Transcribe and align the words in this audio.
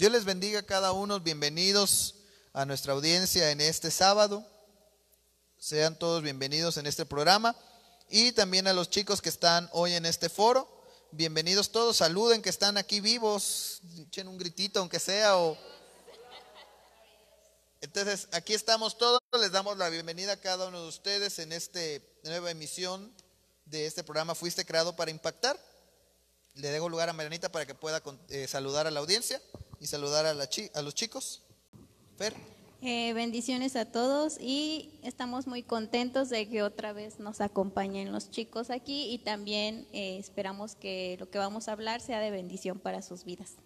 Dios 0.00 0.12
les 0.12 0.24
bendiga 0.24 0.60
a 0.60 0.62
cada 0.62 0.92
uno. 0.92 1.20
Bienvenidos 1.20 2.14
a 2.54 2.64
nuestra 2.64 2.94
audiencia 2.94 3.50
en 3.50 3.60
este 3.60 3.90
sábado. 3.90 4.42
Sean 5.58 5.94
todos 5.94 6.22
bienvenidos 6.22 6.78
en 6.78 6.86
este 6.86 7.04
programa. 7.04 7.54
Y 8.08 8.32
también 8.32 8.66
a 8.66 8.72
los 8.72 8.88
chicos 8.88 9.20
que 9.20 9.28
están 9.28 9.68
hoy 9.74 9.92
en 9.92 10.06
este 10.06 10.30
foro. 10.30 10.66
Bienvenidos 11.10 11.70
todos. 11.70 11.98
Saluden 11.98 12.40
que 12.40 12.48
están 12.48 12.78
aquí 12.78 13.00
vivos. 13.00 13.82
Echen 13.98 14.26
un 14.26 14.38
gritito 14.38 14.80
aunque 14.80 14.98
sea. 14.98 15.36
O... 15.36 15.58
Entonces, 17.82 18.26
aquí 18.32 18.54
estamos 18.54 18.96
todos. 18.96 19.20
Les 19.38 19.52
damos 19.52 19.76
la 19.76 19.90
bienvenida 19.90 20.32
a 20.32 20.40
cada 20.40 20.68
uno 20.68 20.80
de 20.80 20.88
ustedes 20.88 21.38
en 21.40 21.52
esta 21.52 21.78
nueva 22.24 22.50
emisión 22.50 23.14
de 23.66 23.84
este 23.84 24.02
programa 24.02 24.34
Fuiste 24.34 24.64
creado 24.64 24.96
para 24.96 25.10
impactar. 25.10 25.60
Le 26.54 26.70
dejo 26.70 26.88
lugar 26.88 27.10
a 27.10 27.12
Marianita 27.12 27.52
para 27.52 27.66
que 27.66 27.74
pueda 27.74 28.02
eh, 28.30 28.48
saludar 28.48 28.86
a 28.86 28.90
la 28.90 29.00
audiencia 29.00 29.42
y 29.80 29.86
saludar 29.86 30.26
a, 30.26 30.34
la 30.34 30.48
a 30.74 30.82
los 30.82 30.94
chicos. 30.94 31.42
Fer. 32.16 32.34
Eh, 32.82 33.12
bendiciones 33.12 33.76
a 33.76 33.84
todos 33.84 34.38
y 34.40 35.00
estamos 35.02 35.46
muy 35.46 35.62
contentos 35.62 36.30
de 36.30 36.48
que 36.48 36.62
otra 36.62 36.94
vez 36.94 37.18
nos 37.18 37.40
acompañen 37.42 38.10
los 38.10 38.30
chicos 38.30 38.70
aquí 38.70 39.12
y 39.12 39.18
también 39.18 39.86
eh, 39.92 40.16
esperamos 40.18 40.76
que 40.76 41.16
lo 41.20 41.28
que 41.28 41.36
vamos 41.36 41.68
a 41.68 41.72
hablar 41.72 42.00
sea 42.00 42.20
de 42.20 42.30
bendición 42.30 42.78
para 42.78 43.02
sus 43.02 43.24
vidas. 43.24 43.56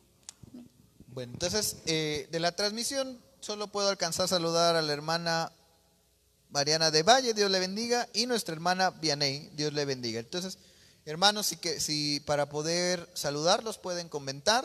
Bueno, 1.09 1.33
entonces 1.35 1.77
eh, 1.87 2.29
de 2.33 2.41
la 2.41 2.57
transmisión 2.57 3.21
solo 3.39 3.69
puedo 3.69 3.89
alcanzar 3.89 4.25
a 4.25 4.29
saludar 4.29 4.75
a 4.75 4.83
la 4.83 4.93
hermana 4.93 5.53
Mariana 6.51 6.91
de 6.91 7.05
Valle, 7.05 7.35
Dios 7.35 7.51
le 7.53 7.61
bendiga, 7.61 8.09
y 8.15 8.27
nuestra 8.27 8.55
hermana 8.55 8.91
Vianey, 8.91 9.51
Dios 9.55 9.73
le 9.73 9.85
bendiga. 9.85 10.19
Entonces, 10.19 10.59
hermanos, 11.05 11.47
si, 11.47 11.57
que, 11.57 11.79
si 11.79 12.19
para 12.21 12.49
poder 12.49 13.09
saludarlos 13.15 13.79
pueden 13.79 14.09
comentar 14.09 14.65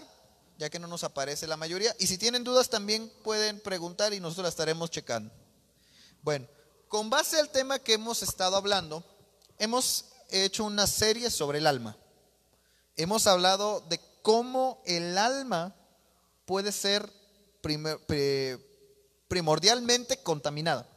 ya 0.59 0.69
que 0.69 0.77
no 0.77 0.87
nos 0.87 1.05
aparece 1.05 1.47
la 1.47 1.55
mayoría. 1.55 1.95
Y 1.99 2.07
si 2.07 2.17
tienen 2.17 2.43
dudas 2.43 2.69
también 2.69 3.09
pueden 3.23 3.61
preguntar 3.61 4.13
y 4.13 4.19
nosotros 4.19 4.43
las 4.43 4.51
estaremos 4.51 4.91
checando. 4.91 5.33
Bueno, 6.21 6.47
con 6.89 7.09
base 7.09 7.39
al 7.39 7.49
tema 7.49 7.79
que 7.79 7.93
hemos 7.93 8.21
estado 8.21 8.57
hablando, 8.57 9.01
hemos 9.57 10.05
hecho 10.29 10.65
una 10.65 10.85
serie 10.85 11.31
sobre 11.31 11.59
el 11.59 11.67
alma. 11.67 11.95
Hemos 12.97 13.25
hablado 13.25 13.79
de 13.87 14.01
cómo 14.21 14.83
el 14.85 15.17
alma 15.17 15.73
puede 16.45 16.73
ser 16.73 17.09
primordialmente 19.29 20.21
contaminada. 20.21 20.89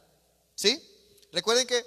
¿Sí? 0.55 0.83
Recuerden 1.31 1.67
que 1.67 1.85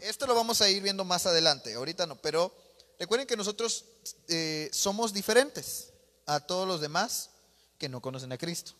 esto 0.00 0.26
lo 0.26 0.34
vamos 0.34 0.60
a 0.60 0.68
ir 0.68 0.82
viendo 0.82 1.04
más 1.04 1.26
adelante, 1.26 1.74
ahorita 1.74 2.04
no, 2.04 2.16
pero 2.16 2.52
recuerden 2.98 3.28
que 3.28 3.36
nosotros 3.36 3.84
eh, 4.26 4.68
somos 4.72 5.12
diferentes 5.12 5.91
a 6.26 6.40
todos 6.40 6.66
los 6.66 6.80
demás 6.80 7.30
que 7.78 7.88
no 7.88 8.00
conocen 8.00 8.32
a 8.32 8.38
Cristo. 8.38 8.72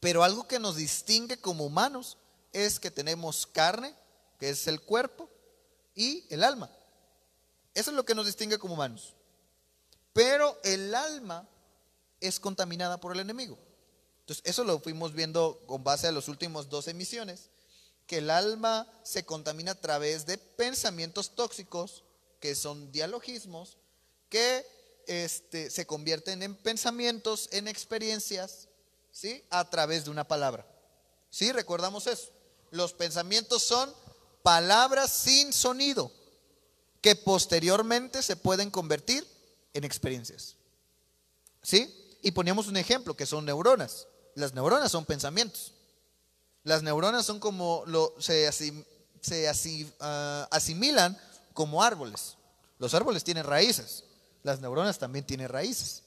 Pero 0.00 0.24
algo 0.24 0.48
que 0.48 0.58
nos 0.58 0.76
distingue 0.76 1.40
como 1.40 1.64
humanos 1.64 2.18
es 2.52 2.80
que 2.80 2.90
tenemos 2.90 3.46
carne, 3.46 3.94
que 4.38 4.50
es 4.50 4.66
el 4.66 4.80
cuerpo, 4.80 5.28
y 5.94 6.24
el 6.30 6.42
alma. 6.42 6.70
Eso 7.74 7.90
es 7.90 7.96
lo 7.96 8.04
que 8.04 8.14
nos 8.14 8.26
distingue 8.26 8.58
como 8.58 8.74
humanos. 8.74 9.14
Pero 10.12 10.58
el 10.64 10.94
alma 10.94 11.48
es 12.20 12.40
contaminada 12.40 12.98
por 12.98 13.12
el 13.12 13.20
enemigo. 13.20 13.58
Entonces, 14.20 14.44
eso 14.46 14.64
lo 14.64 14.78
fuimos 14.80 15.12
viendo 15.12 15.60
con 15.66 15.82
base 15.82 16.06
a 16.06 16.12
las 16.12 16.28
últimas 16.28 16.68
dos 16.68 16.88
emisiones, 16.88 17.50
que 18.06 18.18
el 18.18 18.30
alma 18.30 18.86
se 19.02 19.24
contamina 19.24 19.72
a 19.72 19.80
través 19.80 20.26
de 20.26 20.38
pensamientos 20.38 21.34
tóxicos, 21.34 22.04
que 22.40 22.54
son 22.54 22.90
dialogismos, 22.92 23.78
que 24.28 24.66
este, 25.06 25.70
se 25.70 25.86
convierten 25.86 26.42
en 26.42 26.54
pensamientos, 26.54 27.48
en 27.52 27.68
experiencias, 27.68 28.68
¿sí? 29.10 29.44
A 29.50 29.68
través 29.68 30.04
de 30.04 30.10
una 30.10 30.26
palabra. 30.26 30.66
¿Sí? 31.30 31.52
Recordamos 31.52 32.06
eso. 32.06 32.30
Los 32.70 32.92
pensamientos 32.92 33.62
son 33.62 33.92
palabras 34.42 35.12
sin 35.12 35.52
sonido 35.52 36.12
que 37.00 37.16
posteriormente 37.16 38.22
se 38.22 38.36
pueden 38.36 38.70
convertir 38.70 39.26
en 39.74 39.84
experiencias. 39.84 40.56
¿Sí? 41.62 42.18
Y 42.22 42.30
poníamos 42.32 42.68
un 42.68 42.76
ejemplo 42.76 43.14
que 43.14 43.26
son 43.26 43.44
neuronas. 43.44 44.06
Las 44.34 44.54
neuronas 44.54 44.92
son 44.92 45.04
pensamientos. 45.04 45.72
Las 46.64 46.82
neuronas 46.82 47.26
son 47.26 47.40
como 47.40 47.84
se, 48.18 48.50
se 48.52 49.52
ah, 50.00 50.48
asimilan 50.50 51.20
como 51.52 51.82
árboles. 51.82 52.36
Los 52.78 52.94
árboles 52.94 53.24
tienen 53.24 53.44
raíces 53.44 54.04
las 54.42 54.60
neuronas 54.60 54.98
también 54.98 55.26
tienen 55.26 55.48
raíces. 55.48 56.02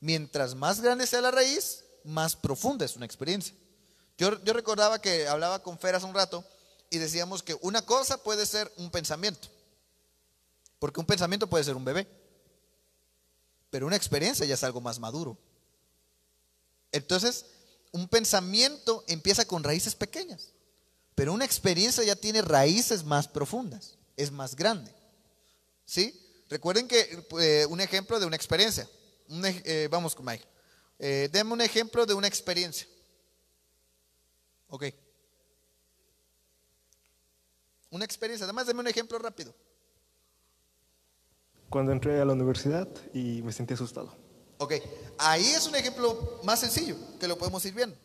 Mientras 0.00 0.54
más 0.54 0.80
grande 0.80 1.06
sea 1.06 1.20
la 1.20 1.30
raíz, 1.30 1.84
más 2.04 2.36
profunda 2.36 2.84
es 2.84 2.96
una 2.96 3.06
experiencia. 3.06 3.54
Yo, 4.18 4.42
yo 4.44 4.52
recordaba 4.52 5.00
que 5.00 5.28
hablaba 5.28 5.62
con 5.62 5.78
Fer 5.78 5.94
hace 5.94 6.06
un 6.06 6.14
rato 6.14 6.44
y 6.90 6.98
decíamos 6.98 7.42
que 7.42 7.56
una 7.60 7.82
cosa 7.82 8.22
puede 8.22 8.46
ser 8.46 8.72
un 8.76 8.90
pensamiento, 8.90 9.48
porque 10.78 11.00
un 11.00 11.06
pensamiento 11.06 11.48
puede 11.48 11.64
ser 11.64 11.76
un 11.76 11.84
bebé, 11.84 12.06
pero 13.70 13.86
una 13.86 13.96
experiencia 13.96 14.46
ya 14.46 14.54
es 14.54 14.64
algo 14.64 14.80
más 14.80 14.98
maduro. 14.98 15.36
Entonces, 16.92 17.46
un 17.92 18.08
pensamiento 18.08 19.04
empieza 19.06 19.44
con 19.46 19.64
raíces 19.64 19.94
pequeñas, 19.94 20.52
pero 21.14 21.32
una 21.32 21.44
experiencia 21.44 22.04
ya 22.04 22.16
tiene 22.16 22.42
raíces 22.42 23.04
más 23.04 23.28
profundas, 23.28 23.96
es 24.16 24.30
más 24.30 24.54
grande. 24.54 24.94
¿Sí? 25.84 26.25
Recuerden 26.48 26.86
que 26.86 27.26
eh, 27.40 27.66
un 27.66 27.80
ejemplo 27.80 28.20
de 28.20 28.26
una 28.26 28.36
experiencia. 28.36 28.88
Eh, 29.28 29.88
vamos 29.90 30.14
con 30.14 30.24
Mike. 30.24 30.44
Eh, 30.98 31.28
deme 31.32 31.52
un 31.52 31.60
ejemplo 31.60 32.06
de 32.06 32.14
una 32.14 32.28
experiencia. 32.28 32.86
Ok. 34.68 34.84
Una 37.90 38.04
experiencia. 38.04 38.44
Además, 38.44 38.66
deme 38.66 38.80
un 38.80 38.86
ejemplo 38.86 39.18
rápido. 39.18 39.52
Cuando 41.68 41.90
entré 41.90 42.20
a 42.20 42.24
la 42.24 42.32
universidad 42.32 42.88
y 43.12 43.42
me 43.42 43.52
sentí 43.52 43.74
asustado. 43.74 44.14
Ok. 44.58 44.74
Ahí 45.18 45.46
es 45.46 45.66
un 45.66 45.74
ejemplo 45.74 46.40
más 46.44 46.60
sencillo 46.60 46.96
que 47.18 47.26
lo 47.26 47.36
podemos 47.36 47.64
ir 47.64 47.74
viendo. 47.74 47.96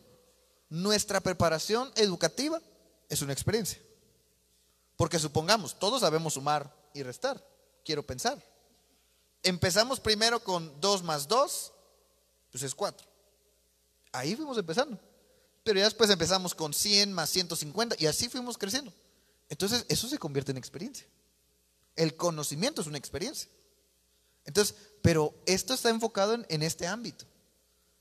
Nuestra 0.68 1.20
preparación 1.20 1.92
educativa 1.94 2.60
es 3.08 3.22
una 3.22 3.32
experiencia. 3.32 3.80
Porque 4.96 5.20
supongamos, 5.20 5.78
todos 5.78 6.00
sabemos 6.00 6.34
sumar 6.34 6.74
y 6.92 7.04
restar 7.04 7.51
quiero 7.84 8.04
pensar. 8.04 8.42
Empezamos 9.42 10.00
primero 10.00 10.42
con 10.42 10.80
2 10.80 11.02
más 11.02 11.26
2, 11.26 11.72
pues 12.50 12.62
es 12.62 12.74
4. 12.74 13.06
Ahí 14.12 14.36
fuimos 14.36 14.58
empezando. 14.58 14.98
Pero 15.64 15.78
ya 15.78 15.84
después 15.84 16.10
empezamos 16.10 16.54
con 16.54 16.74
100 16.74 17.12
más 17.12 17.30
150 17.30 17.96
y 17.98 18.06
así 18.06 18.28
fuimos 18.28 18.58
creciendo. 18.58 18.92
Entonces 19.48 19.84
eso 19.88 20.08
se 20.08 20.18
convierte 20.18 20.50
en 20.50 20.58
experiencia. 20.58 21.06
El 21.96 22.16
conocimiento 22.16 22.80
es 22.80 22.86
una 22.86 22.98
experiencia. 22.98 23.48
Entonces, 24.44 24.76
pero 25.02 25.34
esto 25.46 25.74
está 25.74 25.90
enfocado 25.90 26.34
en, 26.48 26.62
este 26.62 26.86
ámbito. 26.86 27.26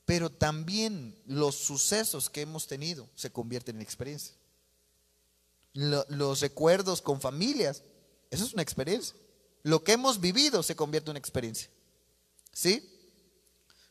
Pero 0.06 0.32
también 0.32 1.16
los 1.26 1.56
sucesos 1.56 2.30
que 2.30 2.42
hemos 2.42 2.68
tenido 2.68 3.08
se 3.16 3.32
convierten 3.32 3.76
en 3.76 3.82
experiencia. 3.82 4.36
los 5.74 6.42
recuerdos 6.42 7.02
con 7.02 7.22
familias, 7.22 7.84
eso 8.30 8.46
es 8.46 8.54
una 8.54 8.64
experiencia. 8.64 9.16
Lo 9.64 9.84
que 9.84 9.94
hemos 9.94 10.20
vivido 10.20 10.64
se 10.64 10.76
convierte 10.76 11.12
en 11.12 11.18
experiencia. 11.18 11.70
¿Sí? 12.52 12.88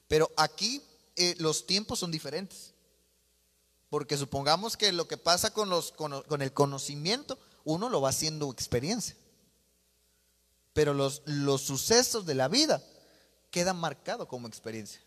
Pero 0.08 0.31
aquí 0.36 0.82
eh, 1.16 1.36
los 1.38 1.66
tiempos 1.66 1.98
son 1.98 2.10
diferentes. 2.10 2.75
Porque 3.88 4.16
supongamos 4.16 4.76
que 4.76 4.92
lo 4.92 5.09
que 5.09 5.16
pasa 5.16 5.53
con, 5.53 5.69
los, 5.69 5.92
con, 5.92 6.42
el 6.42 6.53
conocimiento, 6.53 7.38
uno 7.64 7.88
lo 7.88 8.00
va 8.00 8.10
haciendo 8.10 8.50
experiencia. 8.50 9.16
Pero 10.72 10.94
los, 10.94 11.22
los 11.26 11.62
sucesos 11.62 12.26
de 12.26 12.34
la 12.34 12.48
vida 12.48 12.82
quedan 13.50 13.76
marcados 13.76 14.28
como 14.28 14.47
experiencia. 14.47 15.00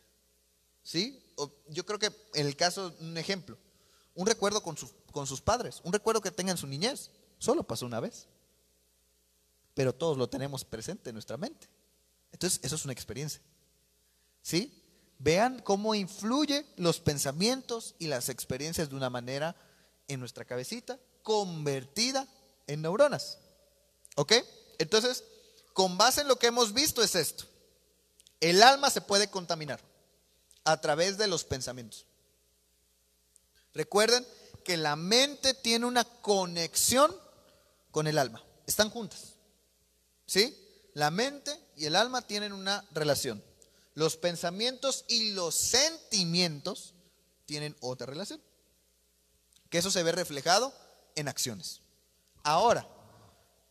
¿Sí? 0.84 1.22
Yo 1.70 1.86
creo 1.86 2.00
que 2.00 2.12
en 2.34 2.48
el 2.48 2.56
caso, 2.58 2.94
un 3.00 3.18
ejemplo, 3.18 3.58
un 4.16 4.28
recuerdo 4.28 4.62
con, 4.62 4.76
con 5.12 5.28
sus 5.28 5.42
padres, 5.42 5.80
un 5.84 5.94
recuerdo 5.94 6.22
que 6.22 6.32
tengan 6.32 6.58
su 6.58 6.68
niñez, 6.68 7.10
solo 7.40 7.64
pasó 7.64 7.86
una 7.86 8.02
vez 8.02 8.28
pero 9.74 9.94
todos 9.94 10.18
lo 10.18 10.30
tenemos 10.30 10.64
presente 10.66 11.10
en 11.10 11.16
nuestra 11.16 11.38
mente. 11.38 11.68
Entonces, 12.32 12.60
eso 12.64 12.76
es 12.76 12.84
una 12.84 12.94
experiencia. 12.94 13.42
¿Sí? 14.42 14.84
Vean 15.20 15.60
cómo 15.60 15.96
influye 15.96 16.66
los 16.76 17.00
pensamientos 17.00 17.96
y 18.00 18.08
las 18.08 18.30
experiencias 18.30 18.90
de 18.90 18.96
una 18.96 19.10
manera 19.10 19.56
en 20.08 20.20
nuestra 20.20 20.46
cabecita, 20.46 21.00
convertida 21.22 22.28
en 22.68 22.82
neuronas. 22.82 23.38
¿Ok? 24.16 24.34
Entonces, 24.80 25.24
con 25.74 25.98
base 25.98 26.22
en 26.22 26.28
lo 26.28 26.38
que 26.38 26.48
hemos 26.48 26.74
visto 26.74 27.02
es 27.02 27.16
esto. 27.16 27.46
El 28.40 28.62
alma 28.62 28.90
se 28.90 29.02
puede 29.02 29.30
contaminar 29.30 29.80
a 30.66 30.80
través 30.82 31.18
de 31.18 31.28
los 31.28 31.44
pensamientos. 31.44 32.06
Recuerden 33.74 34.26
que 34.64 34.78
la 34.78 34.96
mente 34.96 35.54
tiene 35.54 35.86
una 35.86 36.04
conexión 36.04 37.16
con 37.92 38.08
el 38.08 38.18
alma. 38.18 38.44
Están 38.68 38.90
juntas. 38.90 39.33
¿Sí? 40.34 40.58
La 40.96 41.12
mente 41.12 41.56
y 41.76 41.86
el 41.86 41.96
alma 41.96 42.24
tienen 42.24 42.54
una 42.54 42.84
relación. 42.90 43.44
Los 43.94 44.18
pensamientos 44.18 45.06
y 45.08 45.34
los 45.34 45.54
sentimientos 45.54 46.96
tienen 47.46 47.76
otra 47.82 48.08
relación. 48.08 48.42
Que 49.70 49.78
eso 49.78 49.92
se 49.92 50.02
ve 50.02 50.12
reflejado 50.12 50.74
en 51.14 51.28
acciones. 51.28 51.82
Ahora, 52.42 52.88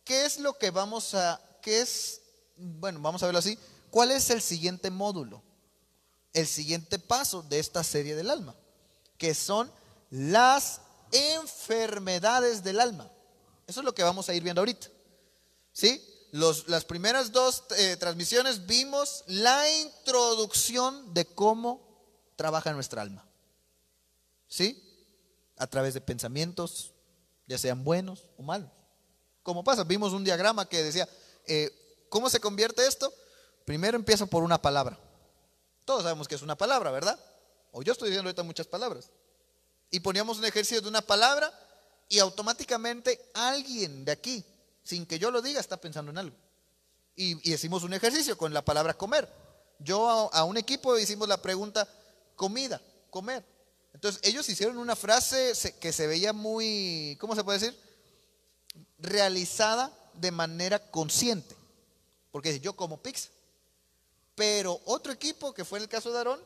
¿qué 0.05 0.23
es 0.23 0.39
lo 0.39 0.57
que 0.57 0.71
vamos 0.71 1.13
a, 1.15 1.41
qué 1.61 1.81
es, 1.81 2.21
bueno, 2.55 3.01
vamos 3.01 3.21
a 3.21 3.25
verlo 3.25 3.39
así, 3.39 3.59
cuál 3.91 4.11
es 4.11 4.29
el 4.29 4.41
siguiente 4.41 4.89
módulo? 4.89 5.43
El 6.31 6.47
siguiente 6.47 6.97
paso 6.97 7.43
de 7.43 7.59
esta 7.59 7.83
serie 7.83 8.15
del 8.15 8.29
alma, 8.29 8.55
que 9.17 9.33
son 9.33 9.69
las 10.09 10.79
enfermedades 11.11 12.63
del 12.63 12.79
alma. 12.79 13.11
Eso 13.67 13.81
es 13.81 13.85
lo 13.85 13.93
que 13.93 14.03
vamos 14.03 14.29
a 14.29 14.33
ir 14.33 14.43
viendo 14.43 14.61
ahorita. 14.61 14.87
¿Sí? 15.73 16.12
Las 16.33 16.83
primeras 16.85 17.31
dos 17.31 17.63
eh, 17.77 17.95
transmisiones 17.97 18.65
vimos 18.65 19.23
la 19.27 19.69
introducción 19.81 21.13
de 21.13 21.25
cómo 21.25 21.79
trabaja 22.35 22.73
nuestra 22.73 23.03
alma. 23.03 23.23
¿Sí? 24.47 24.81
A 25.57 25.67
través 25.67 25.93
de 25.93 26.01
pensamientos, 26.01 26.91
ya 27.45 27.59
sean 27.59 27.83
buenos 27.83 28.23
o 28.37 28.41
malos. 28.41 28.71
¿Cómo 29.43 29.63
pasa? 29.63 29.83
Vimos 29.83 30.11
un 30.11 30.23
diagrama 30.23 30.67
que 30.67 30.81
decía, 30.81 31.07
eh, 31.45 31.69
¿cómo 32.09 32.31
se 32.31 32.39
convierte 32.39 32.87
esto? 32.87 33.13
Primero 33.63 33.95
empieza 33.95 34.25
por 34.25 34.41
una 34.41 34.59
palabra. 34.59 34.97
Todos 35.85 36.01
sabemos 36.01 36.27
que 36.27 36.33
es 36.33 36.41
una 36.41 36.57
palabra, 36.57 36.89
¿verdad? 36.89 37.19
O 37.71 37.83
yo 37.83 37.91
estoy 37.91 38.09
diciendo 38.09 38.29
ahorita 38.29 38.41
muchas 38.41 38.65
palabras. 38.65 39.11
Y 39.91 39.99
poníamos 39.99 40.39
un 40.39 40.45
ejercicio 40.45 40.81
de 40.81 40.89
una 40.89 41.03
palabra 41.03 41.53
y 42.09 42.17
automáticamente 42.17 43.23
alguien 43.35 44.03
de 44.03 44.13
aquí 44.13 44.43
sin 44.83 45.05
que 45.05 45.19
yo 45.19 45.31
lo 45.31 45.41
diga, 45.41 45.59
está 45.59 45.77
pensando 45.77 46.11
en 46.11 46.17
algo. 46.17 46.35
Y, 47.15 47.51
hicimos 47.51 47.83
un 47.83 47.93
ejercicio 47.93 48.37
con 48.37 48.53
la 48.53 48.63
palabra 48.65 48.93
comer. 48.93 49.31
Yo 49.79 50.29
a, 50.33 50.43
un 50.43 50.57
equipo 50.57 50.97
hicimos 50.97 51.27
la 51.27 51.41
pregunta, 51.41 51.87
comida, 52.35 52.81
comer. 53.09 53.45
Entonces 53.93 54.21
ellos 54.23 54.47
hicieron 54.49 54.77
una 54.77 54.95
frase 54.95 55.53
que 55.79 55.93
se 55.93 56.07
veía 56.07 56.33
muy, 56.33 57.17
¿cómo 57.19 57.35
se 57.35 57.43
puede 57.43 57.59
decir? 57.59 57.79
Realizada 58.97 59.91
de 60.13 60.31
manera 60.31 60.79
consciente. 60.91 61.55
Porque 62.31 62.59
yo 62.59 62.75
como 62.75 63.01
pizza. 63.01 63.29
Pero 64.35 64.81
otro 64.85 65.11
equipo, 65.11 65.53
que 65.53 65.65
fue 65.65 65.79
el 65.79 65.87
caso 65.87 66.11
de 66.11 66.17
Aarón, 66.17 66.39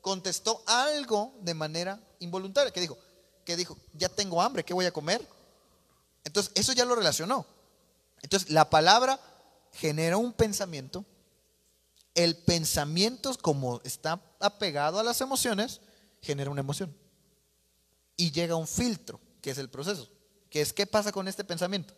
contestó 0.00 0.62
algo 0.66 1.34
de 1.40 1.54
manera 1.54 1.98
involuntaria. 2.20 2.72
Que 2.72 2.80
dijo, 2.80 2.96
que 3.44 3.56
dijo, 3.56 3.76
ya 3.94 4.08
tengo 4.08 4.40
hambre, 4.40 4.64
¿qué 4.64 4.74
voy 4.74 4.86
a 4.86 4.92
comer? 4.92 5.26
Entonces 6.24 6.52
eso 6.54 6.72
ya 6.72 6.84
lo 6.84 6.94
relacionó. 6.94 7.44
Entonces, 8.22 8.50
la 8.50 8.70
palabra 8.70 9.20
genera 9.72 10.16
un 10.16 10.32
pensamiento. 10.32 11.04
El 12.14 12.36
pensamiento, 12.36 13.32
como 13.40 13.80
está 13.84 14.22
apegado 14.38 14.98
a 14.98 15.02
las 15.02 15.20
emociones, 15.20 15.80
genera 16.20 16.50
una 16.50 16.60
emoción. 16.60 16.94
Y 18.16 18.30
llega 18.30 18.56
un 18.56 18.68
filtro, 18.68 19.20
que 19.40 19.50
es 19.50 19.58
el 19.58 19.70
proceso. 19.70 20.08
Que 20.50 20.60
es 20.60 20.72
qué 20.72 20.86
pasa 20.86 21.12
con 21.12 21.28
este 21.28 21.44
pensamiento. 21.44 21.94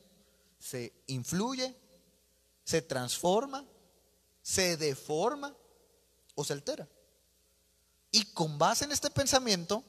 Se 0.58 0.92
influye, 1.06 1.76
se 2.64 2.80
transforma, 2.80 3.64
se 4.42 4.76
deforma 4.76 5.54
o 6.34 6.44
se 6.44 6.52
altera. 6.52 6.88
Y 8.10 8.24
con 8.26 8.58
base 8.58 8.84
en 8.84 8.92
este 8.92 9.10
pensamiento, 9.10 9.84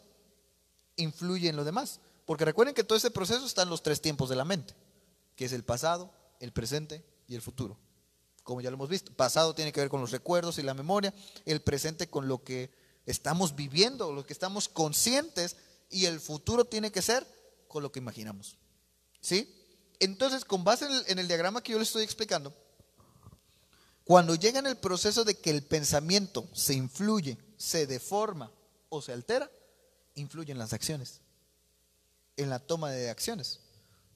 influye 0.96 1.50
en 1.50 1.56
lo 1.56 1.64
demás. 1.64 2.00
Porque 2.26 2.46
recuerden 2.46 2.74
que 2.74 2.84
todo 2.84 2.98
este 2.98 3.12
proceso 3.12 3.46
está 3.46 3.62
en 3.62 3.70
los 3.70 3.84
tres 3.84 4.02
tiempos 4.02 4.30
de 4.30 4.36
la 4.36 4.46
mente, 4.46 4.74
que 5.36 5.46
es 5.46 5.54
el 5.54 5.64
pasado, 5.64 6.12
el 6.40 6.52
presente 6.52 7.04
y 7.28 7.36
el 7.36 7.42
futuro. 7.42 7.78
Como 8.44 8.62
ya 8.62 8.70
lo 8.70 8.76
hemos 8.76 8.90
visto, 8.90 9.12
pasado 9.14 9.56
tiene 9.56 9.72
que 9.72 9.80
ver 9.80 9.90
con 9.90 10.02
los 10.02 10.12
recuerdos 10.12 10.60
y 10.60 10.64
la 10.64 10.74
memoria, 10.74 11.14
el 11.46 11.62
presente 11.62 12.08
con 12.08 12.28
lo 12.28 12.44
que 12.44 12.72
estamos 13.06 13.56
viviendo, 13.56 14.12
lo 14.14 14.26
que 14.26 14.34
estamos 14.34 14.70
conscientes 14.70 15.58
y 15.90 16.06
el 16.06 16.20
futuro 16.20 16.66
tiene 16.66 16.92
que 16.92 17.02
ser 17.02 17.26
con 17.68 17.84
lo 17.84 17.92
que 17.92 18.00
imaginamos. 18.00 18.58
¿Sí? 19.22 19.52
Entonces, 20.00 20.46
con 20.46 20.64
base 20.64 20.86
en 21.08 21.20
el, 21.20 21.28
diagrama 21.28 21.64
que 21.64 21.72
yo 21.72 21.80
les 21.80 21.88
estoy 21.88 22.04
explicando, 22.04 22.54
cuando 24.04 24.36
llega 24.36 24.60
en 24.60 24.68
el 24.68 24.78
proceso 24.78 25.24
de 25.24 25.36
que 25.36 25.50
el 25.50 25.64
pensamiento 25.64 26.48
se 26.54 26.74
influye, 26.74 27.38
se 27.58 27.88
deforma 27.88 28.52
o 28.90 29.02
se 29.02 29.14
altera, 29.14 29.50
influyen 30.14 30.60
las 30.60 30.74
acciones, 30.74 31.22
en 32.38 32.50
la 32.50 32.60
toma 32.60 32.92
de 32.92 33.10
acciones. 33.10 33.62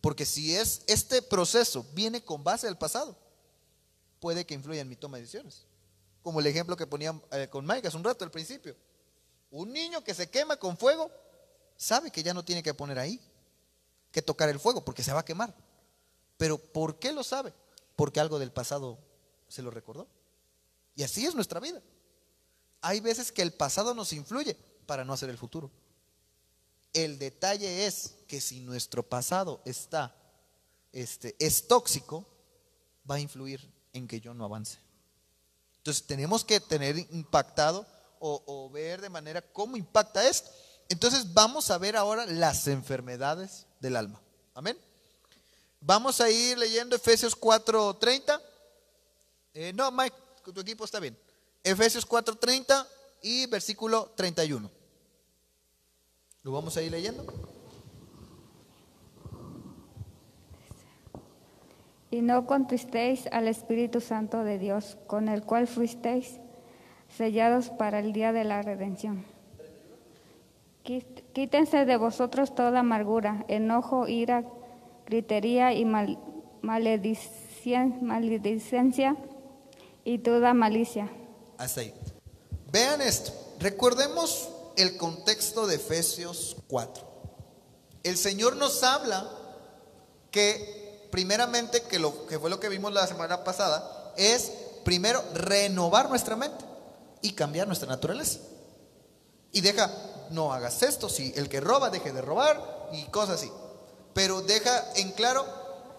Porque 0.01 0.25
si 0.25 0.55
es 0.55 0.81
este 0.87 1.21
proceso 1.21 1.85
viene 1.93 2.23
con 2.23 2.43
base 2.43 2.67
del 2.67 2.77
pasado, 2.77 3.17
puede 4.19 4.45
que 4.45 4.53
influya 4.53 4.81
en 4.81 4.89
mi 4.89 4.95
toma 4.95 5.17
de 5.17 5.23
decisiones. 5.23 5.65
Como 6.21 6.39
el 6.39 6.47
ejemplo 6.47 6.77
que 6.77 6.87
ponía 6.87 7.19
eh, 7.31 7.47
con 7.49 7.65
Mike 7.65 7.87
hace 7.87 7.97
un 7.97 8.03
rato 8.03 8.23
al 8.23 8.31
principio. 8.31 8.75
Un 9.51 9.73
niño 9.73 10.03
que 10.03 10.13
se 10.13 10.29
quema 10.29 10.57
con 10.57 10.77
fuego 10.77 11.11
sabe 11.75 12.11
que 12.11 12.23
ya 12.23 12.33
no 12.33 12.43
tiene 12.43 12.61
que 12.61 12.73
poner 12.73 12.99
ahí, 12.99 13.19
que 14.11 14.21
tocar 14.21 14.49
el 14.49 14.59
fuego, 14.59 14.83
porque 14.83 15.03
se 15.03 15.13
va 15.13 15.21
a 15.21 15.25
quemar. 15.25 15.53
Pero 16.37 16.57
¿por 16.57 16.99
qué 16.99 17.11
lo 17.11 17.23
sabe? 17.23 17.53
Porque 17.95 18.19
algo 18.19 18.39
del 18.39 18.51
pasado 18.51 18.97
se 19.47 19.61
lo 19.61 19.71
recordó. 19.71 20.07
Y 20.95 21.03
así 21.03 21.25
es 21.25 21.35
nuestra 21.35 21.59
vida. 21.59 21.81
Hay 22.81 22.99
veces 22.99 23.31
que 23.31 23.41
el 23.41 23.53
pasado 23.53 23.93
nos 23.93 24.13
influye 24.13 24.55
para 24.85 25.03
no 25.03 25.13
hacer 25.13 25.29
el 25.29 25.37
futuro. 25.37 25.69
El 26.93 27.19
detalle 27.19 27.85
es 27.85 28.15
que 28.27 28.41
si 28.41 28.59
nuestro 28.61 29.03
pasado 29.03 29.61
está, 29.65 30.15
este, 30.91 31.35
es 31.39 31.67
tóxico, 31.67 32.25
va 33.09 33.15
a 33.15 33.19
influir 33.19 33.71
en 33.93 34.07
que 34.07 34.19
yo 34.19 34.33
no 34.33 34.45
avance. 34.45 34.79
Entonces 35.77 36.05
tenemos 36.05 36.43
que 36.43 36.59
tener 36.59 36.97
impactado 36.97 37.85
o, 38.19 38.69
ver 38.69 38.99
de 38.99 39.09
manera 39.09 39.41
cómo 39.41 39.77
impacta 39.77 40.27
esto. 40.27 40.49
Entonces 40.89 41.33
vamos 41.33 41.71
a 41.71 41.77
ver 41.77 41.95
ahora 41.95 42.25
las 42.25 42.67
enfermedades 42.67 43.65
del 43.79 43.95
alma. 43.95 44.21
Amén. 44.53 44.77
Vamos 45.79 46.19
a 46.19 46.29
ir 46.29 46.57
leyendo 46.57 46.95
Efesios 46.95 47.35
4:30. 47.35 48.41
Eh, 49.53 49.71
no, 49.73 49.89
Mike, 49.91 50.15
tu 50.53 50.59
equipo 50.59 50.83
está 50.83 50.99
bien. 50.99 51.17
Efesios 51.63 52.05
4:30 52.05 52.85
y 53.21 53.45
versículo 53.45 54.11
31. 54.17 54.78
¿Lo 56.43 56.53
vamos 56.53 56.77
a 56.77 56.81
ir 56.81 56.91
leyendo? 56.91 57.25
Y 62.11 62.21
no 62.21 62.45
contristéis 62.45 63.27
al 63.31 63.47
Espíritu 63.47 63.99
Santo 63.99 64.43
de 64.43 64.57
Dios, 64.57 64.97
con 65.05 65.27
el 65.27 65.43
cual 65.43 65.67
fuisteis 65.67 66.39
sellados 67.15 67.69
para 67.69 67.99
el 67.99 68.13
día 68.13 68.31
de 68.31 68.45
la 68.45 68.61
redención. 68.61 69.25
Quítense 71.33 71.85
de 71.85 71.97
vosotros 71.97 72.55
toda 72.55 72.79
amargura, 72.79 73.45
enojo, 73.47 74.07
ira, 74.07 74.43
gritería 75.05 75.73
y 75.73 75.85
maledicencia 76.61 79.17
y 80.03 80.19
toda 80.19 80.53
malicia. 80.53 81.09
Hasta 81.57 81.81
ahí. 81.81 81.93
Vean 82.71 83.01
esto. 83.01 83.33
Recordemos 83.59 84.49
el 84.79 84.95
contexto 84.95 85.67
de 85.67 85.75
Efesios 85.75 86.55
4. 86.69 87.05
El 88.03 88.17
Señor 88.17 88.55
nos 88.55 88.81
habla 88.83 89.29
que 90.31 91.09
primeramente, 91.11 91.81
que, 91.83 91.99
lo, 91.99 92.25
que 92.27 92.39
fue 92.39 92.49
lo 92.49 92.61
que 92.61 92.69
vimos 92.69 92.93
la 92.93 93.05
semana 93.05 93.43
pasada, 93.43 94.13
es 94.15 94.51
primero 94.85 95.21
renovar 95.33 96.09
nuestra 96.09 96.37
mente 96.37 96.63
y 97.21 97.33
cambiar 97.33 97.67
nuestra 97.67 97.89
naturaleza. 97.89 98.39
Y 99.51 99.59
deja, 99.59 99.91
no 100.29 100.53
hagas 100.53 100.81
esto, 100.81 101.09
si 101.09 101.33
el 101.35 101.49
que 101.49 101.59
roba 101.59 101.89
deje 101.89 102.13
de 102.13 102.21
robar 102.21 102.89
y 102.93 103.03
cosas 103.07 103.41
así. 103.41 103.51
Pero 104.13 104.41
deja 104.41 104.93
en 104.95 105.11
claro 105.11 105.45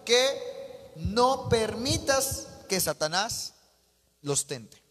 que 0.05 0.91
no 0.95 1.49
permitas 1.49 2.47
que 2.67 2.79
Satanás 2.79 3.53
los 4.21 4.47
tente. 4.47 4.81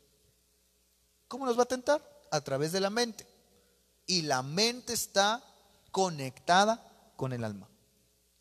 ¿Cómo 1.26 1.44
nos 1.44 1.59
va 1.59 1.64
a 1.64 1.66
tentar? 1.66 2.00
A 2.30 2.40
través 2.40 2.70
de 2.70 2.78
la 2.78 2.90
mente 2.90 3.29
y 4.11 4.23
la 4.23 4.43
mente 4.43 4.93
está 4.93 5.40
conectada 5.93 6.85
con 7.14 7.33
el 7.33 7.45
alma. 7.45 7.69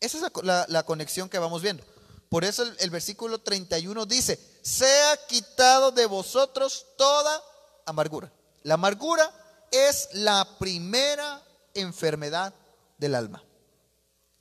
Esa 0.00 0.18
es 0.18 0.32
la, 0.42 0.82
conexión 0.82 1.28
que 1.28 1.38
vamos 1.38 1.62
viendo. 1.62 1.84
Por 2.28 2.44
eso 2.44 2.64
el, 2.64 2.74
el, 2.80 2.90
versículo 2.90 3.38
31 3.38 4.04
dice, 4.04 4.40
sea 4.62 5.16
quitado 5.28 5.92
de 5.92 6.06
vosotros 6.06 6.86
toda 6.98 7.40
amargura. 7.86 8.32
La 8.64 8.74
amargura 8.74 9.32
es 9.70 10.08
la 10.12 10.56
primera 10.58 11.40
enfermedad 11.74 12.52
del 12.98 13.14
alma. 13.14 13.44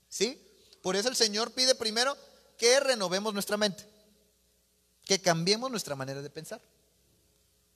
¿Sí? 0.08 0.42
Por 0.82 0.96
eso 0.96 1.10
el 1.10 1.16
Señor 1.16 1.52
pide 1.52 1.76
primero 1.76 2.18
que 2.58 2.80
renovemos 2.80 3.36
nuestra 3.36 3.56
mente, 3.56 3.88
que 5.06 5.22
cambiemos 5.22 5.70
nuestra 5.70 5.96
manera 5.96 6.24
de 6.24 6.30
pensar. 6.32 6.60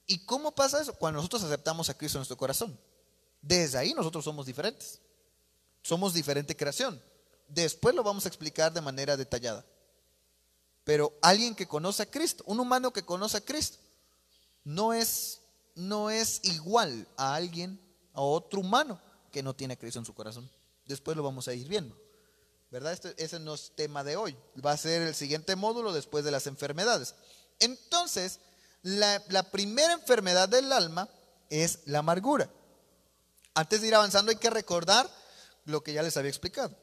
¿Y 0.08 0.26
cómo 0.26 0.56
pasa 0.56 0.82
eso? 0.82 0.94
Cuando 0.94 1.18
nosotros 1.18 1.44
aceptamos 1.44 1.88
a 1.88 1.94
Cristo 1.96 2.18
en 2.18 2.22
nuestro 2.22 2.36
corazón. 2.36 2.76
Desde 3.46 3.76
ahí 3.76 3.92
nosotros 3.92 4.24
somos 4.24 4.46
diferentes. 4.46 5.00
Somos 5.82 6.14
diferente 6.14 6.56
creación. 6.56 7.00
Después 7.46 7.94
lo 7.94 8.02
vamos 8.02 8.24
a 8.24 8.28
explicar 8.28 8.72
de 8.72 8.80
manera 8.80 9.16
detallada. 9.16 9.64
Pero 10.82 11.12
alguien 11.20 11.54
que 11.54 11.68
conoce 11.68 12.02
a 12.02 12.10
Cristo, 12.10 12.42
un 12.46 12.58
humano 12.58 12.92
que 12.92 13.04
conoce 13.04 13.36
a 13.36 13.44
Cristo, 13.44 13.78
no 14.64 14.94
es 14.94 15.40
no 15.74 16.08
es 16.08 16.40
igual 16.44 17.06
a 17.16 17.34
alguien, 17.34 17.80
a 18.12 18.20
otro 18.20 18.60
humano 18.60 19.00
que 19.32 19.42
no 19.42 19.54
tiene 19.54 19.76
Cristo 19.76 19.98
en 19.98 20.04
su 20.04 20.14
corazón. 20.14 20.48
Después 20.86 21.16
lo 21.16 21.22
vamos 21.22 21.48
a 21.48 21.52
ir 21.52 21.68
viendo. 21.68 21.96
¿Verdad? 22.70 22.92
Este, 22.92 23.14
ese 23.22 23.40
no 23.40 23.54
es 23.54 23.72
tema 23.74 24.04
de 24.04 24.16
hoy. 24.16 24.36
Va 24.64 24.72
a 24.72 24.76
ser 24.76 25.02
el 25.02 25.14
siguiente 25.14 25.56
módulo 25.56 25.92
después 25.92 26.24
de 26.24 26.30
las 26.30 26.46
enfermedades. 26.46 27.14
Entonces, 27.58 28.40
la 28.82 29.50
primera 29.50 29.92
enfermedad 29.92 30.48
del 30.48 30.72
alma 30.72 31.08
es 31.50 31.80
la 31.86 31.98
amargura. 31.98 32.48
Antes 33.54 33.80
de 33.80 33.88
ir 33.88 33.94
avanzando 33.94 34.30
hay 34.30 34.36
que 34.36 34.50
recordar 34.50 35.08
lo 35.64 35.82
que 35.82 35.92
ya 35.92 36.02
les 36.02 36.16
había 36.16 36.30
explicado. 36.30 36.76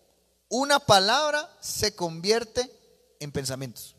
Una 0.50 0.80
palabra 0.80 1.50
se 1.62 1.96
convierte 1.96 2.70
en 3.20 3.32
pensamientos 3.32 3.96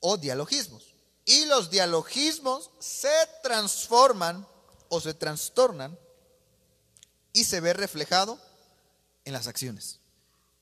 o 0.00 0.16
dialogismos. 0.16 0.94
Y 1.24 1.46
los 1.46 1.70
dialogismos 1.70 2.70
se 2.78 3.14
transforman 3.42 4.46
o 4.88 5.00
se 5.00 5.14
trastornan 5.14 5.98
y 7.32 7.44
se 7.44 7.60
ve 7.60 7.72
reflejado 7.72 8.38
en 9.24 9.32
las 9.32 9.46
acciones. 9.46 10.00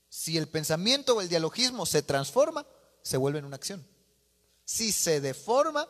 Si 0.09 0.37
el 0.37 0.47
pensamiento 0.47 1.15
o 1.15 1.21
el 1.21 1.29
dialogismo 1.29 1.85
se 1.85 2.01
transforma, 2.01 2.65
se 3.01 3.17
vuelve 3.17 3.39
en 3.39 3.45
una 3.45 3.57
acción. 3.57 3.85
Si 4.63 4.91
se 4.91 5.19
deforma, 5.19 5.87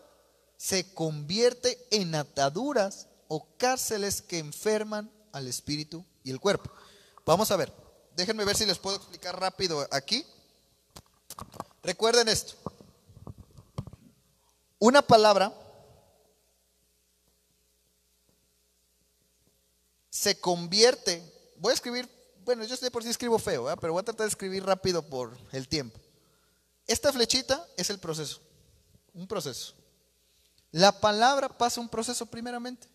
se 0.57 0.93
convierte 0.93 1.87
en 1.91 2.15
ataduras 2.15 3.07
o 3.27 3.47
cárceles 3.57 4.21
que 4.21 4.39
enferman 4.39 5.11
al 5.31 5.47
espíritu 5.47 6.05
y 6.23 6.31
el 6.31 6.39
cuerpo. 6.39 6.71
Vamos 7.25 7.51
a 7.51 7.57
ver, 7.57 7.71
déjenme 8.15 8.45
ver 8.45 8.55
si 8.55 8.65
les 8.65 8.77
puedo 8.77 8.97
explicar 8.97 9.39
rápido 9.39 9.87
aquí. 9.91 10.25
Recuerden 11.81 12.27
esto. 12.29 12.53
Una 14.79 15.01
palabra 15.01 15.53
se 20.09 20.39
convierte, 20.39 21.23
voy 21.57 21.71
a 21.71 21.73
escribir, 21.73 22.09
bueno, 22.45 22.63
yo 22.63 22.77
sé 22.77 22.91
por 22.91 23.03
si 23.03 23.09
escribo 23.09 23.39
feo, 23.39 23.65
pero 23.81 23.93
voy 23.93 24.01
a 24.01 24.05
tratar 24.05 24.25
de 24.25 24.29
escribir 24.29 24.65
rápido 24.65 25.01
por 25.01 25.35
el 25.51 25.67
tiempo. 25.67 25.99
Esta 26.85 27.11
flechita 27.11 27.65
es 27.77 27.89
el 27.89 27.99
proceso, 27.99 28.41
un 29.13 29.27
proceso. 29.27 29.73
La 30.71 30.99
palabra 30.99 31.49
pasa 31.49 31.81
un 31.81 31.89
proceso 31.89 32.25
primeramente, 32.25 32.87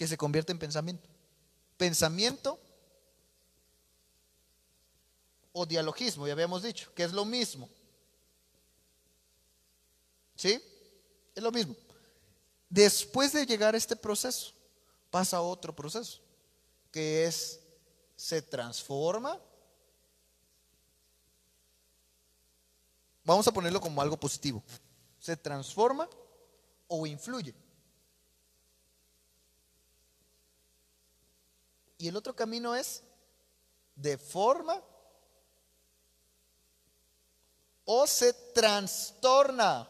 que 0.00 0.08
se 0.08 0.16
convierte 0.16 0.50
en 0.50 0.58
pensamiento. 0.58 1.06
Pensamiento 1.76 2.58
o 5.52 5.66
dialogismo, 5.66 6.26
ya 6.26 6.32
habíamos 6.32 6.62
dicho, 6.62 6.90
que 6.94 7.04
es 7.04 7.12
lo 7.12 7.26
mismo. 7.26 7.68
¿Sí? 10.36 10.58
Es 11.34 11.42
lo 11.42 11.52
mismo. 11.52 11.76
Después 12.70 13.34
de 13.34 13.44
llegar 13.44 13.74
a 13.74 13.76
este 13.76 13.94
proceso, 13.94 14.54
pasa 15.10 15.42
otro 15.42 15.76
proceso, 15.76 16.22
que 16.90 17.26
es, 17.26 17.60
se 18.16 18.40
transforma. 18.40 19.38
Vamos 23.22 23.46
a 23.46 23.52
ponerlo 23.52 23.82
como 23.82 24.00
algo 24.00 24.18
positivo. 24.18 24.62
Se 25.18 25.36
transforma 25.36 26.08
o 26.88 27.06
influye. 27.06 27.54
Y 32.00 32.08
el 32.08 32.16
otro 32.16 32.34
camino 32.34 32.74
es 32.74 33.02
de 33.94 34.16
forma 34.16 34.82
o 37.84 38.06
se 38.06 38.32
trastorna, 38.32 39.86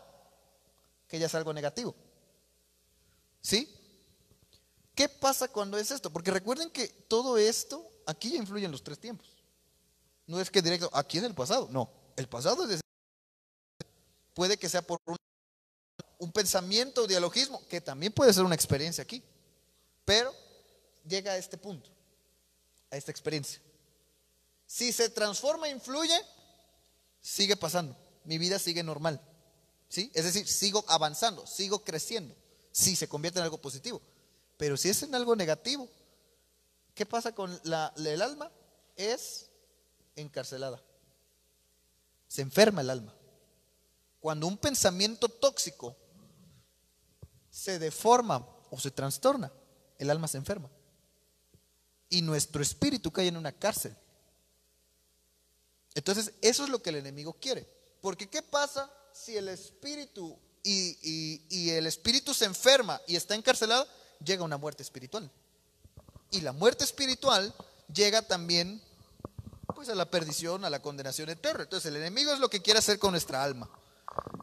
que 1.07 1.21
ya 1.21 1.27
es 1.27 1.35
algo 1.37 1.53
negativo. 1.53 1.95
¿Sí? 3.41 3.73
¿Qué 4.93 5.09
pasa 5.09 5.47
cuando 5.47 5.79
es 5.79 5.93
esto? 5.93 6.13
Porque 6.13 6.33
recuerden 6.33 6.69
que 6.71 6.89
todo 6.89 7.39
esto 7.39 7.89
aquí 8.07 8.33
ya 8.33 8.39
influye 8.39 8.65
en 8.65 8.73
los 8.73 8.83
tres 8.83 8.99
tiempos. 8.99 9.37
No 10.27 10.41
es 10.41 10.51
que 10.51 10.63
directo, 10.63 10.91
aquí 10.93 11.19
en 11.19 11.27
el 11.27 11.35
pasado, 11.35 11.69
no. 11.71 11.93
El 12.17 12.29
pasado 12.29 12.69
es 12.69 12.81
puede 14.35 14.57
que 14.57 14.69
sea 14.69 14.83
por 14.83 14.99
un, 15.07 15.17
un 16.19 16.33
pensamiento 16.33 17.05
o 17.05 17.07
dialogismo, 17.07 17.65
que 17.69 17.81
también 17.81 18.13
puede 18.13 18.33
ser 18.33 18.43
una 18.43 18.57
experiencia 18.57 19.03
aquí. 19.03 19.23
Pero 20.05 20.35
llega 21.07 21.33
a 21.33 21.37
este 21.37 21.57
punto, 21.57 21.91
a 22.91 22.97
esta 22.97 23.11
experiencia. 23.11 23.61
Si 24.67 24.93
se 24.93 25.09
transforma 25.09 25.69
e 25.69 25.73
influye, 25.73 26.19
sigue 27.21 27.57
pasando, 27.57 27.97
mi 28.25 28.39
vida 28.39 28.59
sigue 28.59 28.83
normal. 28.83 29.21
¿Sí? 29.89 30.11
Es 30.15 30.25
decir, 30.25 30.47
sigo 30.47 30.85
avanzando, 30.87 31.47
sigo 31.47 31.83
creciendo. 31.83 32.35
Si 32.71 32.95
se 32.95 33.09
convierte 33.09 33.41
en 33.41 33.45
algo 33.45 33.59
positivo. 33.59 34.01
Pero 34.57 34.77
si 34.77 34.89
es 34.89 35.03
en 35.03 35.15
algo 35.15 35.35
negativo, 35.35 35.89
¿qué 36.95 37.05
pasa 37.05 37.35
con 37.35 37.59
la, 37.65 37.93
el 37.97 38.23
alma? 38.23 38.53
Es 38.95 39.51
encarcelada. 40.15 40.81
Se 42.29 42.43
enferma 42.43 42.83
el 42.83 42.91
alma. 42.91 43.13
Cuando 44.21 44.47
un 44.47 44.57
pensamiento 44.57 45.29
tóxico 45.29 45.97
se 47.51 47.81
deforma 47.81 48.47
o 48.71 48.79
se 48.79 48.93
trastorna, 48.93 49.53
el 49.99 50.11
alma 50.11 50.29
se 50.29 50.37
enferma. 50.37 50.71
Y 52.11 52.23
nuestro 52.23 52.63
espíritu 52.63 53.11
cae 53.11 53.29
en 53.29 53.37
una 53.37 53.53
cárcel. 53.53 53.97
Entonces, 55.95 56.33
eso 56.43 56.65
es 56.65 56.71
lo 56.71 56.83
que 56.83 56.91
el 56.91 56.97
enemigo 56.97 57.35
quiere. 57.35 57.67
Porque 58.01 58.29
¿qué 58.29 58.43
pasa 58.43 58.91
si 59.13 59.37
el 59.37 59.49
espíritu 59.49 60.39
y, 60.63 61.71
el 61.71 61.87
espíritu 61.87 62.35
se 62.35 62.45
enferma 62.45 63.01
y 63.07 63.17
está 63.17 63.35
encarcelado? 63.35 63.87
Llega 64.25 64.45
una 64.45 64.59
muerte 64.59 64.83
espiritual. 64.83 65.31
Y 66.31 66.43
la 66.43 66.53
muerte 66.53 66.85
espiritual 66.85 67.55
llega 67.93 68.23
también 68.23 68.81
pues 69.75 69.89
a 69.89 69.95
la 69.95 70.11
perdición, 70.11 70.65
a 70.65 70.71
la 70.71 70.83
condenación 70.83 71.29
eterna. 71.29 71.65
Entonces, 71.65 71.89
el 71.91 71.97
enemigo 71.97 72.33
es 72.33 72.39
lo 72.39 72.51
que 72.51 72.63
quiere 72.63 72.79
hacer 72.79 72.99
con 72.99 73.13
nuestra 73.13 73.43
alma. 73.43 73.69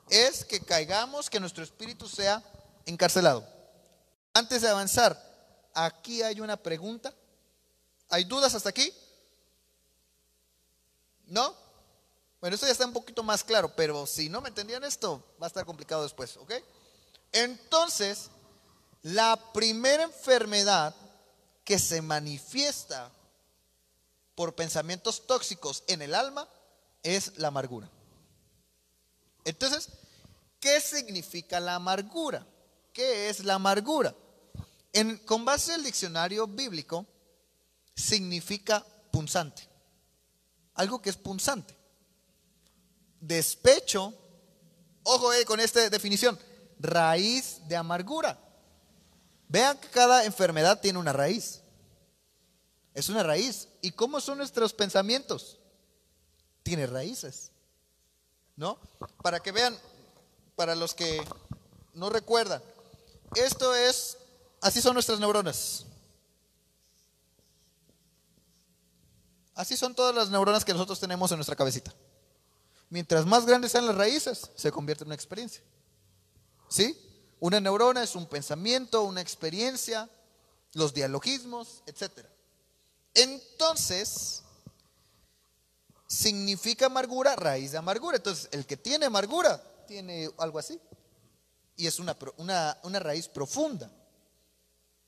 Es 0.09 0.45
que 0.45 0.59
caigamos, 0.62 1.29
que 1.29 1.39
nuestro 1.39 1.63
espíritu 1.63 2.07
sea 2.07 2.43
encarcelado. 2.86 3.47
Antes 4.33 4.62
de 4.62 4.69
avanzar, 4.69 5.21
aquí 5.74 6.21
hay 6.21 6.39
una 6.41 6.57
pregunta. 6.57 7.13
¿Hay 8.09 8.23
dudas 8.23 8.55
hasta 8.55 8.69
aquí? 8.69 8.93
¿No? 11.27 11.53
Bueno, 12.39 12.53
esto 12.53 12.65
ya 12.67 12.71
está 12.71 12.85
un 12.85 12.93
poquito 12.93 13.23
más 13.23 13.43
claro, 13.43 13.73
pero 13.75 14.05
si 14.05 14.29
no 14.29 14.41
me 14.41 14.49
entendían 14.49 14.83
esto, 14.83 15.23
va 15.41 15.47
a 15.47 15.49
estar 15.49 15.65
complicado 15.65 16.03
después, 16.03 16.37
¿ok? 16.37 16.53
Entonces, 17.31 18.29
la 19.01 19.37
primera 19.53 20.03
enfermedad 20.03 20.95
que 21.63 21.79
se 21.79 22.01
manifiesta 22.01 23.11
por 24.35 24.55
pensamientos 24.55 25.25
tóxicos 25.25 25.83
en 25.87 26.01
el 26.01 26.13
alma 26.13 26.47
es 27.03 27.37
la 27.37 27.49
amargura. 27.49 27.89
Entonces, 29.43 29.89
¿qué 30.59 30.79
significa 30.79 31.59
la 31.59 31.75
amargura? 31.75 32.45
¿Qué 32.93 33.29
es 33.29 33.43
la 33.43 33.55
amargura? 33.55 34.13
En, 34.93 35.17
con 35.19 35.43
base 35.43 35.73
al 35.73 35.83
diccionario 35.83 36.47
bíblico, 36.47 37.05
significa 37.98 38.86
punzante 39.12 39.68
algo 40.77 41.01
que 41.01 41.10
es 41.10 41.18
punzante. 41.18 41.75
Despecho, 43.20 44.13
ojo 45.04 45.34
eh, 45.34 45.44
con 45.44 45.60
esta 45.60 45.89
definición, 45.89 46.39
raíz 46.80 47.68
de 47.68 47.75
amargura. 47.75 48.39
Vean 49.50 49.77
que 49.77 49.89
cada 49.89 50.24
enfermedad 50.24 50.80
tiene 50.80 51.00
una 51.00 51.13
raíz. 51.13 51.62
Es 52.94 53.10
una 53.10 53.24
raíz. 53.24 53.68
¿Y 53.82 53.92
cómo 53.92 54.22
son 54.22 54.38
nuestros 54.38 54.74
pensamientos? 54.74 55.58
Tiene 56.63 56.86
raíces. 56.86 57.51
¿No? 58.56 58.80
Para 59.22 59.39
que 59.39 59.51
vean, 59.51 59.77
para 60.56 60.75
los 60.75 60.94
que 60.94 61.24
no 61.94 62.10
recuerdan, 62.10 62.62
esto 63.36 63.75
es, 63.75 64.18
así 64.62 64.82
son 64.82 64.94
nuestras 64.94 65.20
neuronas. 65.20 65.86
Así 69.57 69.75
son 69.75 69.95
todas 69.95 70.13
las 70.13 70.29
neuronas 70.29 70.63
que 70.63 70.71
nosotros 70.71 70.99
tenemos 70.99 71.31
en 71.31 71.37
nuestra 71.37 71.55
cabecita. 71.55 71.91
Mientras 72.91 73.25
más 73.25 73.47
grandes 73.47 73.71
sean 73.71 73.87
las 73.87 73.95
raíces, 73.95 74.51
se 74.55 74.71
convierte 74.71 75.03
en 75.03 75.07
una 75.07 75.15
experiencia. 75.15 75.63
¿Sí? 76.69 76.95
Una 77.39 77.59
neurona 77.59 78.03
es 78.03 78.15
un 78.15 78.27
pensamiento, 78.27 79.01
una 79.01 79.19
experiencia, 79.19 80.07
los 80.73 80.93
dialogismos, 80.93 81.81
etc. 81.87 82.27
Entonces, 83.15 84.43
significa 86.05 86.85
amargura, 86.85 87.35
raíz 87.35 87.71
de 87.71 87.79
amargura. 87.79 88.17
Entonces, 88.17 88.49
el 88.51 88.67
que 88.67 88.77
tiene 88.77 89.07
amargura 89.07 89.59
tiene 89.87 90.29
algo 90.37 90.59
así. 90.59 90.79
Y 91.75 91.87
es 91.87 91.97
una, 91.97 92.15
una, 92.37 92.77
una 92.83 92.99
raíz 92.99 93.27
profunda. 93.27 93.91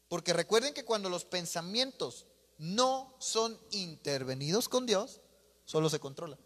Porque 0.07 0.33
recuerden 0.33 0.73
que 0.73 0.85
cuando 0.85 1.07
los 1.07 1.23
pensamientos 1.23 2.25
no 2.59 3.15
son 3.19 3.57
intervenidos 3.71 4.69
con 4.69 4.85
Dios, 4.85 5.21
solo 5.65 5.89
se 5.89 5.99
controla. 5.99 6.37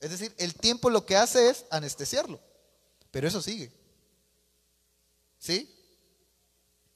Es 0.00 0.10
decir, 0.10 0.32
el 0.38 0.54
tiempo 0.54 0.90
lo 0.90 1.04
que 1.04 1.16
hace 1.16 1.50
es 1.50 1.64
anestesiarlo, 1.70 2.38
pero 3.10 3.26
eso 3.26 3.42
sigue. 3.42 3.72
¿Sí? 5.38 5.74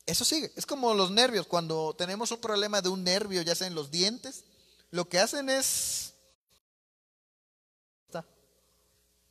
Eso 0.06 0.24
sigue. 0.24 0.52
Es 0.56 0.66
como 0.66 0.94
los 0.94 1.10
nervios. 1.10 1.46
Cuando 1.46 1.94
tenemos 1.96 2.30
un 2.30 2.40
problema 2.40 2.82
de 2.82 2.88
un 2.88 3.02
nervio, 3.02 3.42
ya 3.42 3.54
sea 3.54 3.66
en 3.66 3.74
los 3.74 3.90
dientes, 3.90 4.44
lo 4.90 5.08
que 5.08 5.18
hacen 5.18 5.48
es... 5.48 6.14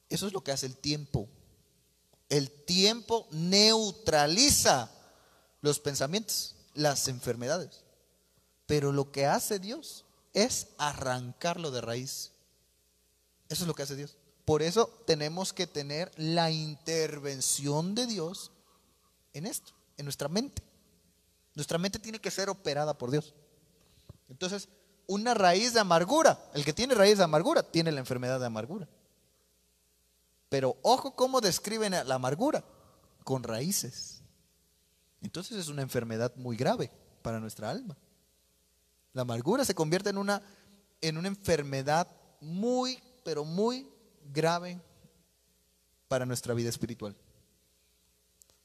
Eso 0.10 0.28
es 0.28 0.34
lo 0.34 0.44
que 0.44 0.52
hace 0.52 0.66
el 0.66 0.76
tiempo. 0.76 1.30
El 2.28 2.52
tiempo 2.66 3.30
neutraliza 3.32 4.92
los 5.62 5.80
pensamientos, 5.80 6.56
las 6.74 7.08
enfermedades. 7.08 7.86
Pero 8.72 8.94
lo 8.94 9.12
que 9.12 9.26
hace 9.26 9.60
Dios 9.60 10.06
es 10.32 10.70
arrancarlo 10.78 11.72
de 11.72 11.82
raíz. 11.82 12.32
Eso 13.50 13.64
es 13.64 13.68
lo 13.68 13.74
que 13.74 13.84
hace 13.84 13.98
Dios. 13.98 14.16
Por 14.46 14.62
eso 14.62 14.88
tenemos 15.06 15.52
que 15.52 15.68
tener 15.68 16.10
la 16.16 16.52
intervención 16.52 17.96
de 17.96 18.08
Dios 18.08 18.50
en 19.34 19.46
esto, 19.46 19.74
en 19.98 20.06
nuestra 20.06 20.30
mente. 20.30 20.64
Nuestra 21.54 21.78
mente 21.80 22.00
tiene 22.00 22.20
que 22.22 22.32
ser 22.32 22.50
operada 22.50 22.98
por 22.98 23.12
Dios. 23.12 23.34
Entonces, 24.30 24.70
una 25.06 25.34
raíz 25.34 25.74
de 25.74 25.82
amargura, 25.82 26.40
el 26.54 26.64
que 26.64 26.72
tiene 26.72 26.96
raíz 26.96 27.18
de 27.18 27.26
amargura, 27.26 27.64
tiene 27.64 27.92
la 27.92 28.00
enfermedad 28.00 28.40
de 28.40 28.46
amargura. 28.46 28.88
Pero 30.48 30.78
ojo 30.82 31.14
cómo 31.14 31.42
describen 31.42 31.92
la 31.92 32.16
amargura, 32.16 32.64
con 33.26 33.44
raíces. 33.44 34.22
Entonces 35.22 35.58
es 35.58 35.68
una 35.68 35.82
enfermedad 35.82 36.34
muy 36.38 36.56
grave 36.56 36.90
para 37.22 37.42
nuestra 37.42 37.70
alma. 37.70 37.98
La 39.14 39.24
amargura 39.24 39.66
se 39.66 39.76
convierte 39.76 40.10
en 40.10 40.18
una, 40.18 40.42
en 41.02 41.18
una 41.18 41.28
enfermedad 41.28 42.08
muy, 42.40 43.00
pero 43.24 43.44
muy 43.44 43.88
grave 44.34 44.80
para 46.08 46.26
nuestra 46.26 46.54
vida 46.54 46.70
espiritual. 46.70 47.16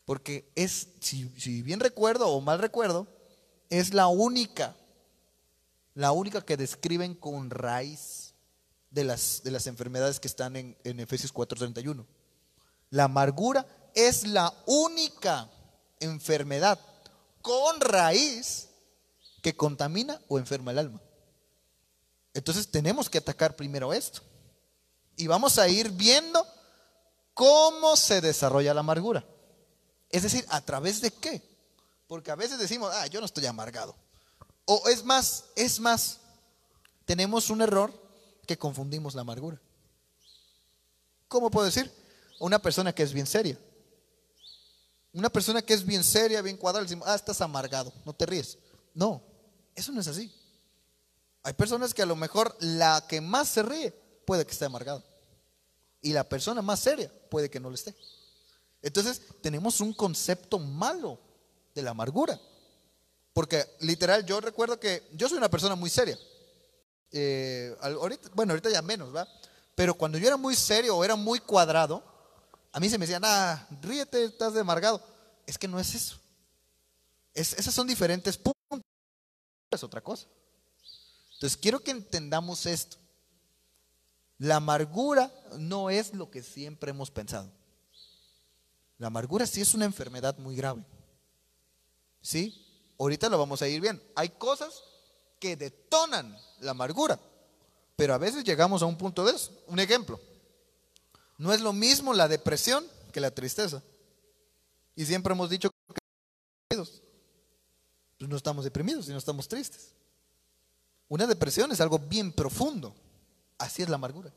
Porque 0.04 0.50
es, 0.54 0.88
si, 1.00 1.24
bien 1.62 1.80
recuerdo 1.80 2.28
o 2.28 2.40
mal 2.40 2.60
recuerdo, 2.60 3.08
es 3.70 3.92
la 3.92 4.06
única, 4.06 4.76
la 5.94 6.12
única 6.12 6.42
que 6.42 6.56
describen 6.56 7.14
con 7.14 7.50
raíz 7.50 8.34
de 8.90 9.02
las, 9.02 9.42
de 9.42 9.50
las 9.50 9.66
enfermedades 9.66 10.20
que 10.20 10.28
están 10.28 10.54
en, 10.54 10.76
en 10.84 11.00
Efesios 11.00 11.34
4:31. 11.34 12.06
La 12.90 13.04
amargura 13.04 13.66
es 13.94 14.26
la 14.26 14.54
única 14.66 15.50
enfermedad 15.98 16.78
con 17.42 17.80
raíz 17.80 18.68
que 19.46 19.56
contamina 19.56 20.20
o 20.26 20.40
enferma 20.40 20.72
el 20.72 20.78
alma. 20.80 21.00
Entonces 22.34 22.68
tenemos 22.68 23.08
que 23.08 23.18
atacar 23.18 23.54
primero 23.54 23.92
esto. 23.92 24.20
Y 25.16 25.28
vamos 25.28 25.56
a 25.56 25.68
ir 25.68 25.88
viendo 25.90 26.44
cómo 27.32 27.94
se 27.94 28.20
desarrolla 28.20 28.74
la 28.74 28.80
amargura. 28.80 29.24
Es 30.10 30.24
decir, 30.24 30.44
¿a 30.48 30.60
través 30.62 31.00
de 31.00 31.12
qué? 31.12 31.40
Porque 32.08 32.32
a 32.32 32.34
veces 32.34 32.58
decimos, 32.58 32.90
ah, 32.92 33.06
yo 33.06 33.20
no 33.20 33.26
estoy 33.26 33.46
amargado. 33.46 33.94
O 34.64 34.88
es 34.88 35.04
más, 35.04 35.44
es 35.54 35.78
más, 35.78 36.18
tenemos 37.04 37.48
un 37.48 37.62
error 37.62 37.94
que 38.48 38.58
confundimos 38.58 39.14
la 39.14 39.20
amargura. 39.20 39.62
¿Cómo 41.28 41.52
puedo 41.52 41.66
decir? 41.66 41.88
Una 42.40 42.58
persona 42.58 42.92
que 42.92 43.04
es 43.04 43.12
bien 43.12 43.28
seria. 43.28 43.56
Una 45.12 45.30
persona 45.30 45.62
que 45.62 45.72
es 45.72 45.86
bien 45.86 46.02
seria, 46.02 46.42
bien 46.42 46.56
cuadrada, 46.56 46.82
decimos, 46.82 47.06
ah, 47.06 47.14
estás 47.14 47.40
amargado, 47.40 47.92
no 48.04 48.12
te 48.12 48.26
ríes. 48.26 48.58
No, 48.92 49.22
eso 49.76 49.92
no 49.92 50.00
es 50.00 50.08
así. 50.08 50.32
Hay 51.42 51.52
personas 51.52 51.94
que 51.94 52.02
a 52.02 52.06
lo 52.06 52.16
mejor 52.16 52.56
la 52.58 53.06
que 53.06 53.20
más 53.20 53.48
se 53.48 53.62
ríe 53.62 53.92
puede 54.26 54.44
que 54.44 54.52
esté 54.52 54.64
amargado. 54.64 55.04
Y 56.02 56.12
la 56.12 56.28
persona 56.28 56.62
más 56.62 56.80
seria 56.80 57.12
puede 57.30 57.48
que 57.48 57.60
no 57.60 57.68
lo 57.68 57.76
esté. 57.76 57.94
Entonces 58.82 59.22
tenemos 59.42 59.80
un 59.80 59.92
concepto 59.92 60.58
malo 60.58 61.20
de 61.74 61.82
la 61.82 61.90
amargura. 61.90 62.40
Porque 63.32 63.64
literal, 63.80 64.24
yo 64.24 64.40
recuerdo 64.40 64.80
que 64.80 65.08
yo 65.12 65.28
soy 65.28 65.38
una 65.38 65.50
persona 65.50 65.76
muy 65.76 65.90
seria. 65.90 66.18
Eh, 67.12 67.76
bueno, 68.34 68.52
ahorita 68.52 68.70
ya 68.70 68.82
menos, 68.82 69.14
¿va? 69.14 69.28
Pero 69.74 69.94
cuando 69.94 70.16
yo 70.16 70.26
era 70.26 70.36
muy 70.36 70.56
serio 70.56 70.96
o 70.96 71.04
era 71.04 71.16
muy 71.16 71.38
cuadrado, 71.40 72.02
a 72.72 72.80
mí 72.80 72.88
se 72.88 72.98
me 72.98 73.06
decían, 73.06 73.22
ah, 73.24 73.68
ríete, 73.82 74.24
estás 74.24 74.56
amargado. 74.56 75.02
Es 75.46 75.58
que 75.58 75.68
no 75.68 75.78
es 75.78 75.94
eso. 75.94 76.16
Es, 77.34 77.52
esas 77.52 77.74
son 77.74 77.86
diferentes 77.86 78.36
puntos. 78.36 78.55
Es 79.76 79.84
otra 79.84 80.00
cosa. 80.00 80.26
Entonces 81.34 81.56
quiero 81.56 81.80
que 81.80 81.92
entendamos 81.92 82.66
esto. 82.66 82.96
La 84.38 84.56
amargura 84.56 85.32
no 85.58 85.90
es 85.90 86.14
lo 86.14 86.30
que 86.30 86.42
siempre 86.42 86.90
hemos 86.90 87.10
pensado. 87.10 87.50
La 88.98 89.08
amargura 89.08 89.46
sí 89.46 89.60
es 89.60 89.74
una 89.74 89.84
enfermedad 89.84 90.36
muy 90.38 90.56
grave. 90.56 90.84
¿Sí? 92.20 92.62
Ahorita 92.98 93.28
lo 93.28 93.38
vamos 93.38 93.62
a 93.62 93.68
ir 93.68 93.80
bien. 93.80 94.02
Hay 94.14 94.30
cosas 94.30 94.82
que 95.38 95.56
detonan 95.56 96.36
la 96.60 96.70
amargura, 96.70 97.20
pero 97.94 98.14
a 98.14 98.18
veces 98.18 98.44
llegamos 98.44 98.82
a 98.82 98.86
un 98.86 98.96
punto 98.96 99.24
de 99.24 99.32
eso. 99.32 99.52
Un 99.66 99.78
ejemplo. 99.78 100.18
No 101.38 101.52
es 101.52 101.60
lo 101.60 101.72
mismo 101.72 102.14
la 102.14 102.28
depresión 102.28 102.86
que 103.12 103.20
la 103.20 103.30
tristeza. 103.30 103.82
Y 104.94 105.04
siempre 105.04 105.34
hemos 105.34 105.50
dicho 105.50 105.70
que 105.70 105.76
pues 108.18 108.30
no 108.30 108.36
estamos 108.36 108.64
deprimidos, 108.64 109.06
sino 109.06 109.18
estamos 109.18 109.48
tristes. 109.48 109.92
Una 111.08 111.26
depresión 111.26 111.70
es 111.72 111.80
algo 111.80 111.98
bien 111.98 112.32
profundo. 112.32 112.94
Así 113.58 113.82
es 113.82 113.88
la 113.88 113.96
amargura. 113.96 114.32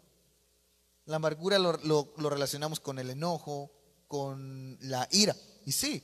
La 1.06 1.16
amargura 1.16 1.58
lo, 1.58 2.14
relacionamos 2.18 2.80
con 2.80 3.00
el 3.00 3.10
enojo, 3.10 3.72
con 4.08 4.78
la 4.82 5.08
ira. 5.12 5.36
Y 5.66 5.72
sí, 5.72 6.04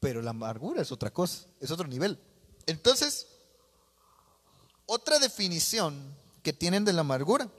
pero 0.00 0.22
la 0.22 0.30
amargura 0.30 0.82
es 0.82 0.92
otra 0.92 1.12
cosa, 1.12 1.46
es 1.60 1.70
otro 1.70 1.86
nivel. 1.86 2.18
Entonces, 2.66 3.26
otra 4.86 5.18
definición 5.18 6.16
que 6.42 6.52
tienen 6.52 6.84
de 6.84 6.92
la 6.92 7.02
amargura 7.02 7.50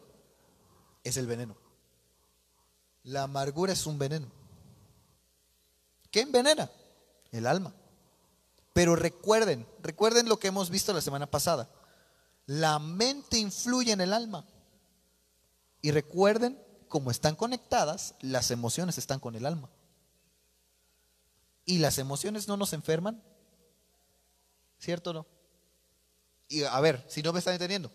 es 1.04 1.18
el 1.18 1.28
veneno. 1.28 1.56
La 3.04 3.24
amargura 3.24 3.74
es 3.74 3.86
un 3.86 4.00
veneno. 4.00 4.28
¿Qué 6.10 6.22
envenena? 6.22 6.72
El 7.32 7.46
alma. 7.46 7.74
Pero 8.78 8.96
recuerden, 8.96 9.68
recuerden 9.82 10.30
lo 10.30 10.38
que 10.38 10.50
hemos 10.50 10.70
visto 10.70 10.94
la 10.94 11.02
semana 11.02 11.26
pasada. 11.26 11.68
La 12.46 12.78
mente 12.78 13.40
influye 13.40 13.92
en 13.92 14.02
el 14.02 14.14
alma. 14.14 14.46
Y 15.82 15.90
recuerden, 15.90 16.64
como 16.88 17.10
están 17.10 17.36
conectadas, 17.36 18.14
las 18.22 18.52
emociones 18.52 19.00
están 19.00 19.20
con 19.20 19.34
el 19.34 19.48
alma. 19.48 19.68
¿Y 21.66 21.80
las 21.80 21.98
emociones 21.98 22.48
no 22.48 22.56
nos 22.56 22.72
enferman? 22.72 23.20
¿Cierto 24.78 25.10
o 25.10 25.14
no? 25.14 25.28
Y 26.48 26.62
a 26.62 26.80
ver, 26.80 27.04
si 27.10 27.24
no 27.24 27.34
me 27.34 27.40
están 27.40 27.54
entendiendo. 27.54 27.92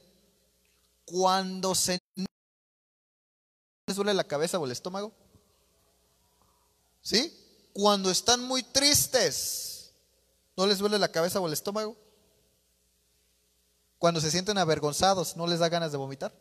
Cuando 1.05 1.77
se 1.77 2.01
les 2.16 3.95
duele 3.95 4.14
la 4.14 4.25
cabeza 4.25 4.59
o 4.59 4.66
el 4.66 4.73
estómago, 4.73 5.12
¿sí? 7.03 7.33
Cuando 7.73 8.11
están 8.11 8.42
muy 8.42 8.64
tristes, 8.64 9.71
¿no 10.56 10.66
les 10.66 10.78
duele 10.78 10.98
la 10.98 11.10
cabeza 11.10 11.40
o 11.40 11.46
el 11.46 11.52
estómago? 11.52 11.96
Cuando 13.98 14.20
se 14.20 14.30
sienten 14.30 14.58
avergonzados, 14.58 15.36
¿no 15.36 15.46
les 15.46 15.60
da 15.60 15.68
ganas 15.68 15.92
de 15.92 15.98
vomitar? 15.98 16.34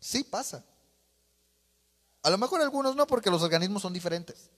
Sí 0.00 0.24
pasa. 0.24 0.64
A 2.22 2.30
lo 2.30 2.38
mejor 2.38 2.60
algunos 2.60 2.96
no, 2.96 3.06
porque 3.06 3.30
los 3.30 3.42
organismos 3.42 3.82
son 3.82 3.92
diferentes. 3.92 4.50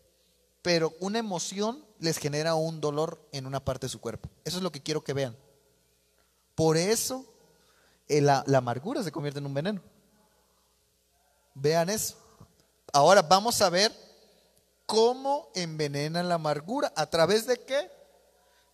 Pero 0.63 0.95
una 1.01 1.19
emoción 1.19 1.85
les 1.99 2.19
genera 2.19 2.55
un 2.55 2.81
dolor 2.81 3.21
en 3.33 3.47
una 3.47 3.65
parte 3.65 3.87
de 3.87 3.91
su 3.91 4.01
cuerpo. 4.01 4.29
Eso 4.45 4.59
es 4.59 4.63
lo 4.63 4.73
que 4.73 4.83
quiero 4.83 5.03
que 5.03 5.13
vean. 5.13 5.37
Por 6.55 6.77
eso 6.77 7.25
eh, 8.09 8.21
la, 8.21 8.43
la 8.47 8.59
amargura 8.59 9.03
se 9.03 9.13
convierte 9.13 9.39
en 9.39 9.47
un 9.47 9.55
veneno. 9.55 9.83
Vean 11.55 11.91
eso. 11.91 12.17
Ahora 12.93 13.23
vamos 13.23 13.61
a 13.61 13.71
ver 13.71 13.93
cómo 14.89 15.49
envenena 15.55 16.25
la 16.25 16.35
amargura. 16.35 16.93
¿A 16.97 17.07
través 17.07 17.47
de 17.47 17.61
qué? 17.61 17.99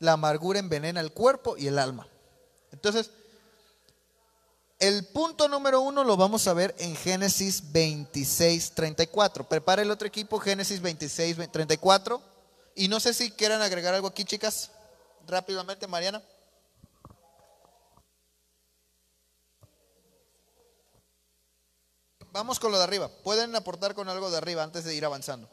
la 0.04 0.12
amargura 0.12 0.58
envenena 0.58 1.00
el 1.00 1.12
cuerpo 1.12 1.56
y 1.56 1.66
el 1.66 1.78
alma. 1.78 2.06
Entonces, 2.72 3.10
el 4.78 5.06
punto 5.06 5.48
número 5.48 5.80
uno 5.80 6.04
lo 6.04 6.16
vamos 6.16 6.46
a 6.46 6.52
ver 6.52 6.74
en 6.78 6.94
Génesis 6.94 7.72
26, 7.72 8.72
34. 8.72 9.48
Prepara 9.48 9.82
el 9.82 9.90
otro 9.90 10.06
equipo, 10.06 10.38
Génesis 10.38 10.80
26, 10.80 11.50
34. 11.50 12.20
Y 12.76 12.88
no 12.88 13.00
sé 13.00 13.14
si 13.14 13.30
quieran 13.30 13.62
agregar 13.62 13.94
algo 13.94 14.08
aquí, 14.08 14.24
chicas. 14.24 14.70
Rápidamente, 15.26 15.86
Mariana. 15.86 16.22
Vamos 22.32 22.58
con 22.58 22.72
lo 22.72 22.78
de 22.78 22.84
arriba. 22.84 23.08
Pueden 23.22 23.54
aportar 23.54 23.94
con 23.94 24.08
algo 24.08 24.28
de 24.28 24.36
arriba 24.36 24.64
antes 24.64 24.84
de 24.84 24.94
ir 24.94 25.04
avanzando. 25.04 25.48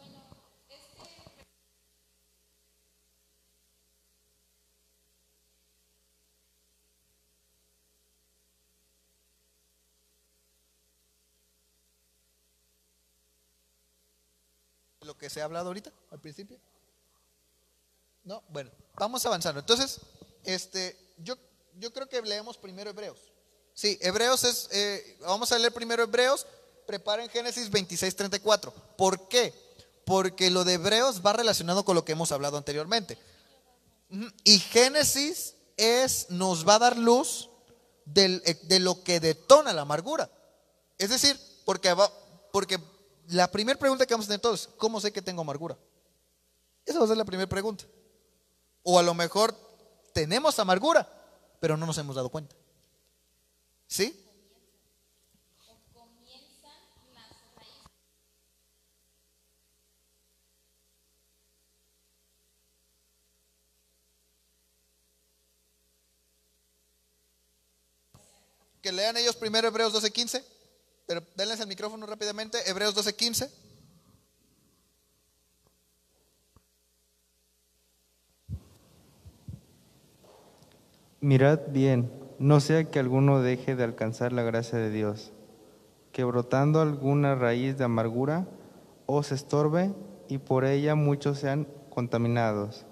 Que 15.22 15.30
se 15.30 15.40
ha 15.40 15.46
hablado 15.46 15.68
ahorita, 15.68 15.92
al 16.10 16.20
principio? 16.20 16.58
No, 18.24 18.42
bueno, 18.50 18.72
vamos 18.96 19.24
avanzando. 19.26 19.60
Entonces, 19.60 20.00
este, 20.44 20.98
yo, 21.18 21.36
yo 21.78 21.94
creo 21.94 22.10
que 22.10 22.20
leemos 22.24 22.58
primero 22.58 22.90
Hebreos. 22.90 23.20
Sí, 23.76 24.00
Hebreos 24.02 24.44
es, 24.44 24.68
eh, 24.72 25.18
vamos 25.22 25.52
a 25.52 25.60
leer 25.60 25.72
primero 25.72 26.02
Hebreos, 26.04 26.48
preparen 26.88 27.30
Génesis 27.30 27.70
26, 27.70 28.16
34. 28.16 28.74
¿Por 28.98 29.28
qué? 29.28 29.54
Porque 30.06 30.50
lo 30.50 30.64
de 30.64 30.74
Hebreos 30.74 31.22
va 31.24 31.34
relacionado 31.34 31.86
con 31.86 31.94
lo 31.96 32.04
que 32.04 32.14
hemos 32.14 32.32
hablado 32.32 32.58
anteriormente. 32.58 33.18
Y 34.44 34.58
Génesis 34.60 35.54
es, 35.78 36.32
nos 36.32 36.68
va 36.68 36.76
a 36.76 36.80
dar 36.80 36.98
luz 36.98 37.50
del- 38.06 38.42
eh, 38.46 38.60
de 38.64 38.80
lo 38.80 39.04
que 39.04 39.20
detona 39.20 39.72
la 39.72 39.84
amargura. 39.84 40.30
Es 40.98 41.12
decir, 41.12 41.40
porque, 41.64 41.94
va- 41.94 42.12
porque 42.52 42.80
la 43.32 43.50
primera 43.50 43.80
pregunta 43.80 44.06
que 44.06 44.14
vamos 44.14 44.26
a 44.26 44.30
tener 44.30 44.42
todos, 44.42 44.70
¿cómo 44.78 45.00
sé 45.00 45.14
que 45.14 45.22
tengo 45.22 45.42
amargura? 45.42 45.78
Esa 46.86 47.00
va 47.00 47.06
a 47.06 47.08
ser 47.08 47.18
la 47.18 47.26
primera 47.26 47.48
pregunta. 47.48 47.86
O 48.84 49.00
a 49.00 49.04
lo 49.04 49.14
mejor 49.14 49.56
tenemos 50.14 50.60
amargura, 50.60 51.08
pero 51.62 51.78
no 51.78 51.86
nos 51.86 51.98
hemos 51.98 52.16
dado 52.16 52.30
cuenta. 52.30 52.56
¿Sí? 53.88 54.18
Que 68.82 68.92
lean 68.92 69.16
ellos 69.16 69.36
primero 69.36 69.68
Hebreos 69.68 69.94
12:15, 69.94 70.44
pero 71.12 71.26
denles 71.36 71.60
el 71.60 71.68
micrófono 71.68 72.06
rápidamente, 72.06 72.58
Hebreos 72.70 72.96
12:15. 72.96 73.50
Mirad 81.20 81.60
bien, 81.68 82.10
no 82.40 82.62
sea 82.62 82.90
que 82.90 82.98
alguno 83.00 83.42
deje 83.42 83.76
de 83.76 83.84
alcanzar 83.84 84.32
la 84.32 84.44
gracia 84.44 84.80
de 84.80 84.90
Dios, 84.90 85.34
que 86.14 86.24
brotando 86.24 86.80
alguna 86.80 87.36
raíz 87.36 87.78
de 87.78 87.84
amargura 87.84 88.48
os 89.06 89.34
estorbe 89.34 89.94
y 90.30 90.38
por 90.38 90.64
ella 90.64 90.96
muchos 90.96 91.40
sean 91.40 91.68
contaminados. 91.90 92.86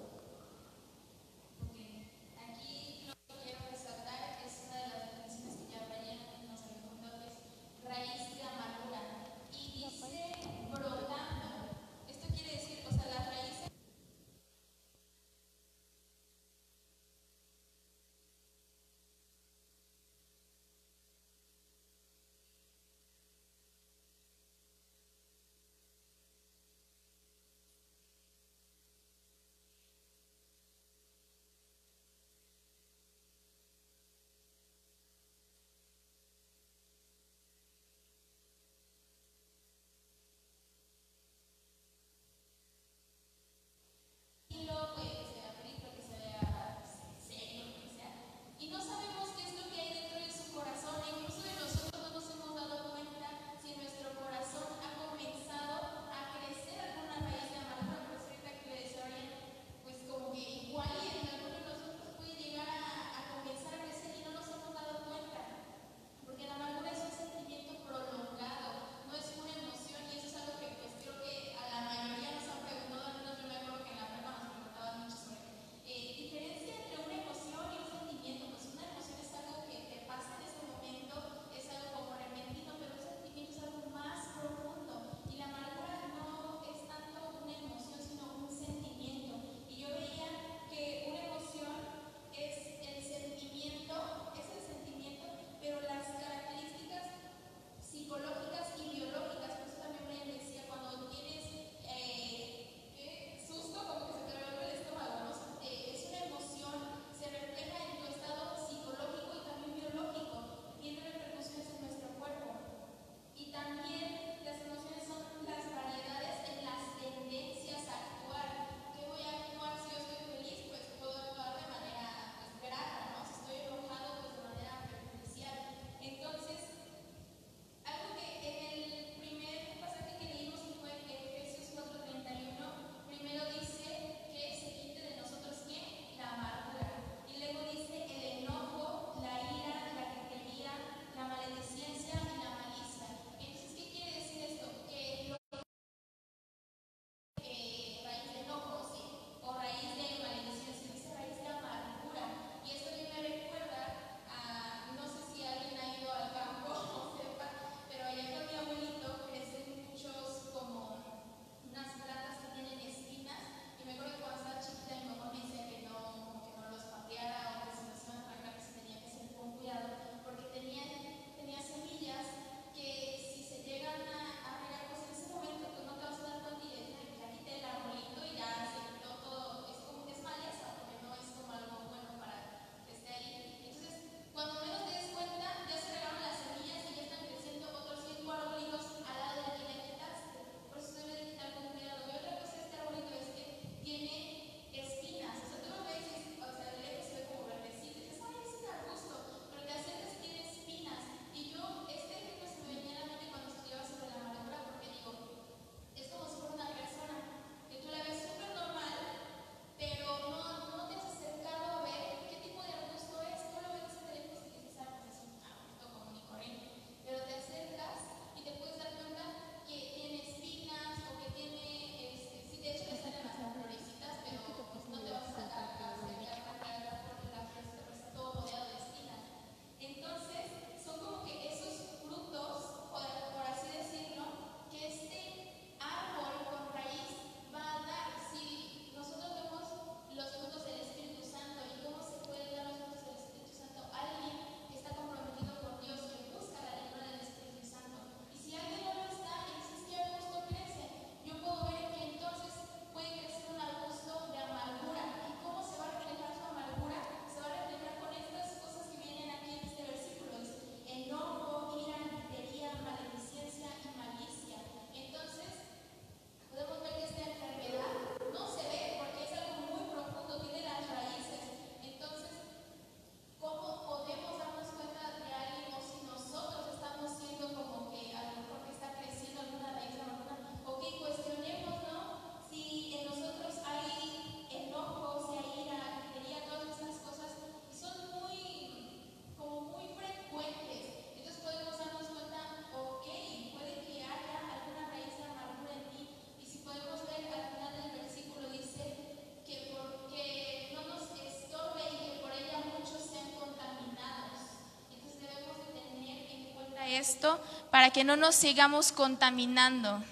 Para 307.70 307.90
que 307.90 308.04
no 308.04 308.16
nos 308.16 308.34
sigamos 308.34 308.92
contaminando. 308.92 310.02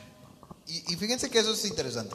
Y, 0.66 0.92
y 0.92 0.96
fíjense 0.96 1.31
que 1.31 1.38
eso 1.38 1.53
es 1.53 1.64
interesante. 1.64 2.14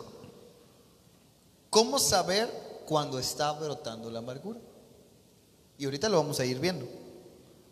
¿Cómo 1.70 1.98
saber 1.98 2.50
cuando 2.86 3.18
está 3.18 3.52
brotando 3.54 4.12
la 4.12 4.20
amargura? 4.20 4.60
Y 5.78 5.86
ahorita 5.86 6.08
lo 6.10 6.18
vamos 6.18 6.40
a 6.40 6.46
ir 6.46 6.60
viendo. 6.60 6.88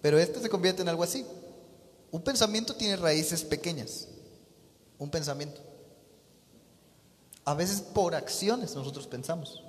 Pero 0.01 0.17
esto 0.17 0.41
se 0.41 0.49
convierte 0.49 0.81
en 0.81 0.89
algo 0.89 1.03
así. 1.03 1.25
Un 2.11 2.23
pensamiento 2.23 2.75
tiene 2.75 2.95
raíces 2.95 3.43
pequeñas. 3.43 4.07
Un 4.97 5.09
pensamiento. 5.09 5.61
A 7.45 7.53
veces 7.53 7.81
por 7.81 8.15
acciones 8.15 8.75
nosotros 8.75 9.07
pensamos. 9.07 9.63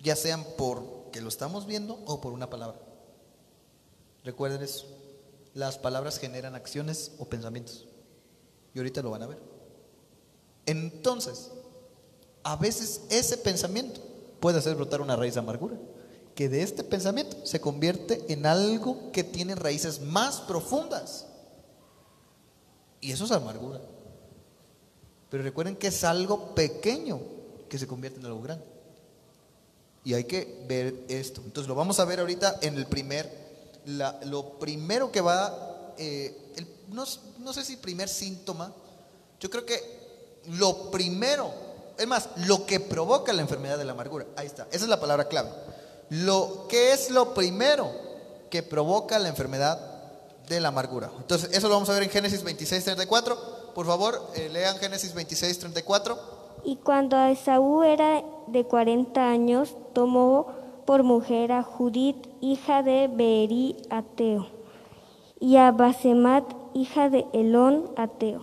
Ya 0.00 0.16
sean 0.16 0.44
porque 0.56 1.20
lo 1.20 1.28
estamos 1.28 1.66
viendo 1.66 2.00
o 2.06 2.20
por 2.20 2.32
una 2.32 2.50
palabra. 2.50 2.80
Recuerden 4.24 4.62
eso. 4.62 4.86
Las 5.54 5.78
palabras 5.78 6.18
generan 6.18 6.54
acciones 6.54 7.12
o 7.18 7.26
pensamientos. 7.26 7.86
Y 8.74 8.78
ahorita 8.78 9.02
lo 9.02 9.10
van 9.10 9.22
a 9.22 9.26
ver. 9.26 9.38
Entonces, 10.66 11.50
a 12.42 12.56
veces 12.56 13.02
ese 13.10 13.36
pensamiento 13.36 14.00
puede 14.40 14.58
hacer 14.58 14.74
brotar 14.74 15.00
una 15.00 15.16
raíz 15.16 15.34
de 15.34 15.40
amargura, 15.40 15.76
que 16.34 16.48
de 16.48 16.62
este 16.62 16.82
pensamiento 16.82 17.36
se 17.44 17.60
convierte 17.60 18.24
en 18.32 18.46
algo 18.46 19.12
que 19.12 19.24
tiene 19.24 19.54
raíces 19.54 20.00
más 20.00 20.40
profundas. 20.40 21.26
Y 23.00 23.12
eso 23.12 23.24
es 23.24 23.32
amargura. 23.32 23.80
Pero 25.28 25.42
recuerden 25.42 25.76
que 25.76 25.88
es 25.88 26.04
algo 26.04 26.54
pequeño 26.54 27.20
que 27.68 27.78
se 27.78 27.86
convierte 27.86 28.20
en 28.20 28.26
algo 28.26 28.42
grande. 28.42 28.64
Y 30.04 30.14
hay 30.14 30.24
que 30.24 30.64
ver 30.68 31.04
esto. 31.08 31.40
Entonces 31.44 31.68
lo 31.68 31.74
vamos 31.74 32.00
a 32.00 32.04
ver 32.04 32.20
ahorita 32.20 32.58
en 32.62 32.76
el 32.76 32.86
primer, 32.86 33.30
la- 33.86 34.18
lo 34.24 34.58
primero 34.58 35.10
que 35.10 35.20
va, 35.20 35.92
eh, 35.98 36.52
el- 36.56 36.66
no, 36.88 37.04
no 37.38 37.52
sé 37.52 37.64
si 37.64 37.76
primer 37.76 38.08
síntoma, 38.08 38.72
yo 39.40 39.50
creo 39.50 39.64
que 39.66 40.02
lo 40.58 40.90
primero, 40.90 41.50
es 41.98 42.06
más, 42.06 42.28
lo 42.46 42.66
que 42.66 42.80
provoca 42.80 43.32
la 43.32 43.42
enfermedad 43.42 43.78
de 43.78 43.84
la 43.84 43.92
amargura, 43.92 44.26
ahí 44.36 44.46
está, 44.46 44.66
esa 44.72 44.84
es 44.84 44.88
la 44.88 45.00
palabra 45.00 45.28
clave. 45.28 45.50
Lo 46.10 46.66
que 46.68 46.92
es 46.92 47.10
lo 47.10 47.32
primero 47.34 47.90
que 48.50 48.62
provoca 48.62 49.18
la 49.18 49.28
enfermedad 49.28 49.80
de 50.48 50.60
la 50.60 50.68
amargura. 50.68 51.10
Entonces, 51.16 51.50
eso 51.52 51.68
lo 51.68 51.74
vamos 51.74 51.88
a 51.88 51.94
ver 51.94 52.02
en 52.02 52.10
Génesis 52.10 52.42
26, 52.42 52.84
34. 52.84 53.72
Por 53.74 53.86
favor, 53.86 54.20
eh, 54.34 54.50
lean 54.50 54.76
Génesis 54.76 55.14
26, 55.14 55.58
34. 55.58 56.18
Y 56.64 56.76
cuando 56.76 57.16
Esaú 57.24 57.82
era 57.82 58.22
de 58.48 58.64
cuarenta 58.64 59.30
años, 59.30 59.70
tomó 59.94 60.48
por 60.84 61.02
mujer 61.02 61.52
a 61.52 61.62
Judith, 61.62 62.16
hija 62.40 62.82
de 62.82 63.08
Beeri 63.08 63.76
Ateo, 63.90 64.48
y 65.40 65.56
a 65.56 65.70
Basemat, 65.72 66.44
hija 66.74 67.10
de 67.10 67.26
Elón 67.32 67.90
Ateo. 67.96 68.42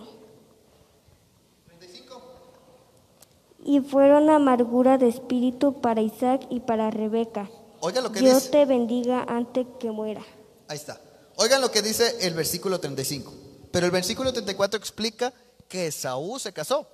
Y 3.62 3.80
fueron 3.80 4.30
amargura 4.30 4.96
de 4.98 5.08
espíritu 5.08 5.80
para 5.80 6.00
Isaac 6.00 6.46
y 6.48 6.60
para 6.60 6.90
Rebeca. 6.90 7.50
Oiga 7.80 8.00
lo 8.00 8.10
que 8.10 8.20
Dios 8.20 8.36
dice. 8.36 8.50
te 8.50 8.64
bendiga 8.64 9.24
antes 9.28 9.66
que 9.78 9.90
muera. 9.90 10.24
Ahí 10.68 10.76
está. 10.76 11.00
Oigan 11.36 11.60
lo 11.60 11.70
que 11.70 11.82
dice 11.82 12.26
el 12.26 12.34
versículo 12.34 12.80
35. 12.80 13.32
Pero 13.70 13.86
el 13.86 13.92
versículo 13.92 14.32
34 14.32 14.78
explica 14.78 15.32
que 15.68 15.86
Esaú 15.86 16.38
se 16.38 16.52
casó. 16.52 16.86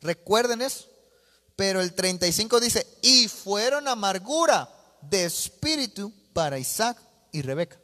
Recuerden 0.00 0.62
eso. 0.62 0.88
Pero 1.54 1.80
el 1.80 1.92
35 1.92 2.60
dice, 2.60 2.86
fueron 3.42 3.88
amargura 3.88 4.68
de 5.00 5.24
espíritu 5.24 6.12
para 6.32 6.58
Isaac 6.58 6.98
y 7.32 7.42
Rebeca. 7.42 7.78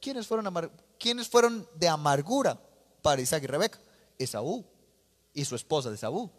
¿Quiénes 0.00 0.26
fueron, 0.26 0.46
amar- 0.46 0.70
¿Quiénes 0.98 1.28
fueron 1.28 1.68
de 1.76 1.88
amargura 1.88 2.58
para 3.02 3.20
Isaac 3.20 3.42
y 3.44 3.46
Rebeca? 3.46 3.78
Esaú 4.18 4.64
y 5.34 5.44
su 5.44 5.54
esposa 5.56 5.88
de 5.90 5.96
Esaú. 5.96 6.30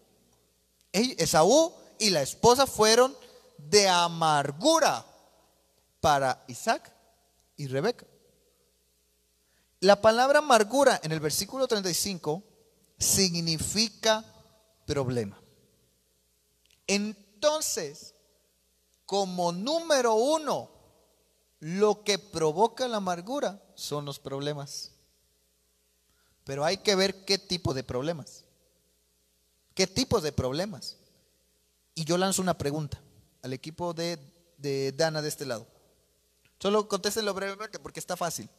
Esaú 0.91 1.73
y 1.99 2.09
la 2.09 2.21
esposa 2.21 2.65
fueron 2.67 3.15
de 3.57 3.87
amargura 3.87 5.05
para 6.01 6.43
Isaac 6.47 6.91
y 7.57 7.67
Rebeca. 7.67 8.05
La 9.79 10.01
palabra 10.01 10.39
amargura 10.39 10.99
en 11.03 11.11
el 11.11 11.19
versículo 11.19 11.67
35 11.67 12.43
significa 12.97 14.23
problema. 14.85 15.39
Entonces, 16.87 18.12
como 19.05 19.51
número 19.51 20.15
uno, 20.15 20.69
lo 21.59 22.03
que 22.03 22.19
provoca 22.19 22.87
la 22.87 22.97
amargura 22.97 23.61
son 23.75 24.05
los 24.05 24.19
problemas. 24.19 24.91
Pero 26.43 26.65
hay 26.65 26.77
que 26.77 26.95
ver 26.95 27.25
qué 27.25 27.37
tipo 27.37 27.73
de 27.73 27.83
problemas. 27.83 28.43
¿Qué 29.73 29.87
tipo 29.87 30.21
de 30.21 30.31
problemas? 30.31 30.97
Y 31.95 32.05
yo 32.05 32.17
lanzo 32.17 32.41
una 32.41 32.57
pregunta 32.57 33.01
al 33.41 33.53
equipo 33.53 33.93
de, 33.93 34.19
de 34.57 34.91
Dana 34.91 35.21
de 35.21 35.29
este 35.29 35.45
lado. 35.45 35.67
Solo 36.59 36.87
contéstenlo 36.87 37.33
brevemente 37.33 37.79
porque 37.79 37.99
está 37.99 38.15
fácil. 38.15 38.49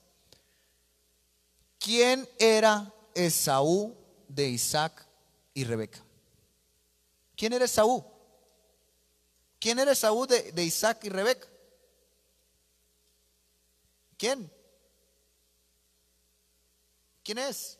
¿Quién 1.78 2.28
era 2.38 2.92
Esaú 3.14 3.96
de 4.28 4.48
Isaac 4.48 5.06
y 5.52 5.64
Rebeca? 5.64 6.02
¿Quién 7.36 7.52
era 7.52 7.64
Esaú? 7.64 8.13
¿Quién 9.64 9.78
era 9.78 9.92
Esaú 9.92 10.26
de, 10.26 10.52
de 10.52 10.62
Isaac 10.62 11.04
y 11.04 11.08
Rebeca? 11.08 11.48
¿Quién? 14.18 14.52
¿Quién 17.22 17.38
es? 17.38 17.78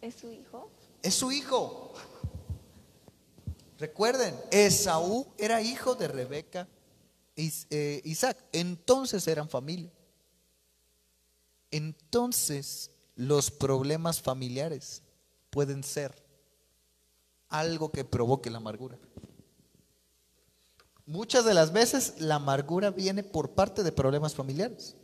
¿Es 0.00 0.14
su 0.16 0.32
hijo? 0.32 0.70
Es 1.02 1.14
su 1.14 1.30
hijo. 1.30 1.94
Recuerden, 3.78 4.36
Esaú 4.50 5.32
era 5.38 5.62
hijo 5.62 5.94
de 5.94 6.08
Rebeca 6.08 6.66
Isaac. 7.40 8.36
Entonces 8.52 9.26
eran 9.26 9.48
familia. 9.48 9.90
Entonces 11.70 12.90
los 13.14 13.50
problemas 13.50 14.20
familiares 14.20 15.02
pueden 15.50 15.84
ser 15.84 16.14
algo 17.48 17.90
que 17.90 18.04
provoque 18.04 18.50
la 18.50 18.58
amargura. 18.58 18.98
Muchas 21.06 21.44
de 21.44 21.54
las 21.54 21.72
veces 21.72 22.14
la 22.18 22.36
amargura 22.36 22.90
viene 22.90 23.22
por 23.24 23.50
parte 23.50 23.82
de 23.82 23.90
problemas 23.90 24.34
familiares. 24.34 24.94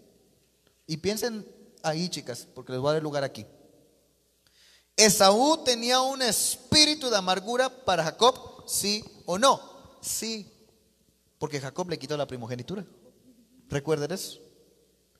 Y 0.87 0.99
piensen 0.99 1.44
ahí, 1.83 2.09
chicas, 2.09 2.46
porque 2.55 2.72
les 2.72 2.81
voy 2.81 2.90
a 2.90 2.92
dar 2.94 3.03
lugar 3.03 3.25
aquí. 3.25 3.44
Esaú 4.96 5.62
tenía 5.64 6.01
un 6.01 6.22
espíritu 6.22 7.11
de 7.11 7.16
amargura 7.16 7.68
para 7.85 8.05
Jacob, 8.05 8.64
sí 8.66 9.05
o 9.27 9.37
no. 9.38 9.61
Sí, 10.01 10.51
porque 11.38 11.61
Jacob 11.61 11.88
le 11.90 11.99
quitó 11.99 12.16
la 12.16 12.27
primogenitura. 12.27 12.85
Recuerden 13.68 14.12
eso. 14.12 14.40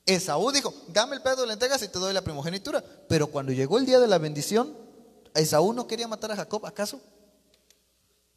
Esaú 0.05 0.53
dijo, 0.53 0.73
dame 0.89 1.17
el 1.17 1.23
pedo 1.23 1.43
de 1.43 1.49
lentejas 1.49 1.83
y 1.83 1.89
te 1.89 1.99
doy 1.99 2.15
la 2.15 2.23
primogenitura. 2.23 2.83
Pero 3.09 3.27
cuando 3.27 3.53
llegó 3.53 3.79
el 3.79 3.87
día 3.87 3.99
de 3.99 4.07
la 4.07 4.19
bendición, 4.19 4.77
Esaú 5.35 5.73
no 5.73 5.87
quería 5.87 6.07
matar 6.07 6.31
a 6.33 6.37
Jacob, 6.37 6.65
¿acaso? 6.65 7.01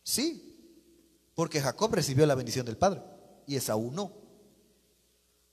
Sí, 0.03 0.49
porque 1.35 1.61
Jacob 1.61 1.93
recibió 1.93 2.25
la 2.25 2.35
bendición 2.35 2.65
del 2.65 2.77
Padre 2.77 3.01
y 3.45 3.55
Esaú 3.55 3.91
no. 3.91 4.11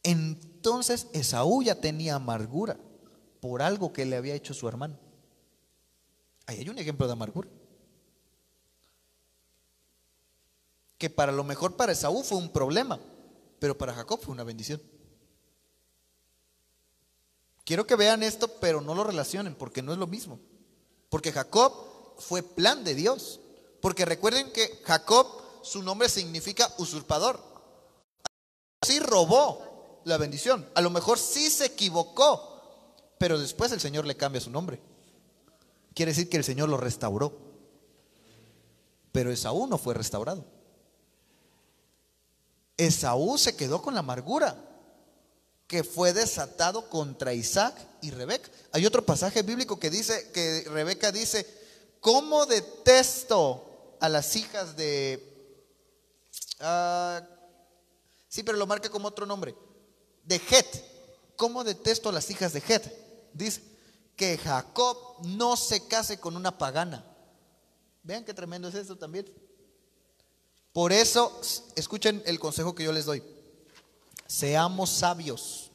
Entonces 0.02 1.08
Esaú 1.12 1.62
ya 1.62 1.74
tenía 1.74 2.14
amargura 2.14 2.78
por 3.40 3.60
algo 3.60 3.92
que 3.92 4.06
le 4.06 4.16
había 4.16 4.34
hecho 4.34 4.54
su 4.54 4.66
hermano. 4.66 4.98
Ahí 6.46 6.58
hay 6.58 6.68
un 6.68 6.78
ejemplo 6.78 7.06
de 7.06 7.12
amargura. 7.12 7.48
Que 10.98 11.10
para 11.10 11.32
lo 11.32 11.44
mejor 11.44 11.76
para 11.76 11.92
Esaú 11.92 12.22
fue 12.22 12.38
un 12.38 12.50
problema, 12.50 12.98
pero 13.58 13.76
para 13.76 13.94
Jacob 13.94 14.20
fue 14.20 14.32
una 14.32 14.44
bendición. 14.44 14.80
Quiero 17.64 17.86
que 17.86 17.96
vean 17.96 18.22
esto, 18.22 18.48
pero 18.60 18.80
no 18.80 18.94
lo 18.94 19.02
relacionen, 19.02 19.56
porque 19.56 19.82
no 19.82 19.92
es 19.92 19.98
lo 19.98 20.06
mismo. 20.06 20.38
Porque 21.08 21.32
Jacob 21.32 21.72
fue 22.16 22.42
plan 22.42 22.84
de 22.84 22.94
Dios. 22.94 23.40
Porque 23.80 24.04
recuerden 24.04 24.52
que 24.52 24.80
Jacob, 24.84 25.26
su 25.62 25.82
nombre 25.82 26.08
significa 26.08 26.72
usurpador. 26.78 27.40
Sí 28.82 29.00
robó 29.00 30.00
la 30.04 30.16
bendición. 30.16 30.64
A 30.74 30.80
lo 30.80 30.90
mejor 30.90 31.18
sí 31.18 31.50
se 31.50 31.66
equivocó, 31.66 32.94
pero 33.18 33.38
después 33.38 33.72
el 33.72 33.80
Señor 33.80 34.06
le 34.06 34.16
cambia 34.16 34.40
su 34.40 34.50
nombre. 34.50 34.80
Quiere 35.92 36.12
decir 36.12 36.28
que 36.28 36.36
el 36.36 36.44
Señor 36.44 36.68
lo 36.68 36.76
restauró. 36.76 37.32
Pero 39.10 39.32
Esaú 39.32 39.66
no 39.66 39.76
fue 39.76 39.94
restaurado. 39.94 40.44
Esaú 42.76 43.38
se 43.38 43.56
quedó 43.56 43.82
con 43.82 43.94
la 43.94 44.00
amargura 44.00 44.62
que 45.66 45.82
fue 45.82 46.12
desatado 46.12 46.88
contra 46.88 47.34
Isaac 47.34 47.74
y 48.00 48.10
Rebeca. 48.10 48.48
Hay 48.72 48.86
otro 48.86 49.04
pasaje 49.04 49.42
bíblico 49.42 49.80
que 49.80 49.90
dice 49.90 50.30
que 50.32 50.64
Rebeca 50.68 51.10
dice, 51.10 51.46
¿Cómo 52.06 52.46
detesto 52.46 53.96
a 53.98 54.08
las 54.08 54.36
hijas 54.36 54.76
de... 54.76 55.20
ah, 56.60 57.20
sí, 58.28 58.44
pero 58.44 58.58
lo 58.58 58.66
marca 58.68 58.88
como 58.88 59.08
otro 59.08 59.26
nombre. 59.26 59.56
De 60.22 60.36
Het. 60.36 60.84
¿Cómo 61.34 61.64
detesto 61.64 62.08
a 62.08 62.12
las 62.12 62.30
hijas 62.30 62.52
de 62.52 62.60
Het? 62.60 62.92
Dice 63.32 63.60
que 64.14 64.38
Jacob 64.38 64.96
no 65.24 65.56
se 65.56 65.88
case 65.88 66.20
con 66.20 66.36
una 66.36 66.56
pagana. 66.56 67.04
Vean 68.04 68.24
qué 68.24 68.32
tremendo 68.32 68.68
es 68.68 68.76
esto 68.76 68.96
también. 68.96 69.26
Por 70.76 70.92
eso, 70.92 71.40
escuchen 71.74 72.22
el 72.26 72.38
consejo 72.38 72.74
que 72.74 72.84
yo 72.84 72.92
les 72.92 73.06
doy. 73.06 73.22
Seamos 74.26 74.90
sabios. 74.90 75.72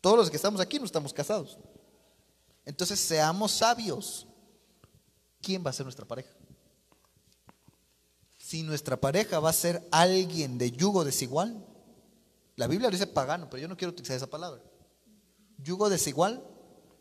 Todos 0.00 0.16
los 0.16 0.30
que 0.30 0.36
estamos 0.36 0.58
aquí 0.62 0.78
no 0.78 0.86
estamos 0.86 1.12
casados. 1.12 1.58
Entonces, 2.64 2.98
seamos 2.98 3.52
sabios. 3.52 4.26
¿Quién 5.42 5.62
va 5.62 5.68
a 5.68 5.74
ser 5.74 5.84
nuestra 5.84 6.06
pareja? 6.06 6.30
Si 8.38 8.62
nuestra 8.62 8.98
pareja 8.98 9.38
va 9.38 9.50
a 9.50 9.52
ser 9.52 9.86
alguien 9.90 10.56
de 10.56 10.70
yugo 10.70 11.04
desigual, 11.04 11.62
la 12.56 12.68
Biblia 12.68 12.88
lo 12.88 12.92
dice 12.92 13.06
pagano, 13.06 13.50
pero 13.50 13.60
yo 13.60 13.68
no 13.68 13.76
quiero 13.76 13.92
utilizar 13.92 14.16
esa 14.16 14.30
palabra. 14.30 14.62
Yugo 15.58 15.90
desigual 15.90 16.42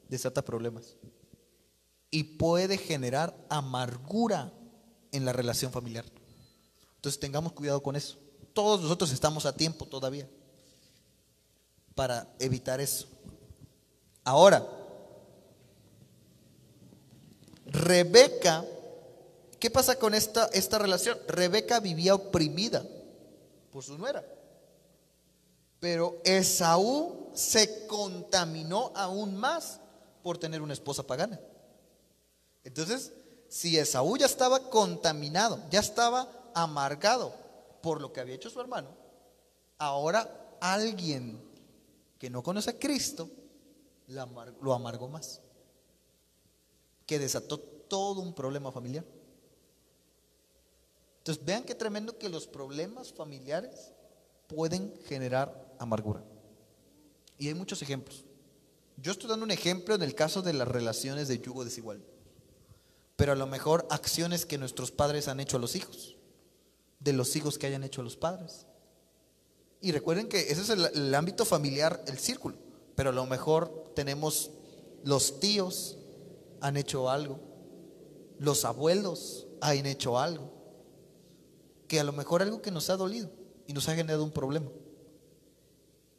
desata 0.10 0.44
problemas 0.44 0.98
y 2.12 2.26
puede 2.26 2.78
generar 2.78 3.38
amargura 3.50 4.52
en 5.14 5.24
la 5.24 5.32
relación 5.32 5.72
familiar. 5.72 6.04
Entonces 7.00 7.18
tengamos 7.18 7.54
cuidado 7.54 7.82
con 7.82 7.96
eso. 7.96 8.18
Todos 8.52 8.82
nosotros 8.82 9.14
estamos 9.14 9.46
a 9.46 9.56
tiempo 9.56 9.86
todavía 9.86 10.28
para 11.96 12.28
evitar 12.40 12.82
eso. 12.82 13.08
Ahora, 14.26 14.68
Rebeca, 17.68 18.66
¿qué 19.60 19.72
pasa 19.72 19.96
con 19.98 20.14
esta, 20.14 20.48
esta 20.48 20.78
relación? 20.78 21.18
Rebeca 21.30 21.80
vivía 21.80 22.16
oprimida 22.16 22.86
por 23.72 23.82
su 23.82 23.98
nuera. 23.98 24.26
Pero 25.80 26.18
Esaú 26.26 27.32
se 27.34 27.88
contaminó 27.88 28.92
aún 28.94 29.38
más 29.38 29.80
por 30.22 30.38
tener 30.38 30.62
una 30.62 30.74
esposa 30.74 31.04
pagana. 31.04 31.40
Entonces, 32.66 33.14
si 33.48 33.78
Esaú 33.78 34.18
ya 34.18 34.26
estaba 34.26 34.70
contaminado, 34.70 35.62
ya 35.72 35.80
estaba 35.80 36.39
amargado 36.54 37.34
por 37.82 38.02
lo 38.02 38.12
que 38.12 38.20
había 38.20 38.36
hecho 38.36 38.50
su 38.50 38.60
hermano, 38.60 38.90
ahora 39.78 40.58
alguien 40.62 41.42
que 42.18 42.30
no 42.30 42.44
conoce 42.44 42.72
a 42.72 42.80
Cristo 42.80 43.30
lo 44.08 44.74
amargó 44.74 45.08
más, 45.08 45.42
que 47.06 47.20
desató 47.20 47.60
todo 47.60 48.22
un 48.22 48.34
problema 48.34 48.72
familiar. 48.72 49.06
Entonces, 51.20 51.44
vean 51.46 51.64
qué 51.64 51.76
tremendo 51.76 52.18
que 52.18 52.30
los 52.30 52.48
problemas 52.48 53.14
familiares 53.14 53.92
pueden 54.48 54.94
generar 55.06 55.76
amargura. 55.78 56.24
Y 57.38 57.48
hay 57.48 57.54
muchos 57.54 57.82
ejemplos. 57.82 58.26
Yo 58.98 59.12
estoy 59.12 59.30
dando 59.30 59.46
un 59.46 59.52
ejemplo 59.52 59.96
en 59.96 60.02
el 60.02 60.16
caso 60.16 60.42
de 60.42 60.54
las 60.54 60.68
relaciones 60.68 61.28
de 61.28 61.40
yugo 61.40 61.64
desigual. 61.64 62.04
Pero 63.16 63.32
a 63.32 63.36
lo 63.36 63.48
mejor 63.48 63.86
acciones 63.90 64.46
que 64.46 64.58
nuestros 64.58 64.92
padres 64.92 65.28
han 65.28 65.40
hecho 65.40 65.58
a 65.58 65.60
los 65.60 65.76
hijos, 65.76 66.18
de 67.00 67.14
los 67.14 67.36
hijos 67.36 67.58
que 67.58 67.68
hayan 67.68 67.84
hecho 67.84 68.04
los 68.04 68.18
padres. 68.18 68.66
Y 69.82 69.92
recuerden 69.92 70.28
que 70.28 70.40
ese 70.52 70.62
es 70.62 70.70
el, 70.70 70.86
el 70.86 71.16
ámbito 71.16 71.46
familiar, 71.46 72.04
el 72.08 72.18
círculo. 72.18 72.56
Pero 72.96 73.12
a 73.12 73.14
lo 73.14 73.26
mejor 73.26 73.94
tenemos 73.96 74.52
los 75.04 75.40
tíos 75.40 75.98
han 76.62 76.78
hecho 76.78 77.10
algo, 77.10 77.40
los 78.38 78.66
abuelos 78.66 79.48
han 79.62 79.86
hecho 79.86 80.20
algo, 80.20 80.52
que 81.88 82.00
a 82.00 82.04
lo 82.04 82.12
mejor 82.12 82.42
algo 82.42 82.62
que 82.62 82.72
nos 82.72 82.90
ha 82.90 82.98
dolido 82.98 83.30
y 83.68 83.74
nos 83.74 83.88
ha 83.88 83.96
generado 83.96 84.24
un 84.24 84.32
problema. 84.32 84.70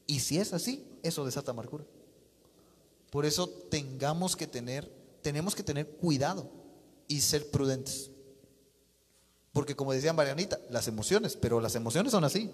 Y 0.06 0.20
si 0.20 0.38
es 0.38 0.52
así, 0.52 0.84
eso 1.02 1.24
desata 1.24 1.52
amargura. 1.52 1.84
Por 3.10 3.26
eso 3.26 3.48
tengamos 3.48 4.36
que 4.36 4.46
tener, 4.46 4.90
tenemos 5.22 5.54
que 5.54 5.62
tener 5.62 5.86
cuidado 5.88 6.48
y 7.08 7.20
ser 7.20 7.50
prudentes. 7.50 8.10
Porque 9.52 9.74
como 9.74 9.92
decía 9.92 10.12
Marianita, 10.12 10.58
las 10.70 10.86
emociones, 10.88 11.36
pero 11.36 11.60
las 11.60 11.74
emociones 11.74 12.12
son 12.12 12.24
así. 12.24 12.50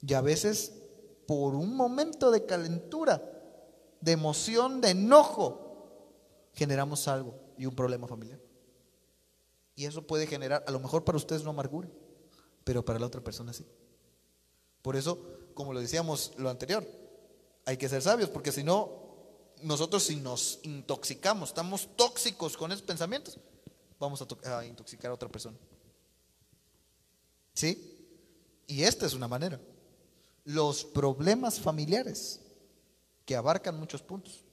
Y 0.00 0.14
a 0.14 0.20
veces, 0.20 0.72
por 1.26 1.54
un 1.54 1.76
momento 1.76 2.30
de 2.30 2.44
calentura, 2.44 3.22
de 4.00 4.12
emoción, 4.12 4.80
de 4.80 4.90
enojo, 4.90 5.62
generamos 6.54 7.06
algo 7.06 7.34
y 7.56 7.66
un 7.66 7.74
problema 7.74 8.08
familiar. 8.08 8.40
Y 9.76 9.86
eso 9.86 10.06
puede 10.06 10.26
generar, 10.26 10.64
a 10.66 10.70
lo 10.70 10.80
mejor 10.80 11.04
para 11.04 11.16
ustedes 11.16 11.44
no 11.44 11.50
amargura, 11.50 11.88
pero 12.64 12.84
para 12.84 12.98
la 12.98 13.06
otra 13.06 13.22
persona 13.22 13.52
sí. 13.52 13.64
Por 14.82 14.96
eso, 14.96 15.18
como 15.54 15.72
lo 15.72 15.80
decíamos 15.80 16.32
lo 16.36 16.50
anterior, 16.50 16.84
hay 17.64 17.76
que 17.76 17.88
ser 17.88 18.02
sabios, 18.02 18.28
porque 18.28 18.50
si 18.50 18.64
no, 18.64 19.02
nosotros 19.62 20.02
si 20.02 20.16
nos 20.16 20.58
intoxicamos, 20.64 21.50
estamos 21.50 21.88
tóxicos 21.96 22.56
con 22.56 22.72
esos 22.72 22.82
pensamientos, 22.82 23.38
vamos 24.00 24.20
a, 24.20 24.58
a 24.58 24.66
intoxicar 24.66 25.12
a 25.12 25.14
otra 25.14 25.28
persona. 25.28 25.56
¿Sí? 27.54 27.92
Y 28.66 28.82
esta 28.84 29.06
es 29.06 29.14
una 29.14 29.28
manera. 29.28 29.60
Los 30.44 30.84
problemas 30.84 31.60
familiares 31.60 32.40
que 33.24 33.36
abarcan 33.36 33.78
muchos 33.78 34.02
puntos. 34.02 34.44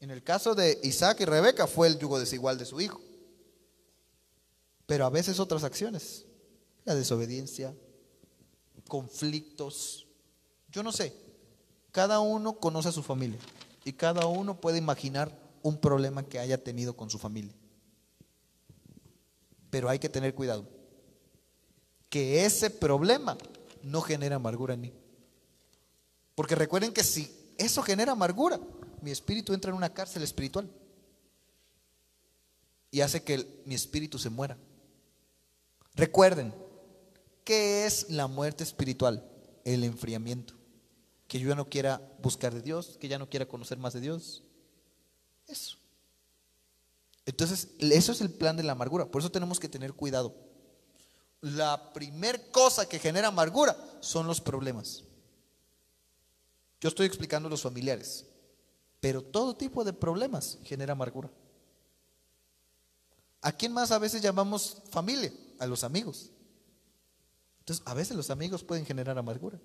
En 0.00 0.10
el 0.10 0.22
caso 0.22 0.54
de 0.54 0.78
Isaac 0.82 1.20
y 1.20 1.24
Rebeca 1.24 1.66
fue 1.66 1.86
el 1.86 1.98
yugo 1.98 2.18
desigual 2.18 2.58
de 2.58 2.64
su 2.64 2.80
hijo. 2.80 3.00
Pero 4.86 5.06
a 5.06 5.10
veces 5.10 5.40
otras 5.40 5.64
acciones, 5.64 6.26
la 6.84 6.94
desobediencia, 6.94 7.74
conflictos, 8.86 10.06
yo 10.68 10.82
no 10.82 10.92
sé, 10.92 11.14
cada 11.90 12.20
uno 12.20 12.58
conoce 12.58 12.88
a 12.88 12.92
su 12.92 13.02
familia 13.02 13.38
y 13.84 13.92
cada 13.92 14.26
uno 14.26 14.60
puede 14.60 14.78
imaginar 14.78 15.32
un 15.62 15.78
problema 15.78 16.22
que 16.22 16.38
haya 16.38 16.62
tenido 16.62 16.96
con 16.96 17.08
su 17.08 17.18
familia. 17.18 17.54
Pero 19.70 19.88
hay 19.88 19.98
que 19.98 20.08
tener 20.08 20.34
cuidado, 20.34 20.68
que 22.14 22.44
ese 22.44 22.70
problema 22.70 23.36
no 23.82 24.00
genera 24.00 24.36
amargura 24.36 24.74
en 24.74 24.82
mí. 24.82 24.92
Porque 26.36 26.54
recuerden 26.54 26.92
que 26.92 27.02
si 27.02 27.28
eso 27.58 27.82
genera 27.82 28.12
amargura, 28.12 28.60
mi 29.00 29.10
espíritu 29.10 29.52
entra 29.52 29.72
en 29.72 29.76
una 29.76 29.92
cárcel 29.92 30.22
espiritual 30.22 30.70
y 32.92 33.00
hace 33.00 33.24
que 33.24 33.60
mi 33.66 33.74
espíritu 33.74 34.20
se 34.20 34.30
muera. 34.30 34.56
Recuerden, 35.96 36.54
¿qué 37.42 37.84
es 37.84 38.08
la 38.08 38.28
muerte 38.28 38.62
espiritual? 38.62 39.28
El 39.64 39.82
enfriamiento. 39.82 40.54
Que 41.26 41.40
yo 41.40 41.48
ya 41.48 41.56
no 41.56 41.68
quiera 41.68 42.00
buscar 42.22 42.54
de 42.54 42.62
Dios, 42.62 42.96
que 43.00 43.08
ya 43.08 43.18
no 43.18 43.28
quiera 43.28 43.48
conocer 43.48 43.78
más 43.78 43.92
de 43.92 44.00
Dios. 44.00 44.44
Eso. 45.48 45.78
Entonces, 47.26 47.70
eso 47.80 48.12
es 48.12 48.20
el 48.20 48.30
plan 48.30 48.56
de 48.56 48.62
la 48.62 48.70
amargura. 48.70 49.06
Por 49.06 49.20
eso 49.20 49.32
tenemos 49.32 49.58
que 49.58 49.68
tener 49.68 49.94
cuidado. 49.94 50.53
La 51.44 51.92
primer 51.92 52.50
cosa 52.50 52.88
que 52.88 52.98
genera 52.98 53.28
amargura 53.28 53.76
son 54.00 54.26
los 54.26 54.40
problemas. 54.40 55.04
Yo 56.80 56.88
estoy 56.88 57.04
explicando 57.06 57.50
los 57.50 57.60
familiares, 57.60 58.24
pero 58.98 59.20
todo 59.20 59.54
tipo 59.54 59.84
de 59.84 59.92
problemas 59.92 60.56
genera 60.64 60.92
amargura. 60.92 61.30
¿A 63.42 63.52
quién 63.52 63.74
más 63.74 63.90
a 63.90 63.98
veces 63.98 64.22
llamamos 64.22 64.78
familia? 64.90 65.34
A 65.58 65.66
los 65.66 65.84
amigos. 65.84 66.30
Entonces, 67.58 67.84
a 67.86 67.92
veces 67.92 68.16
los 68.16 68.30
amigos 68.30 68.64
pueden 68.64 68.86
generar 68.86 69.18
amargura. 69.18 69.60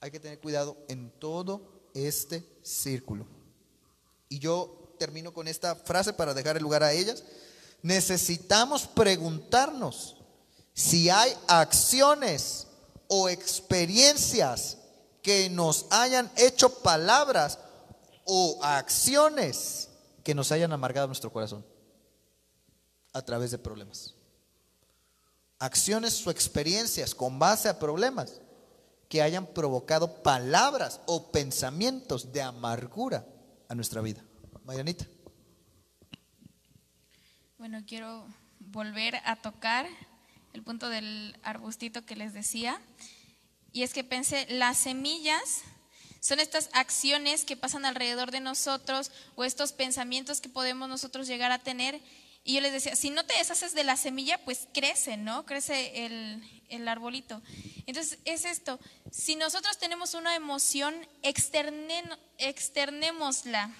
Hay 0.00 0.10
que 0.10 0.20
tener 0.20 0.40
cuidado 0.40 0.78
en 0.88 1.10
todo 1.10 1.90
este 1.92 2.42
círculo. 2.62 3.26
Y 4.30 4.38
yo 4.38 4.94
termino 4.98 5.34
con 5.34 5.46
esta 5.46 5.74
frase 5.74 6.14
para 6.14 6.32
dejar 6.32 6.56
el 6.56 6.62
lugar 6.62 6.82
a 6.82 6.94
ellas. 6.94 7.22
Necesitamos 7.82 8.86
preguntarnos 8.86 10.16
si 10.74 11.10
hay 11.10 11.32
acciones 11.48 12.66
o 13.08 13.28
experiencias 13.28 14.78
que 15.22 15.50
nos 15.50 15.86
hayan 15.90 16.30
hecho 16.36 16.70
palabras 16.82 17.58
o 18.24 18.58
acciones 18.62 19.88
que 20.22 20.34
nos 20.34 20.52
hayan 20.52 20.72
amargado 20.72 21.06
nuestro 21.06 21.32
corazón 21.32 21.64
a 23.12 23.22
través 23.22 23.50
de 23.50 23.58
problemas. 23.58 24.14
Acciones 25.58 26.26
o 26.26 26.30
experiencias 26.30 27.14
con 27.14 27.38
base 27.38 27.68
a 27.68 27.78
problemas 27.78 28.40
que 29.08 29.20
hayan 29.20 29.46
provocado 29.46 30.22
palabras 30.22 31.00
o 31.06 31.32
pensamientos 31.32 32.32
de 32.32 32.42
amargura 32.42 33.26
a 33.68 33.74
nuestra 33.74 34.00
vida. 34.00 34.24
Marianita. 34.64 35.06
Bueno, 37.60 37.82
quiero 37.86 38.26
volver 38.58 39.16
a 39.26 39.36
tocar 39.36 39.86
el 40.54 40.62
punto 40.62 40.88
del 40.88 41.36
arbustito 41.42 42.06
que 42.06 42.16
les 42.16 42.32
decía. 42.32 42.80
Y 43.70 43.82
es 43.82 43.92
que 43.92 44.02
pensé, 44.02 44.46
las 44.48 44.78
semillas 44.78 45.60
Son 46.20 46.40
estas 46.40 46.70
acciones 46.72 47.44
que 47.44 47.58
pasan 47.58 47.84
alrededor 47.84 48.30
de 48.30 48.40
nosotros 48.40 49.12
o 49.36 49.44
estos 49.44 49.72
pensamientos 49.72 50.40
que 50.40 50.48
podemos 50.48 50.88
nosotros 50.88 51.26
llegar 51.26 51.52
a 51.52 51.58
tener. 51.58 52.00
Y 52.44 52.54
yo 52.54 52.62
les 52.62 52.72
decía, 52.72 52.96
si 52.96 53.10
no 53.10 53.26
te 53.26 53.36
deshaces 53.36 53.74
de 53.74 53.84
la 53.84 53.98
semilla, 53.98 54.42
pues 54.46 54.66
crece, 54.72 55.18
¿no? 55.18 55.44
Crece 55.44 56.06
el, 56.06 56.64
el 56.70 56.88
arbolito. 56.88 57.42
Entonces, 57.84 58.20
es 58.24 58.46
esto. 58.46 58.80
Si 59.12 59.36
nosotros 59.36 59.76
tenemos 59.76 60.14
una 60.14 60.34
emoción, 60.34 60.94
externe, 61.20 62.04
externémosla. 62.38 63.70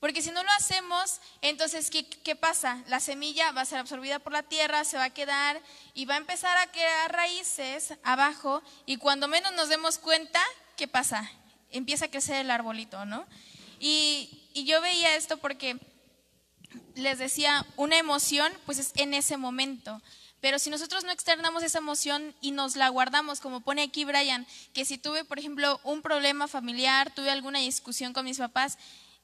Porque 0.00 0.22
si 0.22 0.30
no 0.30 0.42
lo 0.42 0.50
hacemos, 0.52 1.20
entonces, 1.42 1.90
¿qué, 1.90 2.06
¿qué, 2.08 2.34
pasa? 2.34 2.82
La 2.88 3.00
semilla 3.00 3.52
va 3.52 3.60
a 3.60 3.66
ser 3.66 3.78
absorbida 3.78 4.18
por 4.18 4.32
la 4.32 4.42
tierra, 4.42 4.84
se 4.84 4.96
va 4.96 5.04
a 5.04 5.10
quedar 5.10 5.60
y 5.92 6.06
va 6.06 6.14
a 6.14 6.18
empezar 6.18 6.56
a 6.56 6.72
crear 6.72 7.12
raíces 7.12 7.94
abajo 8.02 8.62
y 8.86 8.96
cuando 8.96 9.28
menos 9.28 9.52
nos 9.52 9.68
demos 9.68 9.98
cuenta, 9.98 10.40
¿qué 10.76 10.88
pasa? 10.88 11.30
Empieza 11.70 12.06
a 12.06 12.10
crecer 12.10 12.36
el 12.36 12.50
arbolito, 12.50 13.04
¿no? 13.04 13.26
Y, 13.78 14.48
y 14.54 14.64
yo 14.64 14.80
veía 14.80 15.16
esto 15.16 15.36
porque 15.36 15.78
les 16.94 17.18
decía, 17.18 17.66
una 17.76 17.98
emoción, 17.98 18.52
pues 18.64 18.78
es 18.78 18.92
en 18.96 19.12
ese 19.12 19.36
momento. 19.36 20.00
Pero 20.40 20.58
si 20.58 20.70
nosotros 20.70 21.04
no 21.04 21.12
externamos 21.12 21.62
esa 21.62 21.78
emoción 21.78 22.34
y 22.40 22.52
nos 22.52 22.74
la 22.74 22.88
guardamos, 22.88 23.40
como 23.40 23.60
pone 23.60 23.82
aquí 23.82 24.04
Brian, 24.04 24.46
que 24.72 24.86
si 24.86 24.96
tuve, 24.96 25.24
por 25.24 25.38
ejemplo, 25.38 25.78
un 25.84 26.00
problema 26.00 26.48
familiar, 26.48 27.12
tuve 27.14 27.30
alguna 27.30 27.58
discusión 27.58 28.14
con 28.14 28.24
mis 28.24 28.38
papás, 28.38 28.78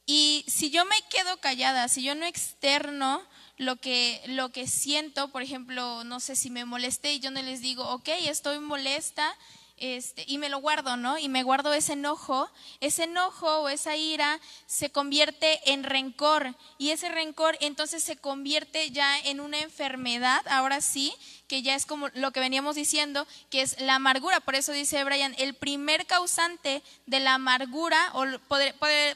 y 0.07 0.45
si 0.47 0.71
yo 0.71 0.85
me 0.85 0.97
quedo 1.11 1.37
callada, 1.39 1.89
si 1.89 2.03
yo 2.03 2.15
no 2.15 2.25
externo 2.27 3.23
lo 3.59 3.77
que, 3.77 4.23
lo 4.29 4.51
que 4.53 4.69
siento, 4.69 5.29
por 5.29 5.43
ejemplo, 5.43 6.05
no 6.05 6.21
sé 6.21 6.37
si 6.37 6.49
me 6.49 6.65
molesté 6.65 7.13
y 7.13 7.21
yo 7.21 7.31
no 7.33 7.43
les 7.43 7.61
digo, 7.61 7.89
ok, 7.89 8.09
estoy 8.27 8.61
molesta, 8.61 9.37
este, 9.79 10.25
y 10.27 10.39
me 10.39 10.49
lo 10.49 10.59
guardo, 10.59 10.97
¿no? 10.97 11.19
Y 11.19 11.29
me 11.29 11.43
guardo 11.43 11.75
ese 11.75 11.93
enojo, 11.93 12.51
ese 12.81 13.05
enojo 13.05 13.61
o 13.61 13.69
esa 13.69 13.97
ira 13.97 14.41
se 14.67 14.91
convierte 14.91 15.61
en 15.71 15.85
rencor 15.85 16.55
y 16.79 16.91
ese 16.91 17.11
rencor 17.11 17.59
entonces 17.61 18.03
se 18.03 18.17
convierte 18.17 18.91
ya 18.91 19.19
en 19.21 19.41
una 19.41 19.61
enfermedad, 19.61 20.47
ahora 20.49 20.81
sí, 20.81 21.13
que 21.47 21.63
ya 21.63 21.75
es 21.75 21.87
como 21.87 22.09
lo 22.15 22.33
que 22.33 22.41
veníamos 22.41 22.75
diciendo, 22.75 23.27
que 23.51 23.63
es 23.63 23.81
la 23.81 23.97
amargura. 23.97 24.41
Por 24.41 24.55
eso 24.55 24.73
dice 24.73 25.05
Brian, 25.05 25.35
el 25.39 25.55
primer 25.55 26.07
causante 26.07 26.83
de 27.07 27.21
la 27.21 27.35
amargura, 27.35 27.99
o 28.15 28.25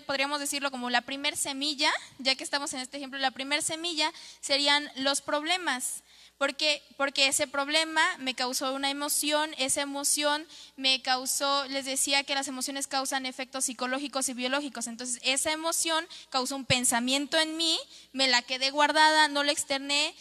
podríamos 0.07 0.41
decirlo 0.41 0.71
como 0.71 0.91
la 0.91 1.01
primer 1.03 1.37
semilla, 1.37 1.91
ya 2.19 2.35
que 2.35 2.45
estamos 2.45 2.73
en 2.75 2.81
este 2.81 2.99
ejemplo, 2.99 3.19
la 3.19 3.31
primer 3.31 3.63
semilla 3.63 4.13
serían 4.41 4.91
los 4.97 5.23
problemas. 5.23 6.03
Porque, 6.41 6.83
porque 6.97 7.29
ese 7.29 7.47
problema 7.47 8.01
me 8.17 8.35
causó 8.35 8.73
una 8.73 8.89
emoción, 8.89 9.51
esa 9.59 9.83
emoción 9.83 10.47
me 10.75 11.03
causó, 11.03 11.67
les 11.67 11.85
decía 11.85 12.25
que 12.25 12.35
las 12.35 12.49
emociones 12.49 12.87
causan 12.87 13.27
efectos 13.27 13.67
psicológicos 13.67 14.27
y 14.31 14.33
biológicos, 14.33 14.87
entonces 14.87 15.21
esa 15.23 15.53
emoción 15.53 16.03
causó 16.31 16.57
un 16.57 16.65
pensamiento 16.65 17.37
en 17.37 17.59
mí, 17.59 17.79
me 18.15 18.27
la 18.27 18.41
quedé 18.41 18.71
guardada, 18.71 19.29
no 19.29 19.43
la 19.43 19.53
externé, 19.53 20.15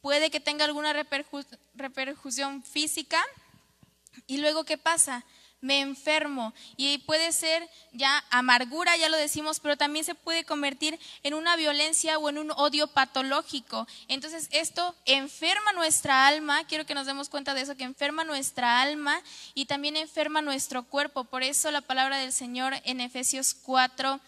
puede 0.00 0.30
que 0.30 0.40
tenga 0.40 0.64
alguna 0.64 0.94
repercusión 1.74 2.62
física. 2.62 3.22
Y 4.26 4.38
luego, 4.38 4.64
¿qué 4.64 4.78
pasa? 4.78 5.26
Me 5.60 5.80
enfermo 5.80 6.54
y 6.76 6.98
puede 6.98 7.32
ser 7.32 7.68
ya 7.92 8.24
amargura, 8.30 8.96
ya 8.96 9.08
lo 9.08 9.16
decimos, 9.16 9.60
pero 9.60 9.76
también 9.76 10.04
se 10.04 10.14
puede 10.14 10.44
convertir 10.44 10.98
en 11.22 11.34
una 11.34 11.56
violencia 11.56 12.18
o 12.18 12.28
en 12.28 12.38
un 12.38 12.50
odio 12.52 12.86
patológico. 12.86 13.86
Entonces 14.08 14.48
esto 14.52 14.94
enferma 15.04 15.72
nuestra 15.72 16.26
alma, 16.26 16.64
quiero 16.64 16.86
que 16.86 16.94
nos 16.94 17.06
demos 17.06 17.28
cuenta 17.28 17.54
de 17.54 17.62
eso, 17.62 17.76
que 17.76 17.84
enferma 17.84 18.24
nuestra 18.24 18.80
alma 18.80 19.20
y 19.54 19.66
también 19.66 19.96
enferma 19.96 20.42
nuestro 20.42 20.84
cuerpo. 20.84 21.24
Por 21.24 21.42
eso 21.42 21.70
la 21.70 21.82
palabra 21.82 22.18
del 22.18 22.32
Señor 22.32 22.74
en 22.84 23.00
Efesios 23.00 23.54
4. 23.54 24.20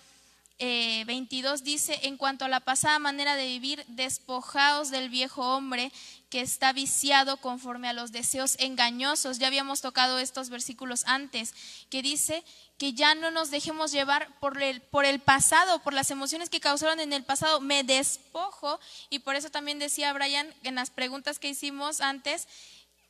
22 0.58 1.60
eh, 1.60 1.64
dice, 1.64 1.98
en 2.04 2.16
cuanto 2.16 2.44
a 2.44 2.48
la 2.48 2.60
pasada 2.60 3.00
manera 3.00 3.34
de 3.34 3.46
vivir, 3.46 3.84
despojados 3.88 4.90
del 4.90 5.08
viejo 5.08 5.56
hombre 5.56 5.90
que 6.32 6.40
está 6.40 6.72
viciado 6.72 7.36
conforme 7.36 7.90
a 7.90 7.92
los 7.92 8.10
deseos 8.10 8.56
engañosos. 8.58 9.38
Ya 9.38 9.48
habíamos 9.48 9.82
tocado 9.82 10.18
estos 10.18 10.48
versículos 10.48 11.04
antes, 11.06 11.52
que 11.90 12.00
dice 12.00 12.42
que 12.78 12.94
ya 12.94 13.14
no 13.14 13.30
nos 13.30 13.50
dejemos 13.50 13.92
llevar 13.92 14.34
por 14.40 14.62
el, 14.62 14.80
por 14.80 15.04
el 15.04 15.20
pasado, 15.20 15.80
por 15.80 15.92
las 15.92 16.10
emociones 16.10 16.48
que 16.48 16.58
causaron 16.58 17.00
en 17.00 17.12
el 17.12 17.22
pasado. 17.22 17.60
Me 17.60 17.84
despojo 17.84 18.80
y 19.10 19.18
por 19.18 19.36
eso 19.36 19.50
también 19.50 19.78
decía 19.78 20.10
Brian 20.14 20.48
en 20.62 20.76
las 20.76 20.88
preguntas 20.88 21.38
que 21.38 21.50
hicimos 21.50 22.00
antes, 22.00 22.48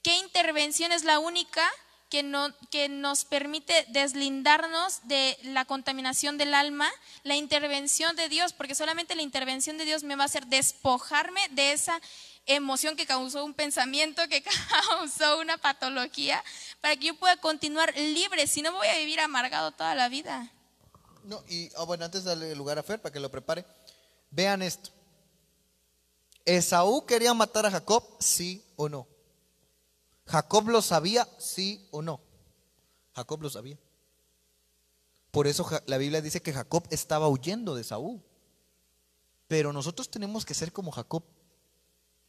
¿qué 0.02 0.18
intervención 0.18 0.90
es 0.90 1.04
la 1.04 1.20
única? 1.20 1.62
Que, 2.10 2.24
no, 2.24 2.48
que, 2.70 2.88
nos 2.88 3.24
permite 3.24 3.86
deslindarnos 3.88 4.98
de 5.04 5.38
la 5.44 5.64
contaminación 5.64 6.38
del 6.38 6.54
alma, 6.54 6.90
la 7.22 7.36
intervención 7.36 8.16
de 8.16 8.28
Dios, 8.28 8.52
porque 8.52 8.74
solamente 8.74 9.14
la 9.14 9.22
intervención 9.22 9.78
de 9.78 9.84
Dios 9.84 10.02
me 10.02 10.16
va 10.16 10.24
a 10.24 10.26
hacer 10.26 10.46
despojarme 10.48 11.40
de 11.52 11.72
esa 11.72 11.98
emoción 12.47 12.97
que 12.97 13.07
causó 13.07 13.45
un 13.45 13.55
pensamiento, 13.55 14.22
que 14.28 14.43
causó 14.88 15.38
una 15.38 15.59
patología, 15.59 16.43
para 16.80 16.97
que 16.97 17.07
yo 17.07 17.16
pueda 17.16 17.36
continuar 17.36 17.97
libre, 17.97 18.47
si 18.47 18.62
no 18.62 18.72
voy 18.72 18.88
a 18.88 18.99
vivir 18.99 19.20
amargado 19.20 19.72
toda 19.72 19.95
la 19.95 20.09
vida. 20.09 20.53
No, 21.24 21.43
y 21.49 21.70
oh, 21.76 21.86
bueno, 21.86 22.05
antes 22.05 22.24
de 22.24 22.30
darle 22.30 22.55
lugar 22.57 22.78
a 22.78 22.82
Fer 22.82 23.01
para 23.01 23.12
que 23.12 23.20
lo 23.20 23.30
prepare, 23.30 23.64
vean 24.30 24.62
esto. 24.62 24.90
¿Esaú 26.45 27.07
quería 27.07 27.32
matar 27.34 27.66
a 27.66 27.70
Jacob? 27.70 28.05
Sí 28.18 28.64
o 28.76 28.88
no. 28.88 29.07
¿Jacob 30.26 30.68
lo 30.68 30.82
sabía? 30.82 31.28
Sí 31.38 31.86
o 31.93 32.03
no. 32.03 32.20
Jacob 33.14 33.43
lo 33.43 33.51
sabía. 33.51 33.78
Por 35.30 35.47
eso 35.47 35.68
la 35.86 35.99
Biblia 35.99 36.20
dice 36.20 36.43
que 36.43 36.53
Jacob 36.53 36.84
estaba 36.90 37.28
huyendo 37.28 37.74
de 37.74 37.82
Esaú. 37.82 38.22
Pero 39.47 39.72
nosotros 39.72 40.11
tenemos 40.11 40.45
que 40.45 40.55
ser 40.55 40.72
como 40.72 40.90
Jacob 40.90 41.22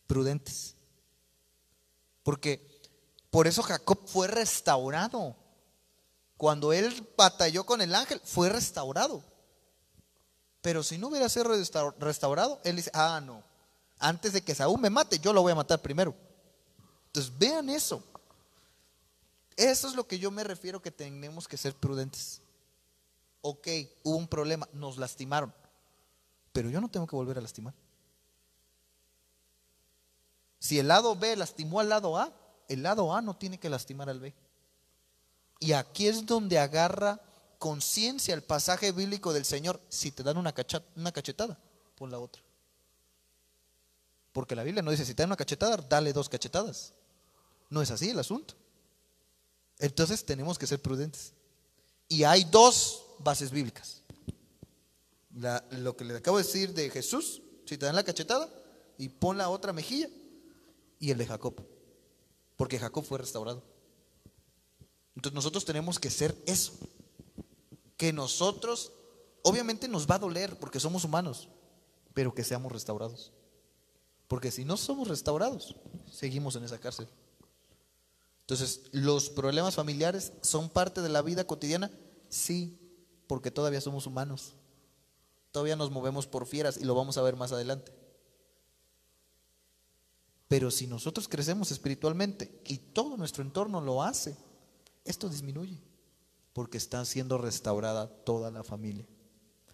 prudentes. 0.07 0.75
Porque 2.23 2.81
por 3.29 3.47
eso 3.47 3.61
Jacob 3.63 3.99
fue 4.07 4.27
restaurado. 4.27 5.35
Cuando 6.37 6.73
él 6.73 7.07
batalló 7.17 7.65
con 7.65 7.81
el 7.81 7.95
ángel, 7.95 8.21
fue 8.23 8.49
restaurado. 8.49 9.23
Pero 10.61 10.83
si 10.83 10.97
no 10.97 11.09
hubiera 11.09 11.27
sido 11.29 11.45
restaurado, 11.99 12.61
él 12.63 12.77
dice, 12.77 12.91
ah, 12.93 13.21
no, 13.23 13.43
antes 13.99 14.33
de 14.33 14.41
que 14.41 14.55
Saúl 14.55 14.79
me 14.79 14.89
mate, 14.89 15.19
yo 15.19 15.33
lo 15.33 15.41
voy 15.41 15.51
a 15.51 15.55
matar 15.55 15.81
primero. 15.81 16.15
Entonces, 17.07 17.31
vean 17.37 17.69
eso. 17.69 18.03
Eso 19.55 19.87
es 19.87 19.95
lo 19.95 20.07
que 20.07 20.19
yo 20.19 20.31
me 20.31 20.43
refiero 20.43 20.81
que 20.81 20.91
tenemos 20.91 21.47
que 21.47 21.57
ser 21.57 21.75
prudentes. 21.75 22.41
Ok, 23.41 23.67
hubo 24.03 24.17
un 24.17 24.27
problema, 24.27 24.67
nos 24.73 24.97
lastimaron, 24.97 25.53
pero 26.53 26.69
yo 26.69 26.79
no 26.79 26.89
tengo 26.89 27.05
que 27.05 27.15
volver 27.15 27.37
a 27.37 27.41
lastimar. 27.41 27.73
Si 30.63 30.79
el 30.79 30.87
lado 30.87 31.17
B 31.17 31.35
lastimó 31.35 31.81
al 31.81 31.89
lado 31.89 32.17
A, 32.17 32.31
el 32.69 32.83
lado 32.83 33.13
A 33.13 33.21
no 33.21 33.35
tiene 33.35 33.59
que 33.59 33.69
lastimar 33.69 34.09
al 34.09 34.21
B. 34.21 34.33
Y 35.59 35.73
aquí 35.73 36.07
es 36.07 36.25
donde 36.25 36.57
agarra 36.57 37.21
conciencia 37.59 38.33
el 38.33 38.43
pasaje 38.43 38.93
bíblico 38.93 39.33
del 39.33 39.43
Señor. 39.43 39.81
Si 39.89 40.11
te 40.11 40.23
dan 40.23 40.37
una, 40.37 40.53
cachetada, 40.53 41.59
pon 41.95 42.11
la 42.11 42.19
otra. 42.19 42.41
Porque 44.31 44.55
la 44.55 44.63
Biblia 44.63 44.81
no 44.81 44.91
dice, 44.91 45.03
si 45.03 45.13
te 45.13 45.23
dan 45.23 45.31
una 45.31 45.35
cachetada, 45.35 45.75
dale 45.75 46.13
dos 46.13 46.29
cachetadas. 46.29 46.93
No 47.69 47.81
es 47.81 47.91
así 47.91 48.11
el 48.11 48.19
asunto. 48.19 48.53
Entonces 49.79 50.25
tenemos 50.25 50.57
que 50.57 50.65
ser 50.65 50.81
prudentes. 50.81 51.33
Y 52.07 52.23
hay 52.23 52.45
dos 52.45 53.03
bases 53.19 53.51
bíblicas. 53.51 54.01
lo 55.71 55.97
que 55.97 56.05
le 56.05 56.15
acabo 56.15 56.37
de 56.37 56.45
decir 56.45 56.73
de 56.73 56.89
Jesús, 56.89 57.41
si 57.65 57.77
te 57.77 57.85
dan 57.85 57.97
la 57.97 58.03
cachetada 58.05 58.47
y 58.97 59.09
pon 59.09 59.37
la 59.37 59.49
otra 59.49 59.73
mejilla, 59.73 60.07
y 61.03 61.11
el 61.11 61.17
de 61.17 61.25
Jacob, 61.25 61.53
porque 62.55 62.79
Jacob 62.79 63.03
fue 63.03 63.17
restaurado. 63.17 63.61
Entonces 65.17 65.35
nosotros 65.35 65.65
tenemos 65.65 65.99
que 65.99 66.09
ser 66.09 66.33
eso, 66.45 66.71
que 67.97 68.13
nosotros, 68.13 68.93
obviamente 69.41 69.89
nos 69.89 70.09
va 70.09 70.15
a 70.15 70.19
doler 70.19 70.57
porque 70.57 70.79
somos 70.79 71.03
humanos, 71.03 71.49
pero 72.13 72.33
que 72.33 72.45
seamos 72.45 72.71
restaurados. 72.71 73.33
Porque 74.29 74.49
si 74.49 74.63
no 74.63 74.77
somos 74.77 75.09
restaurados, 75.09 75.75
seguimos 76.09 76.55
en 76.55 76.63
esa 76.63 76.79
cárcel. 76.79 77.09
Entonces, 78.39 78.83
¿los 78.93 79.29
problemas 79.29 79.75
familiares 79.75 80.31
son 80.39 80.69
parte 80.69 81.01
de 81.01 81.09
la 81.09 81.21
vida 81.21 81.45
cotidiana? 81.45 81.91
Sí, 82.29 82.79
porque 83.27 83.51
todavía 83.51 83.81
somos 83.81 84.07
humanos. 84.07 84.53
Todavía 85.51 85.75
nos 85.75 85.91
movemos 85.91 86.27
por 86.27 86.45
fieras 86.45 86.77
y 86.77 86.85
lo 86.85 86.95
vamos 86.95 87.17
a 87.17 87.23
ver 87.23 87.35
más 87.35 87.51
adelante. 87.51 88.02
Pero 90.53 90.69
si 90.69 90.85
nosotros 90.85 91.27
crecemos 91.27 91.71
espiritualmente 91.71 92.61
y 92.67 92.77
todo 92.77 93.17
nuestro 93.17 93.41
entorno 93.41 93.81
lo 93.81 94.03
hace, 94.03 94.37
esto 95.03 95.27
disminuye 95.27 95.81
porque 96.53 96.77
está 96.77 97.03
siendo 97.05 97.39
restaurada 97.39 98.07
toda 98.07 98.51
la 98.51 98.63
familia. 98.63 99.03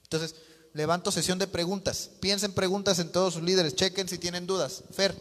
Entonces, 0.03 0.35
levanto 0.71 1.11
sesión 1.11 1.37
de 1.37 1.47
preguntas. 1.47 2.11
Piensen 2.21 2.53
preguntas 2.53 2.97
en 2.99 3.11
todos 3.11 3.33
sus 3.33 3.43
líderes. 3.43 3.75
Chequen 3.75 4.07
si 4.07 4.17
tienen 4.19 4.47
dudas. 4.47 4.85
Fer. 4.91 5.13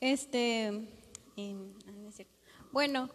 Este, 0.00 0.88
ah, 1.38 2.24
bueno, 2.72 3.10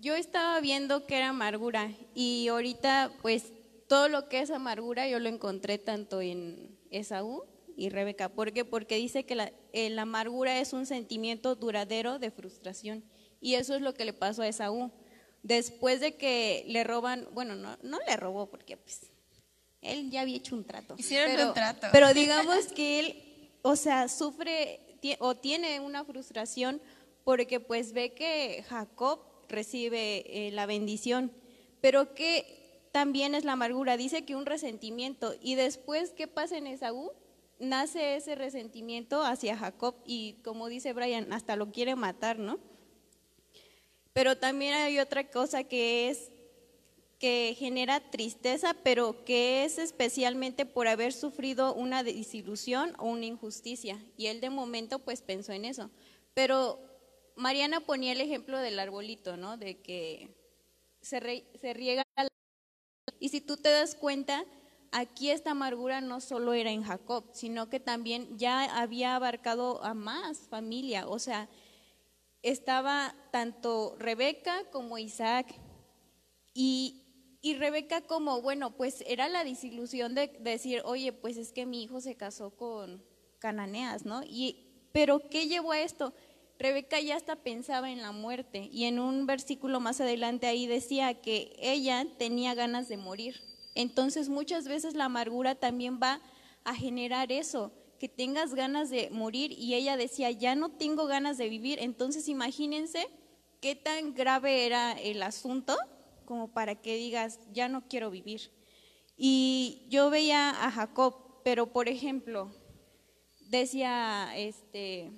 yo 0.00 0.14
estaba 0.14 0.58
viendo 0.60 1.04
que 1.04 1.18
era 1.18 1.28
amargura 1.28 1.92
y 2.14 2.48
ahorita 2.48 3.12
pues 3.20 3.44
todo 3.86 4.08
lo 4.08 4.30
que 4.30 4.40
es 4.40 4.50
amargura 4.50 5.06
yo 5.06 5.18
lo 5.18 5.28
encontré 5.28 5.76
tanto 5.76 6.22
en 6.22 6.74
Esaú 6.90 7.44
y 7.76 7.90
Rebeca. 7.90 8.30
¿Por 8.30 8.52
qué? 8.52 8.64
Porque 8.64 8.96
dice 8.96 9.24
que 9.24 9.34
la, 9.34 9.52
eh, 9.72 9.90
la 9.90 10.02
amargura 10.02 10.58
es 10.58 10.72
un 10.72 10.86
sentimiento 10.86 11.54
duradero 11.54 12.18
de 12.18 12.30
frustración 12.30 13.04
y 13.40 13.54
eso 13.54 13.74
es 13.74 13.82
lo 13.82 13.94
que 13.94 14.04
le 14.04 14.12
pasó 14.12 14.42
a 14.42 14.48
Esaú. 14.48 14.90
Después 15.42 16.00
de 16.00 16.16
que 16.16 16.64
le 16.66 16.82
roban, 16.82 17.28
bueno, 17.32 17.54
no, 17.54 17.76
no 17.82 17.98
le 18.08 18.16
robó 18.16 18.46
porque 18.46 18.76
pues 18.76 19.12
él 19.82 20.10
ya 20.10 20.22
había 20.22 20.36
hecho 20.36 20.56
un 20.56 20.64
trato. 20.64 20.96
Hicieron 20.98 21.30
pero, 21.30 21.48
un 21.48 21.54
trato. 21.54 21.86
Pero 21.92 22.14
digamos 22.14 22.66
que 22.68 22.98
él, 22.98 23.50
o 23.62 23.76
sea, 23.76 24.08
sufre 24.08 24.80
o 25.20 25.36
tiene 25.36 25.78
una 25.80 26.04
frustración 26.04 26.80
porque 27.22 27.60
pues 27.60 27.92
ve 27.92 28.12
que 28.12 28.64
Jacob 28.68 29.20
recibe 29.48 30.24
eh, 30.26 30.50
la 30.50 30.66
bendición, 30.66 31.32
pero 31.80 32.14
que 32.14 32.88
también 32.92 33.34
es 33.34 33.44
la 33.44 33.52
amargura. 33.52 33.96
Dice 33.96 34.24
que 34.24 34.34
un 34.34 34.46
resentimiento 34.46 35.34
y 35.40 35.54
después, 35.54 36.10
¿qué 36.10 36.26
pasa 36.26 36.56
en 36.56 36.66
Esaú? 36.66 37.12
Nace 37.58 38.16
ese 38.16 38.34
resentimiento 38.34 39.22
hacia 39.22 39.56
Jacob 39.56 39.94
y 40.04 40.34
como 40.44 40.68
dice 40.68 40.92
Brian, 40.92 41.32
hasta 41.32 41.56
lo 41.56 41.72
quiere 41.72 41.96
matar, 41.96 42.38
¿no? 42.38 42.58
Pero 44.12 44.36
también 44.36 44.74
hay 44.74 44.98
otra 44.98 45.30
cosa 45.30 45.64
que 45.64 46.08
es 46.10 46.30
que 47.18 47.56
genera 47.58 48.10
tristeza, 48.10 48.74
pero 48.82 49.24
que 49.24 49.64
es 49.64 49.78
especialmente 49.78 50.66
por 50.66 50.86
haber 50.86 51.14
sufrido 51.14 51.72
una 51.74 52.02
desilusión 52.02 52.92
o 52.98 53.06
una 53.06 53.24
injusticia. 53.24 53.98
Y 54.18 54.26
él 54.26 54.40
de 54.42 54.50
momento 54.50 54.98
pues 54.98 55.22
pensó 55.22 55.52
en 55.52 55.64
eso. 55.64 55.90
Pero 56.34 56.78
Mariana 57.34 57.80
ponía 57.80 58.12
el 58.12 58.20
ejemplo 58.20 58.58
del 58.58 58.78
arbolito, 58.78 59.38
¿no? 59.38 59.56
De 59.56 59.78
que 59.80 60.28
se, 61.00 61.20
re- 61.20 61.46
se 61.58 61.72
riega. 61.72 62.02
la- 62.16 62.28
Y 63.18 63.30
si 63.30 63.40
tú 63.40 63.56
te 63.56 63.70
das 63.70 63.94
cuenta, 63.94 64.44
aquí 64.96 65.30
esta 65.30 65.50
amargura 65.50 66.00
no 66.00 66.22
solo 66.22 66.54
era 66.54 66.70
en 66.70 66.82
Jacob, 66.82 67.26
sino 67.32 67.68
que 67.68 67.80
también 67.80 68.38
ya 68.38 68.64
había 68.80 69.14
abarcado 69.14 69.84
a 69.84 69.92
más 69.92 70.48
familia. 70.48 71.06
O 71.06 71.18
sea, 71.18 71.50
estaba 72.42 73.14
tanto 73.30 73.94
Rebeca 73.98 74.64
como 74.72 74.96
Isaac. 74.96 75.54
Y, 76.54 77.02
Rebeca 77.58 78.00
como, 78.00 78.42
bueno, 78.42 78.76
pues 78.76 79.04
era 79.06 79.28
la 79.28 79.44
desilusión 79.44 80.16
de, 80.16 80.28
de 80.28 80.50
decir, 80.50 80.82
oye, 80.84 81.12
pues 81.12 81.36
es 81.36 81.52
que 81.52 81.64
mi 81.64 81.84
hijo 81.84 82.00
se 82.00 82.16
casó 82.16 82.56
con 82.56 83.04
cananeas, 83.38 84.04
¿no? 84.04 84.22
Y, 84.24 84.88
pero 84.90 85.20
¿qué 85.28 85.46
llevó 85.46 85.70
a 85.72 85.80
esto? 85.80 86.12
Rebeca 86.58 86.98
ya 86.98 87.14
hasta 87.14 87.36
pensaba 87.36 87.92
en 87.92 88.02
la 88.02 88.10
muerte 88.10 88.68
y 88.72 88.84
en 88.86 88.98
un 88.98 89.26
versículo 89.26 89.78
más 89.78 90.00
adelante 90.00 90.48
ahí 90.48 90.66
decía 90.66 91.20
que 91.20 91.54
ella 91.60 92.04
tenía 92.18 92.54
ganas 92.54 92.88
de 92.88 92.96
morir. 92.96 93.55
Entonces 93.76 94.28
muchas 94.28 94.66
veces 94.66 94.94
la 94.94 95.04
amargura 95.04 95.54
también 95.54 96.00
va 96.02 96.20
a 96.64 96.74
generar 96.74 97.30
eso, 97.30 97.72
que 98.00 98.08
tengas 98.08 98.54
ganas 98.54 98.90
de 98.90 99.10
morir 99.10 99.52
y 99.52 99.74
ella 99.74 99.96
decía, 99.96 100.30
ya 100.30 100.54
no 100.54 100.70
tengo 100.70 101.06
ganas 101.06 101.38
de 101.38 101.48
vivir. 101.48 101.78
Entonces 101.80 102.28
imagínense 102.28 103.08
qué 103.60 103.76
tan 103.76 104.14
grave 104.14 104.66
era 104.66 104.92
el 104.92 105.22
asunto 105.22 105.76
como 106.24 106.48
para 106.52 106.74
que 106.74 106.96
digas, 106.96 107.38
ya 107.52 107.68
no 107.68 107.86
quiero 107.86 108.10
vivir. 108.10 108.50
Y 109.16 109.86
yo 109.88 110.10
veía 110.10 110.50
a 110.50 110.70
Jacob, 110.70 111.40
pero 111.44 111.72
por 111.72 111.88
ejemplo, 111.88 112.50
decía, 113.48 114.36
este, 114.36 115.12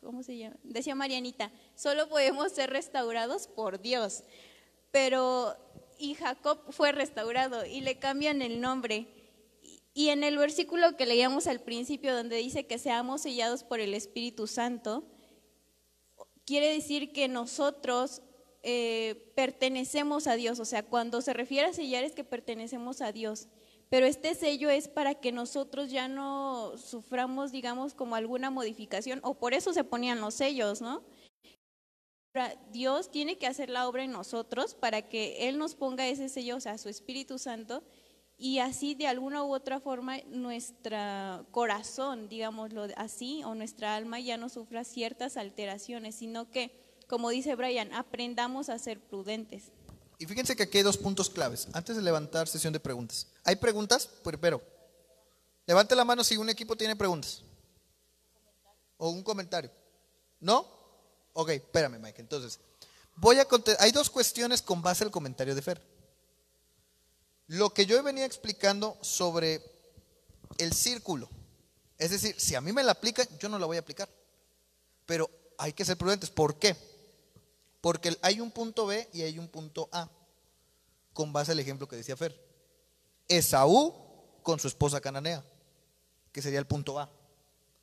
¿cómo 0.00 0.22
se 0.22 0.38
llama? 0.38 0.56
Decía 0.62 0.94
Marianita, 0.94 1.52
solo 1.74 2.08
podemos 2.08 2.52
ser 2.52 2.70
restaurados 2.70 3.46
por 3.46 3.80
Dios. 3.80 4.24
Pero, 4.90 5.54
y 5.98 6.14
Jacob 6.14 6.58
fue 6.70 6.92
restaurado 6.92 7.64
y 7.66 7.80
le 7.80 7.98
cambian 7.98 8.42
el 8.42 8.60
nombre. 8.60 9.06
Y- 9.94 10.08
en 10.10 10.24
el 10.24 10.36
versículo 10.36 10.96
que 10.96 11.06
leíamos 11.06 11.46
al 11.46 11.60
principio, 11.60 12.14
donde 12.14 12.36
dice 12.36 12.66
que 12.66 12.78
seamos 12.78 13.22
sellados 13.22 13.64
por 13.64 13.80
el 13.80 13.94
Espíritu 13.94 14.46
Santo, 14.46 15.04
quiere 16.44 16.72
decir 16.72 17.12
que 17.12 17.28
nosotros 17.28 18.22
eh, 18.62 19.32
pertenecemos 19.34 20.26
a 20.26 20.34
Dios. 20.34 20.58
O 20.60 20.64
sea, 20.64 20.82
cuando 20.82 21.20
se 21.22 21.32
refiere 21.32 21.68
a 21.68 21.72
sellar 21.72 22.04
es 22.04 22.12
que 22.12 22.24
pertenecemos 22.24 23.00
a 23.00 23.12
Dios. 23.12 23.48
Pero 23.88 24.06
este 24.06 24.34
sello 24.34 24.68
es 24.68 24.88
para 24.88 25.14
que 25.14 25.30
nosotros 25.30 25.90
ya 25.90 26.08
no 26.08 26.76
suframos, 26.76 27.52
digamos, 27.52 27.94
como 27.94 28.16
alguna 28.16 28.50
modificación, 28.50 29.20
o 29.22 29.34
por 29.34 29.54
eso 29.54 29.72
se 29.72 29.84
ponían 29.84 30.20
los 30.20 30.34
sellos, 30.34 30.80
¿no? 30.80 31.04
Dios 32.72 33.10
tiene 33.10 33.38
que 33.38 33.46
hacer 33.46 33.70
la 33.70 33.88
obra 33.88 34.04
en 34.04 34.12
nosotros 34.12 34.74
para 34.74 35.02
que 35.02 35.48
Él 35.48 35.58
nos 35.58 35.74
ponga 35.74 36.06
ese 36.06 36.28
sello, 36.28 36.56
o 36.56 36.60
sea, 36.60 36.78
su 36.78 36.88
Espíritu 36.88 37.38
Santo, 37.38 37.82
y 38.38 38.58
así 38.58 38.94
de 38.94 39.06
alguna 39.06 39.44
u 39.44 39.54
otra 39.54 39.80
forma 39.80 40.18
nuestro 40.28 41.46
corazón, 41.50 42.28
digámoslo 42.28 42.86
así, 42.96 43.42
o 43.44 43.54
nuestra 43.54 43.96
alma 43.96 44.20
ya 44.20 44.36
no 44.36 44.48
sufra 44.48 44.84
ciertas 44.84 45.36
alteraciones, 45.36 46.16
sino 46.16 46.50
que, 46.50 46.70
como 47.06 47.30
dice 47.30 47.54
Brian, 47.54 47.92
aprendamos 47.94 48.68
a 48.68 48.78
ser 48.78 49.00
prudentes. 49.00 49.72
Y 50.18 50.26
fíjense 50.26 50.54
que 50.54 50.64
aquí 50.64 50.78
hay 50.78 50.84
dos 50.84 50.98
puntos 50.98 51.30
claves. 51.30 51.68
Antes 51.72 51.96
de 51.96 52.02
levantar 52.02 52.48
sesión 52.48 52.72
de 52.72 52.80
preguntas. 52.80 53.28
¿Hay 53.44 53.56
preguntas? 53.56 54.08
Pero, 54.40 54.62
levante 55.66 55.94
la 55.94 56.04
mano 56.04 56.24
si 56.24 56.36
un 56.36 56.50
equipo 56.50 56.76
tiene 56.76 56.96
preguntas. 56.96 57.42
O 58.98 59.10
un 59.10 59.22
comentario. 59.22 59.70
¿No? 60.40 60.75
Ok, 61.38 61.50
espérame, 61.50 61.98
Mike. 61.98 62.22
Entonces, 62.22 62.58
voy 63.14 63.38
a. 63.38 63.46
Hay 63.80 63.92
dos 63.92 64.08
cuestiones 64.08 64.62
con 64.62 64.80
base 64.80 65.04
al 65.04 65.10
comentario 65.10 65.54
de 65.54 65.60
Fer. 65.60 65.82
Lo 67.48 67.74
que 67.74 67.84
yo 67.84 68.02
venía 68.02 68.24
explicando 68.24 68.96
sobre 69.02 69.62
el 70.56 70.72
círculo. 70.72 71.28
Es 71.98 72.10
decir, 72.10 72.34
si 72.40 72.54
a 72.54 72.62
mí 72.62 72.72
me 72.72 72.82
la 72.82 72.92
aplican, 72.92 73.26
yo 73.38 73.50
no 73.50 73.58
la 73.58 73.66
voy 73.66 73.76
a 73.76 73.80
aplicar. 73.80 74.08
Pero 75.04 75.30
hay 75.58 75.74
que 75.74 75.84
ser 75.84 75.98
prudentes. 75.98 76.30
¿Por 76.30 76.58
qué? 76.58 76.74
Porque 77.82 78.16
hay 78.22 78.40
un 78.40 78.50
punto 78.50 78.86
B 78.86 79.06
y 79.12 79.20
hay 79.20 79.38
un 79.38 79.48
punto 79.48 79.90
A, 79.92 80.08
con 81.12 81.34
base 81.34 81.52
al 81.52 81.60
ejemplo 81.60 81.86
que 81.86 81.96
decía 81.96 82.16
Fer. 82.16 82.34
Esaú 83.28 83.94
con 84.42 84.58
su 84.58 84.68
esposa 84.68 85.02
cananea, 85.02 85.44
que 86.32 86.40
sería 86.40 86.60
el 86.60 86.66
punto 86.66 86.98
A. 86.98 87.10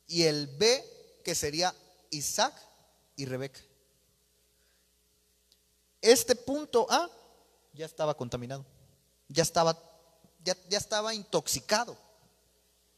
Y 0.08 0.24
el 0.24 0.48
B, 0.48 1.20
que 1.22 1.36
sería 1.36 1.72
Isaac 2.10 2.73
y 3.16 3.26
Rebeca. 3.26 3.60
Este 6.00 6.34
punto 6.36 6.86
A 6.90 7.10
ya 7.72 7.86
estaba 7.86 8.14
contaminado, 8.16 8.64
ya 9.28 9.42
estaba, 9.42 9.78
ya, 10.44 10.56
ya 10.68 10.78
estaba 10.78 11.14
intoxicado. 11.14 11.96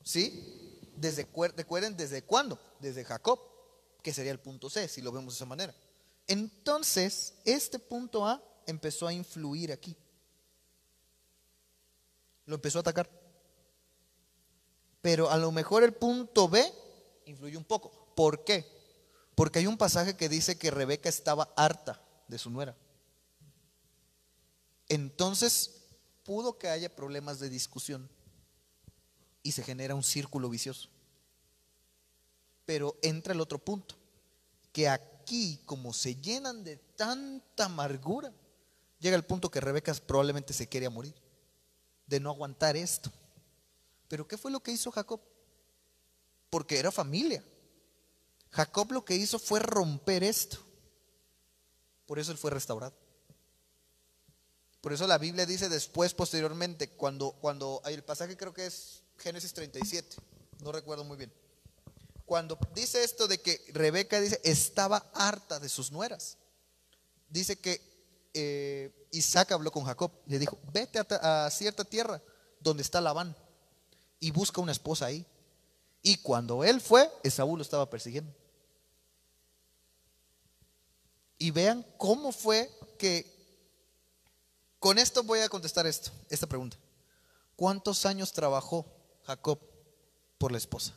¿Sí? 0.02 0.80
Desde, 0.96 1.30
cuer- 1.30 1.54
recuerden, 1.56 1.96
¿desde 1.96 2.22
cuándo? 2.22 2.58
Desde 2.80 3.04
Jacob, 3.04 3.40
que 4.02 4.12
sería 4.14 4.32
el 4.32 4.38
punto 4.40 4.70
C, 4.70 4.88
si 4.88 5.02
lo 5.02 5.10
vemos 5.12 5.34
de 5.34 5.38
esa 5.38 5.46
manera. 5.46 5.74
Entonces, 6.28 7.34
este 7.44 7.78
punto 7.78 8.26
A 8.26 8.42
empezó 8.66 9.06
a 9.06 9.12
influir 9.12 9.72
aquí. 9.72 9.96
Lo 12.46 12.54
empezó 12.54 12.78
a 12.78 12.80
atacar. 12.80 13.10
Pero 15.02 15.30
a 15.30 15.36
lo 15.36 15.50
mejor 15.52 15.82
el 15.82 15.92
punto 15.92 16.48
B 16.48 16.72
influyó 17.26 17.58
un 17.58 17.64
poco. 17.64 17.90
¿Por 18.14 18.44
qué? 18.44 18.75
Porque 19.36 19.60
hay 19.60 19.66
un 19.66 19.76
pasaje 19.76 20.16
que 20.16 20.30
dice 20.30 20.58
que 20.58 20.72
Rebeca 20.72 21.08
estaba 21.08 21.52
harta 21.56 22.02
de 22.26 22.38
su 22.38 22.50
nuera. 22.50 22.74
Entonces, 24.88 25.82
pudo 26.24 26.58
que 26.58 26.68
haya 26.68 26.96
problemas 26.96 27.38
de 27.38 27.50
discusión 27.50 28.08
y 29.42 29.52
se 29.52 29.62
genera 29.62 29.94
un 29.94 30.02
círculo 30.02 30.48
vicioso. 30.48 30.88
Pero 32.64 32.96
entra 33.02 33.34
el 33.34 33.40
otro 33.42 33.58
punto, 33.58 33.94
que 34.72 34.88
aquí, 34.88 35.60
como 35.66 35.92
se 35.92 36.16
llenan 36.16 36.64
de 36.64 36.78
tanta 36.78 37.66
amargura, 37.66 38.32
llega 38.98 39.16
el 39.16 39.24
punto 39.26 39.50
que 39.50 39.60
Rebeca 39.60 39.92
probablemente 40.06 40.54
se 40.54 40.66
quería 40.66 40.88
morir, 40.88 41.14
de 42.06 42.20
no 42.20 42.30
aguantar 42.30 42.74
esto. 42.74 43.12
Pero 44.08 44.26
¿qué 44.26 44.38
fue 44.38 44.50
lo 44.50 44.60
que 44.60 44.72
hizo 44.72 44.90
Jacob? 44.90 45.20
Porque 46.48 46.78
era 46.78 46.90
familia. 46.90 47.44
Jacob 48.56 48.90
lo 48.90 49.04
que 49.04 49.14
hizo 49.14 49.38
fue 49.38 49.60
romper 49.60 50.24
esto. 50.24 50.56
Por 52.06 52.18
eso 52.18 52.32
él 52.32 52.38
fue 52.38 52.50
restaurado. 52.50 52.94
Por 54.80 54.94
eso 54.94 55.06
la 55.06 55.18
Biblia 55.18 55.44
dice 55.44 55.68
después, 55.68 56.14
posteriormente, 56.14 56.88
cuando, 56.88 57.32
cuando 57.32 57.82
hay 57.84 57.92
el 57.92 58.02
pasaje 58.02 58.34
creo 58.34 58.54
que 58.54 58.64
es 58.64 59.02
Génesis 59.18 59.52
37, 59.52 60.16
no 60.60 60.72
recuerdo 60.72 61.04
muy 61.04 61.18
bien. 61.18 61.30
Cuando 62.24 62.58
dice 62.74 63.04
esto 63.04 63.28
de 63.28 63.42
que 63.42 63.62
Rebeca 63.74 64.20
dice, 64.20 64.40
estaba 64.42 65.04
harta 65.12 65.60
de 65.60 65.68
sus 65.68 65.92
nueras. 65.92 66.38
Dice 67.28 67.56
que 67.56 67.82
eh, 68.32 69.08
Isaac 69.10 69.52
habló 69.52 69.70
con 69.70 69.84
Jacob, 69.84 70.12
le 70.24 70.38
dijo, 70.38 70.58
vete 70.72 70.98
a, 70.98 71.44
a 71.44 71.50
cierta 71.50 71.84
tierra 71.84 72.22
donde 72.60 72.82
está 72.82 73.02
Labán 73.02 73.36
y 74.18 74.30
busca 74.30 74.62
una 74.62 74.72
esposa 74.72 75.04
ahí. 75.04 75.26
Y 76.00 76.16
cuando 76.18 76.64
él 76.64 76.80
fue, 76.80 77.12
Esaú 77.22 77.54
lo 77.56 77.62
estaba 77.62 77.90
persiguiendo. 77.90 78.32
Y 81.38 81.50
vean 81.50 81.84
cómo 81.96 82.32
fue 82.32 82.70
que... 82.98 83.34
Con 84.78 84.98
esto 84.98 85.22
voy 85.22 85.40
a 85.40 85.48
contestar 85.48 85.86
esto, 85.86 86.12
esta 86.28 86.46
pregunta. 86.46 86.76
¿Cuántos 87.56 88.06
años 88.06 88.32
trabajó 88.32 88.86
Jacob 89.24 89.58
por 90.38 90.52
la 90.52 90.58
esposa? 90.58 90.94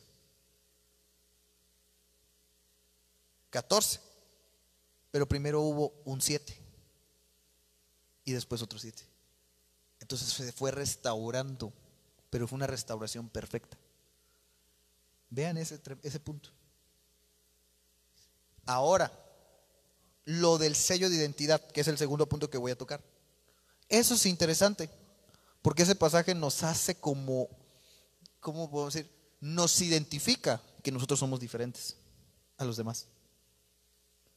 14. 3.49 3.99
Pero 5.11 5.27
primero 5.27 5.61
hubo 5.61 5.93
un 6.05 6.21
7 6.21 6.55
y 8.25 8.31
después 8.31 8.61
otro 8.61 8.77
7. 8.77 9.03
Entonces 10.01 10.27
se 10.29 10.51
fue 10.51 10.71
restaurando, 10.71 11.73
pero 12.29 12.47
fue 12.47 12.57
una 12.57 12.67
restauración 12.67 13.27
perfecta. 13.29 13.77
Vean 15.29 15.57
ese, 15.57 15.79
ese 16.03 16.19
punto. 16.19 16.51
Ahora, 18.65 19.11
lo 20.25 20.57
del 20.57 20.75
sello 20.75 21.09
de 21.09 21.15
identidad, 21.15 21.65
que 21.71 21.81
es 21.81 21.87
el 21.87 21.97
segundo 21.97 22.27
punto 22.27 22.49
que 22.49 22.57
voy 22.57 22.71
a 22.71 22.77
tocar. 22.77 23.03
Eso 23.87 24.13
es 24.13 24.25
interesante, 24.25 24.89
porque 25.61 25.83
ese 25.83 25.95
pasaje 25.95 26.35
nos 26.35 26.63
hace 26.63 26.95
como, 26.95 27.49
¿cómo 28.39 28.69
podemos 28.69 28.93
decir? 28.93 29.11
Nos 29.41 29.81
identifica 29.81 30.61
que 30.83 30.91
nosotros 30.91 31.19
somos 31.19 31.39
diferentes 31.39 31.95
a 32.57 32.65
los 32.65 32.77
demás. 32.77 33.07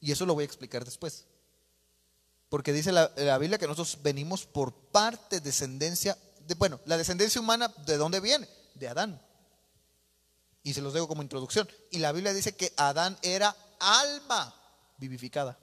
Y 0.01 0.11
eso 0.11 0.27
lo 0.27 0.35
voy 0.35 0.43
a 0.43 0.47
explicar 0.47 0.85
después. 0.85 1.27
Porque 2.49 2.73
dice 2.73 2.93
la, 2.93 3.39
Biblia 3.39 3.59
que 3.59 3.67
nosotros 3.67 4.03
venimos 4.03 4.45
por 4.45 4.75
parte, 4.75 5.41
descendencia, 5.41 6.19
de, 6.47 6.55
bueno, 6.55 6.81
la 6.87 6.97
descendencia 6.97 7.41
humana, 7.41 7.73
¿de 7.87 7.97
dónde 7.97 8.21
viene? 8.21 8.49
De 8.75 8.89
Adán. 8.89 9.21
Y 10.63 10.75
se 10.75 10.83
los 10.83 10.93
dejo 10.93 11.09
como 11.09 11.23
introducción. 11.23 11.69
Y 11.91 11.99
la 11.99 12.13
Biblia 12.13 12.35
dice 12.35 12.53
que 12.55 12.73
Adán 12.77 13.17
era 13.23 13.57
alma 13.79 14.55
vivificada. 14.99 15.59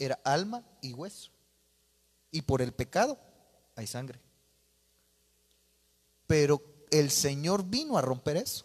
Era 0.00 0.18
alma 0.24 0.64
y 0.80 0.94
hueso. 0.94 1.30
Y 2.32 2.42
por 2.42 2.62
el 2.62 2.72
pecado 2.72 3.18
hay 3.76 3.86
sangre. 3.86 4.18
Pero 6.26 6.62
el 6.90 7.10
Señor 7.10 7.64
vino 7.64 7.98
a 7.98 8.02
romper 8.02 8.38
eso. 8.38 8.64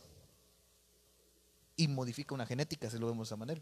Y 1.75 1.89
modifica 1.89 2.33
una 2.33 2.45
genética, 2.45 2.89
se 2.89 2.97
lo 2.97 3.07
vemos 3.07 3.27
de 3.27 3.33
esa 3.33 3.35
manera. 3.35 3.61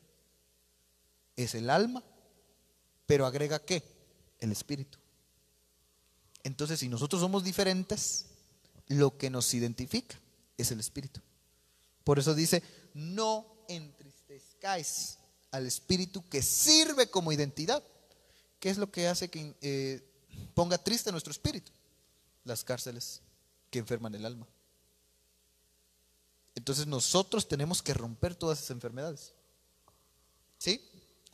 Es 1.35 1.55
el 1.55 1.71
alma, 1.71 2.03
pero 3.07 3.25
agrega 3.25 3.57
qué? 3.57 3.83
El 4.39 4.51
espíritu. 4.51 4.99
Entonces, 6.43 6.79
si 6.79 6.89
nosotros 6.89 7.21
somos 7.21 7.43
diferentes, 7.43 8.27
lo 8.87 9.17
que 9.17 9.31
nos 9.31 9.51
identifica 9.55 10.19
es 10.57 10.69
el 10.71 10.79
espíritu. 10.79 11.21
Por 12.03 12.19
eso 12.19 12.35
dice, 12.35 12.61
no 12.93 13.47
entristezcáis 13.67 15.17
al 15.53 15.67
espíritu 15.67 16.27
que 16.29 16.41
sirve 16.41 17.09
como 17.09 17.31
identidad. 17.31 17.83
¿Qué 18.59 18.69
es 18.69 18.77
lo 18.77 18.91
que 18.91 19.07
hace 19.07 19.29
que 19.29 19.55
eh, 19.61 20.03
ponga 20.55 20.79
triste 20.79 21.11
nuestro 21.11 21.31
espíritu? 21.31 21.71
Las 22.43 22.63
cárceles 22.63 23.21
que 23.69 23.79
enferman 23.79 24.15
el 24.15 24.25
alma. 24.25 24.47
Entonces 26.55 26.87
nosotros 26.87 27.47
tenemos 27.47 27.83
que 27.83 27.93
romper 27.93 28.35
todas 28.35 28.57
esas 28.57 28.71
enfermedades. 28.71 29.33
¿Sí? 30.57 30.81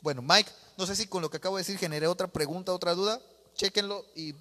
Bueno, 0.02 0.20
Mike, 0.20 0.50
no 0.76 0.86
sé 0.86 0.96
si 0.96 1.06
con 1.06 1.22
lo 1.22 1.30
que 1.30 1.38
acabo 1.38 1.56
de 1.56 1.62
decir 1.62 1.78
generé 1.78 2.06
otra 2.06 2.28
pregunta, 2.28 2.74
otra 2.74 2.94
duda. 2.94 3.20
Chequenlo 3.54 4.04
y... 4.14 4.34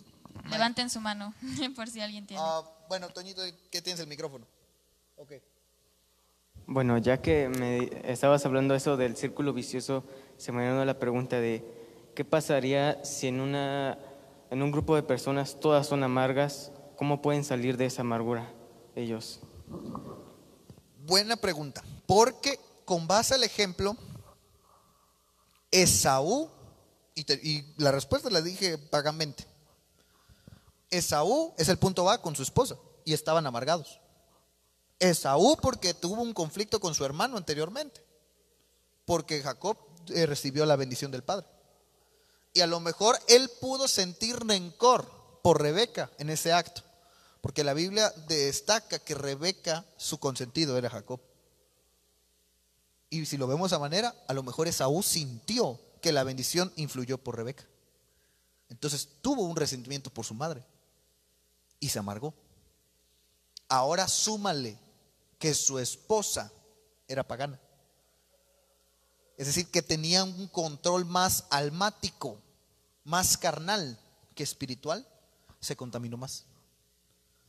Levanten 0.50 0.90
su 0.90 1.00
mano 1.00 1.34
por 1.76 1.90
si 1.90 2.02
alguien 2.02 2.28
tiene. 2.28 2.44
Ah, 2.46 2.64
bueno, 2.90 3.08
Toñito, 3.10 3.42
¿qué 3.72 3.82
tienes 3.82 4.02
el 4.02 4.08
micrófono? 4.08 4.46
Ok. 5.16 5.34
Bueno, 6.72 7.00
ya 7.00 7.20
que 7.20 7.50
me 7.50 7.90
estabas 8.04 8.46
hablando 8.46 8.76
eso 8.76 8.96
del 8.96 9.18
círculo 9.18 9.54
vicioso, 9.54 10.04
se 10.38 10.52
me 10.52 10.70
vino 10.70 10.86
la 10.86 11.00
pregunta 11.00 11.40
de 11.40 11.66
qué 12.14 12.24
pasaría 12.24 13.04
si 13.04 13.26
en, 13.26 13.40
una, 13.40 13.98
en 14.52 14.62
un 14.62 14.72
grupo 14.72 14.96
de 14.96 15.02
personas 15.02 15.60
todas 15.60 15.88
son 15.88 16.04
amargas, 16.04 16.72
¿cómo 16.96 17.24
pueden 17.24 17.44
salir 17.44 17.76
de 17.76 17.88
esa 17.88 18.02
amargura 18.02 18.54
ellos? 18.96 19.40
Buena 21.08 21.38
pregunta, 21.38 21.84
porque 22.06 22.60
con 22.86 23.08
base 23.08 23.34
al 23.34 23.44
ejemplo, 23.44 23.98
Esaú, 25.72 26.52
y, 27.16 27.34
y 27.50 27.74
la 27.78 27.92
respuesta 27.92 28.30
la 28.30 28.44
dije 28.44 28.78
vagamente, 28.92 29.44
Esaú 30.92 31.52
es 31.58 31.68
el 31.68 31.80
punto 31.80 32.08
A 32.12 32.22
con 32.22 32.36
su 32.36 32.44
esposa 32.44 32.76
y 33.06 33.14
estaban 33.14 33.48
amargados. 33.48 34.00
Esaú 35.00 35.58
porque 35.62 35.94
tuvo 35.94 36.22
un 36.22 36.34
conflicto 36.34 36.80
con 36.80 36.94
su 36.94 37.06
hermano 37.06 37.38
anteriormente, 37.38 38.04
porque 39.06 39.42
Jacob 39.42 39.78
eh, 40.10 40.26
recibió 40.26 40.66
la 40.66 40.76
bendición 40.76 41.12
del 41.12 41.24
padre. 41.24 41.48
Y 42.54 42.62
a 42.62 42.68
lo 42.68 42.80
mejor 42.80 43.18
él 43.28 43.50
pudo 43.62 43.88
sentir 43.88 44.36
rencor 44.46 45.10
por 45.42 45.62
Rebeca 45.62 46.12
en 46.18 46.30
ese 46.30 46.52
acto, 46.52 46.84
porque 47.42 47.64
la 47.64 47.74
Biblia 47.74 48.12
destaca 48.28 49.00
que 49.00 49.16
Rebeca, 49.16 49.86
su 49.98 50.20
consentido 50.20 50.78
era 50.78 50.90
Jacob. 50.90 51.22
Y 53.10 53.26
si 53.26 53.38
lo 53.38 53.48
vemos 53.48 53.74
a 53.74 53.80
manera, 53.80 54.14
a 54.28 54.34
lo 54.34 54.44
mejor 54.44 54.68
Esaú 54.68 55.02
sintió 55.02 55.80
que 56.02 56.12
la 56.12 56.24
bendición 56.24 56.72
influyó 56.76 57.18
por 57.18 57.38
Rebeca. 57.38 57.66
Entonces 58.70 59.10
tuvo 59.22 59.44
un 59.44 59.56
resentimiento 59.56 60.10
por 60.10 60.26
su 60.26 60.34
madre 60.34 60.64
y 61.80 61.90
se 61.90 62.00
amargó. 62.00 62.34
Ahora 63.68 64.08
súmale 64.08 64.78
que 65.40 65.54
su 65.54 65.80
esposa 65.80 66.52
era 67.08 67.24
pagana. 67.24 67.60
Es 69.38 69.48
decir, 69.48 69.72
que 69.72 69.82
tenía 69.82 70.24
un 70.26 70.48
control 70.50 71.06
más 71.06 71.46
almático, 71.50 72.38
más 73.06 73.38
carnal 73.38 73.98
que 74.36 74.44
espiritual, 74.44 75.08
se 75.62 75.78
contaminó 75.78 76.18
más. 76.18 76.44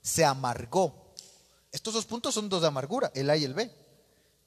Se 0.01 0.25
amargó. 0.25 1.13
Estos 1.73 1.95
dos 1.95 2.07
puntos 2.07 2.33
son 2.33 2.49
dos 2.49 2.63
de 2.63 2.69
amargura, 2.69 3.11
el 3.15 3.29
A 3.29 3.37
y 3.37 3.45
el 3.45 3.55
B. 3.55 3.71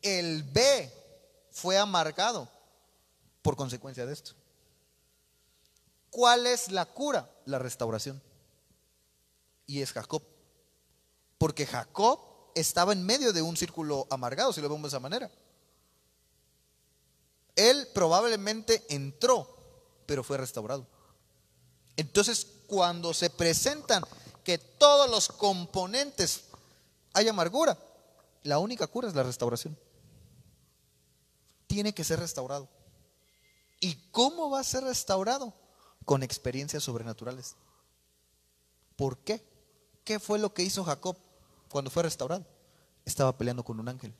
El 0.01 0.43
B 0.43 0.91
fue 1.51 1.77
amargado 1.77 2.49
por 3.41 3.57
consecuencia 3.57 4.05
de 4.05 4.13
esto. 4.13 4.31
¿Cuál 6.09 6.47
es 6.47 6.71
la 6.71 6.85
cura? 6.85 7.29
La 7.45 7.59
restauración. 7.59 8.21
Y 9.65 9.81
es 9.81 9.91
Jacob. 9.91 10.23
Porque 11.37 11.65
Jacob 11.65 12.32
estaba 12.55 12.93
en 12.93 13.05
medio 13.05 13.33
de 13.33 13.41
un 13.41 13.57
círculo 13.57 14.07
amargado, 14.09 14.53
si 14.53 14.61
lo 14.61 14.69
vemos 14.69 14.83
de 14.83 14.87
esa 14.89 14.99
manera. 14.99 15.29
Él 17.55 17.87
probablemente 17.93 18.83
entró, 18.89 19.47
pero 20.05 20.23
fue 20.23 20.37
restaurado. 20.37 20.87
Entonces, 21.95 22.47
cuando 22.67 23.13
se 23.13 23.29
presentan 23.29 24.03
que 24.43 24.57
todos 24.57 25.09
los 25.09 25.27
componentes 25.29 26.45
hay 27.13 27.27
amargura, 27.27 27.77
la 28.43 28.59
única 28.59 28.87
cura 28.87 29.07
es 29.07 29.15
la 29.15 29.23
restauración. 29.23 29.77
Tiene 31.67 31.93
que 31.93 32.03
ser 32.03 32.19
restaurado. 32.19 32.67
¿Y 33.79 33.95
cómo 34.11 34.49
va 34.49 34.59
a 34.59 34.63
ser 34.63 34.83
restaurado? 34.83 35.53
Con 36.05 36.23
experiencias 36.23 36.83
sobrenaturales. 36.83 37.55
¿Por 38.95 39.17
qué? 39.19 39.43
¿Qué 40.03 40.19
fue 40.19 40.39
lo 40.39 40.53
que 40.53 40.63
hizo 40.63 40.83
Jacob? 40.83 41.17
Cuando 41.73 41.89
fue 41.89 42.03
restaurado, 42.03 42.45
estaba 43.03 43.35
peleando 43.35 43.63
con 43.63 43.79
un 43.79 43.89
ángel. 43.89 44.13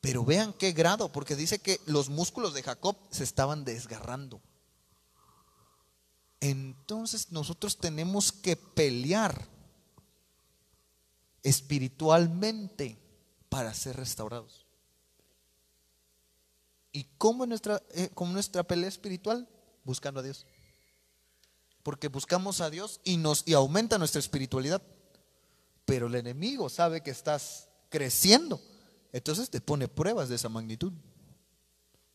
Pero 0.00 0.24
vean 0.24 0.52
qué 0.54 0.72
grado, 0.72 1.12
porque 1.12 1.36
dice 1.36 1.60
que 1.60 1.78
los 1.86 2.08
músculos 2.08 2.54
de 2.54 2.62
Jacob 2.62 2.96
se 3.10 3.22
estaban 3.22 3.64
desgarrando. 3.64 4.40
Entonces 6.40 7.30
nosotros 7.30 7.76
tenemos 7.76 8.32
que 8.32 8.56
pelear 8.56 9.46
espiritualmente 11.42 12.98
para 13.48 13.74
ser 13.74 13.96
restaurados. 13.96 14.66
¿Y 16.92 17.04
cómo 17.18 17.46
nuestra, 17.46 17.80
eh, 17.90 18.10
nuestra 18.16 18.64
pelea 18.64 18.88
espiritual? 18.88 19.48
Buscando 19.84 20.20
a 20.20 20.22
Dios. 20.22 20.46
Porque 21.82 22.08
buscamos 22.08 22.60
a 22.60 22.70
Dios 22.70 23.00
y, 23.04 23.18
nos, 23.18 23.44
y 23.46 23.52
aumenta 23.54 23.98
nuestra 23.98 24.18
espiritualidad 24.18 24.82
pero 25.84 26.06
el 26.06 26.14
enemigo 26.14 26.68
sabe 26.68 27.02
que 27.02 27.10
estás 27.10 27.68
creciendo. 27.88 28.60
Entonces 29.12 29.50
te 29.50 29.60
pone 29.60 29.88
pruebas 29.88 30.28
de 30.28 30.36
esa 30.36 30.48
magnitud. 30.48 30.92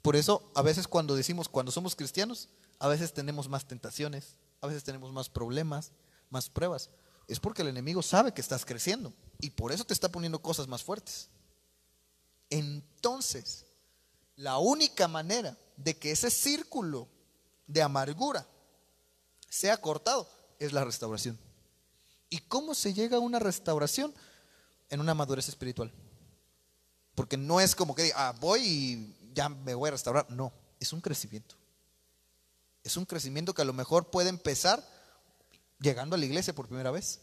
Por 0.01 0.15
eso 0.15 0.51
a 0.55 0.61
veces 0.61 0.88
cuando 0.88 1.15
decimos, 1.15 1.49
cuando 1.49 1.72
somos 1.72 1.95
cristianos, 1.95 2.49
a 2.80 2.88
veces 2.88 3.13
tenemos 3.13 3.49
más 3.49 3.68
tentaciones, 3.68 4.38
a 4.61 4.68
veces 4.68 4.84
tenemos 4.84 5.11
más 5.11 5.30
problemas, 5.30 5.91
más 6.30 6.49
pruebas. 6.49 6.89
Es 7.28 7.39
porque 7.39 7.61
el 7.61 7.68
enemigo 7.68 8.01
sabe 8.01 8.34
que 8.34 8.41
estás 8.41 8.65
creciendo 8.65 9.13
y 9.39 9.49
por 9.49 9.72
eso 9.72 9.84
te 9.84 9.93
está 9.93 10.09
poniendo 10.09 10.41
cosas 10.41 10.68
más 10.68 10.84
fuertes. 10.84 11.30
Entonces, 12.49 13.65
la 14.36 14.57
única 14.59 15.07
manera 15.07 15.57
de 15.76 15.97
que 15.97 16.11
ese 16.11 16.30
círculo 16.30 17.07
de 17.68 17.82
amargura 17.82 18.47
sea 19.49 19.78
cortado 19.78 20.30
es 20.59 20.74
la 20.74 20.86
restauración. 20.86 21.38
¿Y 22.30 22.39
cómo 22.39 22.73
se 22.75 22.93
llega 22.93 23.17
a 23.17 23.21
una 23.21 23.39
restauración? 23.39 24.13
En 24.89 24.99
una 24.99 25.13
madurez 25.13 25.49
espiritual. 25.49 25.91
Porque 27.15 27.38
no 27.38 27.59
es 27.59 27.75
como 27.75 27.95
que 27.95 28.11
ah, 28.15 28.34
voy 28.39 28.61
y 28.61 29.15
ya 29.34 29.49
me 29.49 29.73
voy 29.73 29.89
a 29.89 29.91
restaurar. 29.91 30.30
No, 30.30 30.53
es 30.80 30.93
un 30.93 31.01
crecimiento. 31.01 31.55
Es 32.84 32.95
un 32.97 33.05
crecimiento 33.05 33.53
que 33.53 33.61
a 33.61 33.65
lo 33.65 33.73
mejor 33.73 34.09
puede 34.09 34.30
empezar 34.30 34.84
llegando 35.80 36.15
a 36.15 36.19
la 36.19 36.25
iglesia 36.25 36.55
por 36.55 36.67
primera 36.67 36.91
vez. 36.91 37.19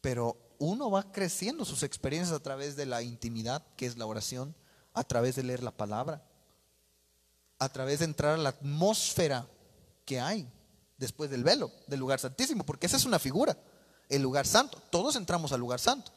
Pero 0.00 0.36
uno 0.58 0.90
va 0.90 1.10
creciendo 1.10 1.64
sus 1.64 1.82
experiencias 1.82 2.36
a 2.36 2.42
través 2.42 2.76
de 2.76 2.86
la 2.86 3.02
intimidad, 3.02 3.64
que 3.76 3.86
es 3.86 3.96
la 3.96 4.06
oración, 4.06 4.54
a 4.92 5.04
través 5.04 5.36
de 5.36 5.42
leer 5.42 5.62
la 5.62 5.70
palabra, 5.70 6.22
a 7.58 7.68
través 7.68 8.00
de 8.00 8.06
entrar 8.06 8.34
a 8.34 8.42
la 8.42 8.50
atmósfera 8.50 9.46
que 10.04 10.20
hay 10.20 10.50
después 11.00 11.30
del 11.30 11.42
velo, 11.42 11.72
del 11.86 11.98
lugar 11.98 12.20
santísimo, 12.20 12.64
porque 12.64 12.86
esa 12.86 12.98
es 12.98 13.06
una 13.06 13.18
figura, 13.18 13.58
el 14.10 14.22
lugar 14.22 14.46
santo. 14.46 14.80
Todos 14.90 15.16
entramos 15.16 15.50
al 15.50 15.58
lugar 15.58 15.80
santo. 15.80 16.12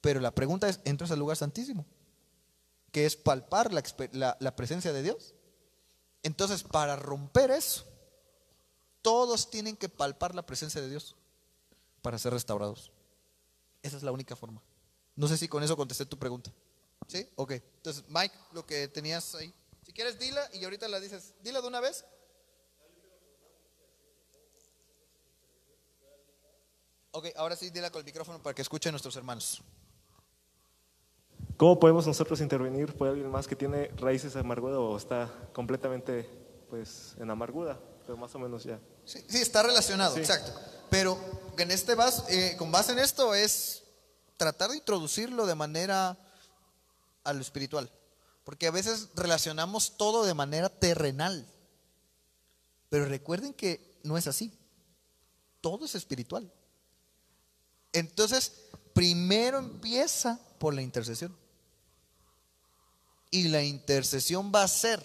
Pero 0.00 0.20
la 0.20 0.34
pregunta 0.34 0.68
es, 0.68 0.80
¿entras 0.84 1.12
al 1.12 1.20
lugar 1.20 1.36
santísimo? 1.36 1.86
Que 2.90 3.06
es 3.06 3.16
palpar 3.16 3.72
la, 3.72 4.56
presencia 4.56 4.92
de 4.92 5.02
Dios. 5.02 5.34
Entonces, 6.24 6.64
para 6.64 6.96
romper 6.96 7.52
eso, 7.52 7.86
todos 9.00 9.48
tienen 9.50 9.76
que 9.76 9.88
palpar 9.88 10.34
la 10.34 10.44
presencia 10.44 10.80
de 10.80 10.90
Dios 10.90 11.14
para 12.02 12.18
ser 12.18 12.32
restaurados. 12.32 12.90
Esa 13.82 13.96
es 13.96 14.02
la 14.02 14.12
única 14.12 14.34
forma. 14.34 14.60
No 15.14 15.28
sé 15.28 15.38
si 15.38 15.46
con 15.46 15.62
eso 15.62 15.76
contesté 15.76 16.06
tu 16.06 16.18
pregunta. 16.18 16.52
¿Sí? 17.06 17.28
Ok. 17.36 17.52
Entonces, 17.52 18.04
Mike, 18.08 18.34
lo 18.52 18.66
que 18.66 18.88
tenías 18.88 19.34
ahí. 19.36 19.54
Si 19.86 19.92
quieres, 19.92 20.18
dila 20.18 20.48
y 20.52 20.64
ahorita 20.64 20.88
la 20.88 20.98
dices. 20.98 21.34
Dila 21.42 21.60
de 21.60 21.68
una 21.68 21.80
vez. 21.80 22.04
Ok, 27.12 27.26
ahora 27.36 27.56
sí, 27.56 27.70
dila 27.70 27.90
con 27.90 28.00
el 28.00 28.04
micrófono 28.06 28.42
para 28.42 28.54
que 28.54 28.62
escuchen 28.62 28.92
nuestros 28.92 29.14
hermanos. 29.16 29.62
¿Cómo 31.56 31.78
podemos 31.78 32.06
nosotros 32.06 32.40
intervenir 32.40 32.94
por 32.96 33.08
alguien 33.08 33.30
más 33.30 33.46
que 33.46 33.54
tiene 33.54 33.88
raíces 33.96 34.32
de 34.34 34.40
amargura 34.40 34.78
o 34.78 34.96
está 34.96 35.30
completamente 35.52 36.28
pues 36.70 37.14
en 37.18 37.30
amargura? 37.30 37.78
Pero 38.06 38.16
más 38.16 38.34
o 38.34 38.38
menos 38.38 38.64
ya. 38.64 38.80
Sí, 39.04 39.22
sí 39.28 39.38
está 39.42 39.62
relacionado, 39.62 40.14
Sí. 40.14 40.20
exacto. 40.20 40.58
Pero 40.90 41.18
en 41.58 41.70
este 41.70 41.94
bas- 41.96 42.24
eh, 42.28 42.56
con 42.56 42.72
base 42.72 42.92
en 42.92 42.98
esto 42.98 43.34
es 43.34 43.82
tratar 44.38 44.70
de 44.70 44.76
introducirlo 44.78 45.46
de 45.46 45.54
manera 45.54 46.18
a 47.24 47.32
lo 47.32 47.40
espiritual. 47.40 47.90
Porque 48.44 48.66
a 48.66 48.70
veces 48.72 49.10
relacionamos 49.14 49.96
todo 49.96 50.24
de 50.24 50.34
manera 50.34 50.68
terrenal. 50.68 51.46
Pero 52.88 53.04
recuerden 53.04 53.52
que 53.54 54.00
no 54.02 54.16
es 54.18 54.26
así. 54.26 54.52
Todo 55.60 55.84
es 55.84 55.94
espiritual. 55.94 56.50
Entonces, 57.92 58.52
primero 58.92 59.58
empieza 59.58 60.38
por 60.58 60.74
la 60.74 60.82
intercesión. 60.82 61.36
Y 63.30 63.48
la 63.48 63.62
intercesión 63.62 64.52
va 64.54 64.62
a 64.62 64.68
ser 64.68 65.02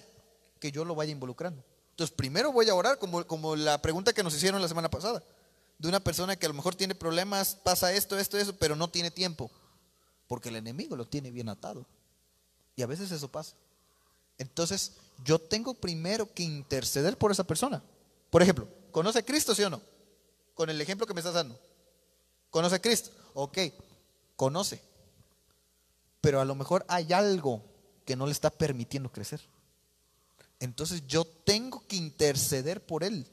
que 0.59 0.71
yo 0.71 0.83
lo 0.83 0.95
vaya 0.95 1.11
involucrando. 1.11 1.63
Entonces, 1.91 2.15
primero 2.15 2.51
voy 2.51 2.69
a 2.69 2.75
orar, 2.75 2.99
como, 2.99 3.25
como 3.25 3.55
la 3.55 3.81
pregunta 3.81 4.13
que 4.13 4.23
nos 4.23 4.35
hicieron 4.35 4.61
la 4.61 4.67
semana 4.67 4.89
pasada, 4.89 5.23
de 5.79 5.87
una 5.87 5.99
persona 5.99 6.35
que 6.35 6.45
a 6.45 6.49
lo 6.49 6.55
mejor 6.55 6.75
tiene 6.75 6.93
problemas, 6.93 7.55
pasa 7.55 7.93
esto, 7.93 8.17
esto, 8.17 8.37
eso, 8.37 8.55
pero 8.57 8.75
no 8.75 8.89
tiene 8.89 9.11
tiempo, 9.11 9.49
porque 10.27 10.49
el 10.49 10.57
enemigo 10.57 10.95
lo 10.95 11.05
tiene 11.05 11.31
bien 11.31 11.49
atado. 11.49 11.85
Y 12.75 12.81
a 12.81 12.85
veces 12.87 13.11
eso 13.11 13.29
pasa. 13.29 13.55
Entonces, 14.37 14.93
yo 15.23 15.39
tengo 15.39 15.73
primero 15.73 16.31
que 16.31 16.43
interceder 16.43 17.17
por 17.17 17.31
esa 17.31 17.43
persona. 17.43 17.81
Por 18.29 18.41
ejemplo, 18.41 18.67
¿conoce 18.91 19.19
a 19.19 19.25
Cristo, 19.25 19.55
sí 19.55 19.63
o 19.63 19.69
no? 19.69 19.81
Con 20.53 20.69
el 20.69 20.79
ejemplo 20.79 21.07
que 21.07 21.13
me 21.13 21.19
estás 21.19 21.33
dando. 21.33 21.59
¿Conoce 22.49 22.75
a 22.75 22.81
Cristo? 22.81 23.11
Ok, 23.33 23.57
conoce. 24.35 24.81
Pero 26.21 26.41
a 26.41 26.45
lo 26.45 26.55
mejor 26.55 26.85
hay 26.87 27.13
algo 27.13 27.63
que 28.05 28.15
no 28.15 28.25
le 28.25 28.31
está 28.31 28.49
permitiendo 28.49 29.11
crecer. 29.11 29.41
Entonces 30.59 31.05
yo 31.07 31.25
tengo 31.25 31.85
que 31.87 31.95
interceder 31.95 32.85
por 32.85 33.03
él 33.03 33.27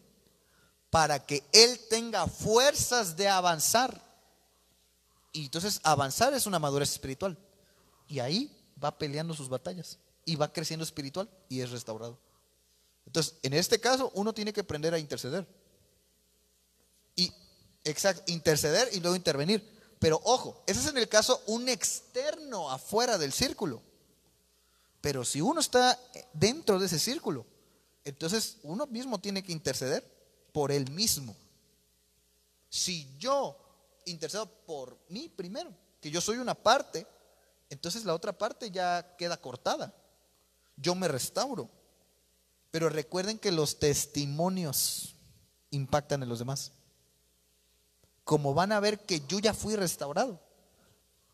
para 0.90 1.24
que 1.24 1.42
él 1.52 1.80
tenga 1.88 2.26
fuerzas 2.26 3.16
de 3.16 3.28
avanzar. 3.28 4.00
Y 5.32 5.46
entonces 5.46 5.80
avanzar 5.82 6.34
es 6.34 6.46
una 6.46 6.58
madurez 6.58 6.92
espiritual. 6.92 7.36
Y 8.06 8.20
ahí 8.20 8.54
va 8.82 8.96
peleando 8.96 9.34
sus 9.34 9.48
batallas 9.48 9.98
y 10.24 10.36
va 10.36 10.52
creciendo 10.52 10.84
espiritual 10.84 11.28
y 11.48 11.60
es 11.60 11.70
restaurado. 11.70 12.18
Entonces, 13.06 13.34
en 13.42 13.54
este 13.54 13.80
caso, 13.80 14.10
uno 14.14 14.32
tiene 14.32 14.52
que 14.52 14.60
aprender 14.60 14.94
a 14.94 14.98
interceder. 14.98 15.46
Y, 17.16 17.32
exacto, 17.84 18.22
interceder 18.26 18.88
y 18.92 19.00
luego 19.00 19.16
intervenir. 19.16 19.62
Pero 19.98 20.20
ojo, 20.24 20.62
ese 20.66 20.80
es 20.80 20.86
en 20.86 20.98
el 20.98 21.08
caso 21.08 21.42
un 21.46 21.68
externo 21.68 22.70
afuera 22.70 23.16
del 23.16 23.32
círculo. 23.32 23.82
Pero 25.00 25.24
si 25.24 25.40
uno 25.40 25.60
está 25.60 25.98
dentro 26.32 26.78
de 26.78 26.86
ese 26.86 26.98
círculo, 26.98 27.46
entonces 28.04 28.58
uno 28.62 28.86
mismo 28.86 29.18
tiene 29.20 29.42
que 29.42 29.52
interceder 29.52 30.02
por 30.52 30.72
él 30.72 30.90
mismo. 30.90 31.36
Si 32.68 33.08
yo 33.18 33.58
intercedo 34.04 34.46
por 34.46 34.98
mí 35.08 35.28
primero, 35.28 35.72
que 36.00 36.10
yo 36.10 36.20
soy 36.20 36.38
una 36.38 36.54
parte, 36.54 37.06
entonces 37.70 38.04
la 38.04 38.14
otra 38.14 38.36
parte 38.36 38.70
ya 38.70 39.16
queda 39.16 39.36
cortada. 39.36 39.94
Yo 40.76 40.94
me 40.94 41.08
restauro. 41.08 41.70
Pero 42.70 42.88
recuerden 42.88 43.38
que 43.38 43.52
los 43.52 43.78
testimonios 43.78 45.14
impactan 45.70 46.22
en 46.22 46.28
los 46.28 46.40
demás. 46.40 46.72
Como 48.24 48.54
van 48.54 48.72
a 48.72 48.80
ver 48.80 49.00
que 49.04 49.20
yo 49.26 49.38
ya 49.38 49.52
fui 49.52 49.76
restaurado, 49.76 50.40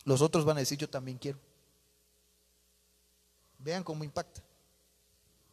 los 0.05 0.21
otros 0.23 0.45
van 0.45 0.57
a 0.57 0.61
decir 0.61 0.79
yo 0.79 0.89
también 0.89 1.19
quiero. 1.19 1.39
Vean 3.59 3.85
cómo 3.85 4.05
impacta. 4.05 4.43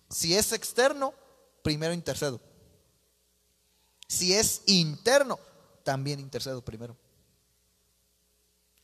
Si 0.09 0.35
es 0.35 0.51
externo, 0.51 1.13
primero 1.61 1.93
intercedo. 1.93 2.39
Si 4.07 4.33
es 4.33 4.63
interno, 4.65 5.37
también 5.83 6.19
intercedo 6.19 6.63
primero. 6.63 6.95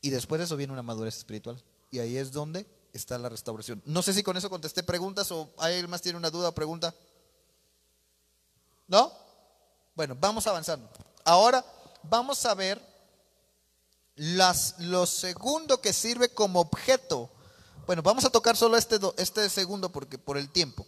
Y 0.00 0.10
después 0.10 0.38
de 0.38 0.44
eso 0.44 0.56
viene 0.56 0.72
una 0.72 0.82
madurez 0.82 1.16
espiritual. 1.16 1.62
Y 1.90 1.98
ahí 1.98 2.18
es 2.18 2.30
donde 2.30 2.66
está 2.92 3.16
la 3.18 3.30
restauración. 3.30 3.82
No 3.86 4.02
sé 4.02 4.12
si 4.12 4.22
con 4.22 4.36
eso 4.36 4.50
contesté 4.50 4.82
preguntas 4.82 5.32
o 5.32 5.50
alguien 5.56 5.88
más 5.88 6.02
tiene 6.02 6.18
una 6.18 6.30
duda 6.30 6.50
o 6.50 6.54
pregunta. 6.54 6.94
¿No? 8.86 9.10
Bueno, 9.94 10.14
vamos 10.20 10.46
avanzando. 10.46 10.90
Ahora 11.24 11.64
vamos 12.08 12.44
a 12.46 12.54
ver 12.54 12.80
las, 14.16 14.76
lo 14.78 15.06
segundo 15.06 15.80
que 15.80 15.92
sirve 15.92 16.28
como 16.28 16.60
objeto. 16.60 17.30
Bueno, 17.86 18.02
vamos 18.02 18.24
a 18.24 18.30
tocar 18.30 18.56
solo 18.56 18.76
este, 18.76 18.98
este 19.16 19.48
segundo 19.50 19.90
porque 19.90 20.18
por 20.18 20.38
el 20.38 20.48
tiempo. 20.50 20.86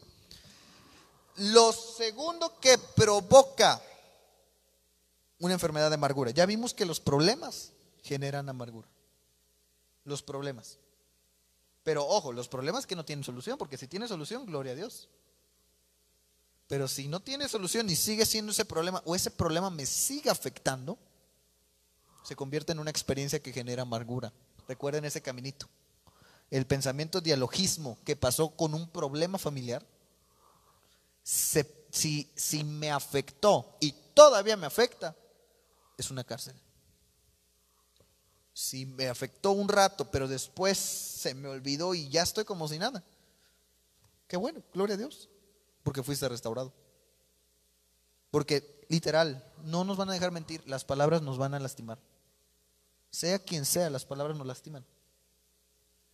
Lo 1.37 1.73
segundo 1.73 2.59
que 2.61 2.79
provoca 2.79 3.83
una 5.39 5.55
enfermedad 5.55 5.91
de 5.91 5.95
amargura. 5.95 6.31
Ya 6.31 6.47
vimos 6.47 6.73
que 6.73 6.87
los 6.87 7.01
problemas 7.01 7.73
generan 8.03 8.49
amargura. 8.49 8.89
Los 10.05 10.23
problemas. 10.23 10.79
Pero 11.83 12.07
ojo, 12.07 12.33
los 12.33 12.49
problemas 12.49 12.87
que 12.87 12.97
no 12.97 13.05
tienen 13.05 13.25
solución, 13.25 13.59
porque 13.59 13.77
si 13.77 13.87
tiene 13.87 14.09
solución, 14.09 14.47
gloria 14.47 14.73
a 14.73 14.77
Dios. 14.77 15.09
Pero 16.69 16.89
si 16.89 17.07
no 17.09 17.21
tiene 17.21 17.49
solución 17.49 17.89
y 17.91 17.97
sigue 17.97 18.27
siendo 18.27 18.53
ese 18.53 18.65
problema 18.65 19.03
o 19.05 19.15
ese 19.15 19.31
problema 19.31 19.71
me 19.71 19.87
sigue 19.87 20.31
afectando, 20.31 20.99
se 22.25 22.35
convierte 22.35 22.73
en 22.73 22.81
una 22.81 22.91
experiencia 22.91 23.41
que 23.41 23.53
genera 23.53 23.83
amargura. 23.83 24.33
Recuerden 24.67 25.05
ese 25.05 25.23
caminito. 25.23 25.69
El 26.51 26.67
pensamiento 26.67 27.21
dialogismo 27.21 27.99
que 28.05 28.17
pasó 28.17 28.51
con 28.51 28.75
un 28.75 28.89
problema 28.89 29.39
familiar, 29.39 29.87
se- 31.23 31.87
si, 31.91 32.31
si 32.35 32.65
me 32.65 32.91
afectó 32.91 33.77
y 33.81 33.93
todavía 34.15 34.57
me 34.57 34.67
afecta, 34.67 35.15
es 35.97 36.11
una 36.11 36.25
cárcel. 36.25 36.55
Si 38.53 38.87
me 38.87 39.09
afectó 39.09 39.53
un 39.53 39.69
rato, 39.69 40.11
pero 40.11 40.27
después 40.27 40.79
se 40.79 41.35
me 41.35 41.49
olvidó 41.49 41.95
y 41.95 42.09
ya 42.09 42.23
estoy 42.23 42.45
como 42.45 42.67
si 42.69 42.79
nada. 42.79 43.05
Qué 44.27 44.37
bueno, 44.37 44.63
gloria 44.73 44.95
a 44.95 44.99
Dios, 44.99 45.29
porque 45.87 46.03
fuiste 46.03 46.29
restaurado. 46.29 46.73
Porque 48.33 48.85
literal, 48.89 49.49
no 49.63 49.85
nos 49.85 49.97
van 49.97 50.11
a 50.11 50.15
dejar 50.15 50.33
mentir, 50.33 50.61
las 50.67 50.85
palabras 50.85 51.23
nos 51.23 51.39
van 51.39 51.55
a 51.55 51.61
lastimar. 51.61 52.01
Sea 53.13 53.39
quien 53.39 53.65
sea, 53.65 53.89
las 53.89 54.05
palabras 54.05 54.37
nos 54.37 54.49
lastiman. 54.49 54.85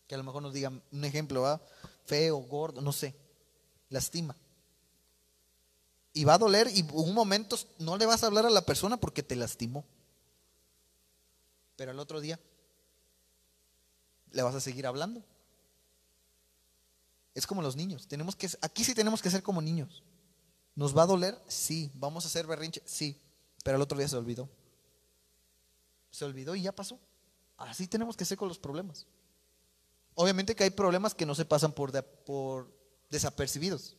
Que 0.05 0.13
a 0.13 0.19
lo 0.19 0.23
mejor 0.23 0.43
nos 0.43 0.53
digan 0.53 0.83
un 0.91 1.05
ejemplo, 1.05 1.41
¿va? 1.41 1.59
feo, 2.05 2.37
gordo, 2.37 2.81
no 2.81 2.91
sé, 2.91 3.15
lastima. 3.89 4.35
Y 6.13 6.23
va 6.23 6.35
a 6.35 6.37
doler 6.37 6.67
y 6.71 6.87
un 6.93 7.15
momento 7.15 7.57
no 7.79 7.97
le 7.97 8.05
vas 8.05 8.21
a 8.21 8.27
hablar 8.27 8.45
a 8.45 8.51
la 8.51 8.61
persona 8.61 8.97
porque 8.97 9.23
te 9.23 9.35
lastimó. 9.35 9.83
Pero 11.77 11.89
al 11.89 11.97
otro 11.97 12.21
día 12.21 12.39
le 14.33 14.43
vas 14.43 14.53
a 14.53 14.61
seguir 14.61 14.85
hablando. 14.85 15.23
Es 17.33 17.47
como 17.47 17.61
los 17.61 17.75
niños. 17.75 18.07
Tenemos 18.07 18.35
que, 18.35 18.49
aquí 18.61 18.83
sí 18.83 18.93
tenemos 18.93 19.21
que 19.21 19.29
ser 19.29 19.41
como 19.43 19.61
niños. 19.61 20.03
¿Nos 20.75 20.95
va 20.95 21.03
a 21.03 21.07
doler? 21.07 21.39
Sí. 21.47 21.91
¿Vamos 21.95 22.25
a 22.25 22.27
hacer 22.27 22.47
berrinche? 22.47 22.81
Sí. 22.85 23.19
Pero 23.63 23.75
al 23.75 23.81
otro 23.81 23.97
día 23.97 24.07
se 24.07 24.15
olvidó. 24.15 24.49
Se 26.11 26.25
olvidó 26.25 26.55
y 26.55 26.61
ya 26.61 26.71
pasó. 26.71 26.99
Así 27.57 27.87
tenemos 27.87 28.17
que 28.17 28.25
ser 28.25 28.37
con 28.37 28.47
los 28.47 28.59
problemas. 28.59 29.07
Obviamente 30.15 30.55
que 30.55 30.63
hay 30.63 30.69
problemas 30.69 31.15
que 31.15 31.25
no 31.25 31.33
se 31.33 31.45
pasan 31.45 31.73
por 31.73 32.71
desapercibidos. 33.09 33.95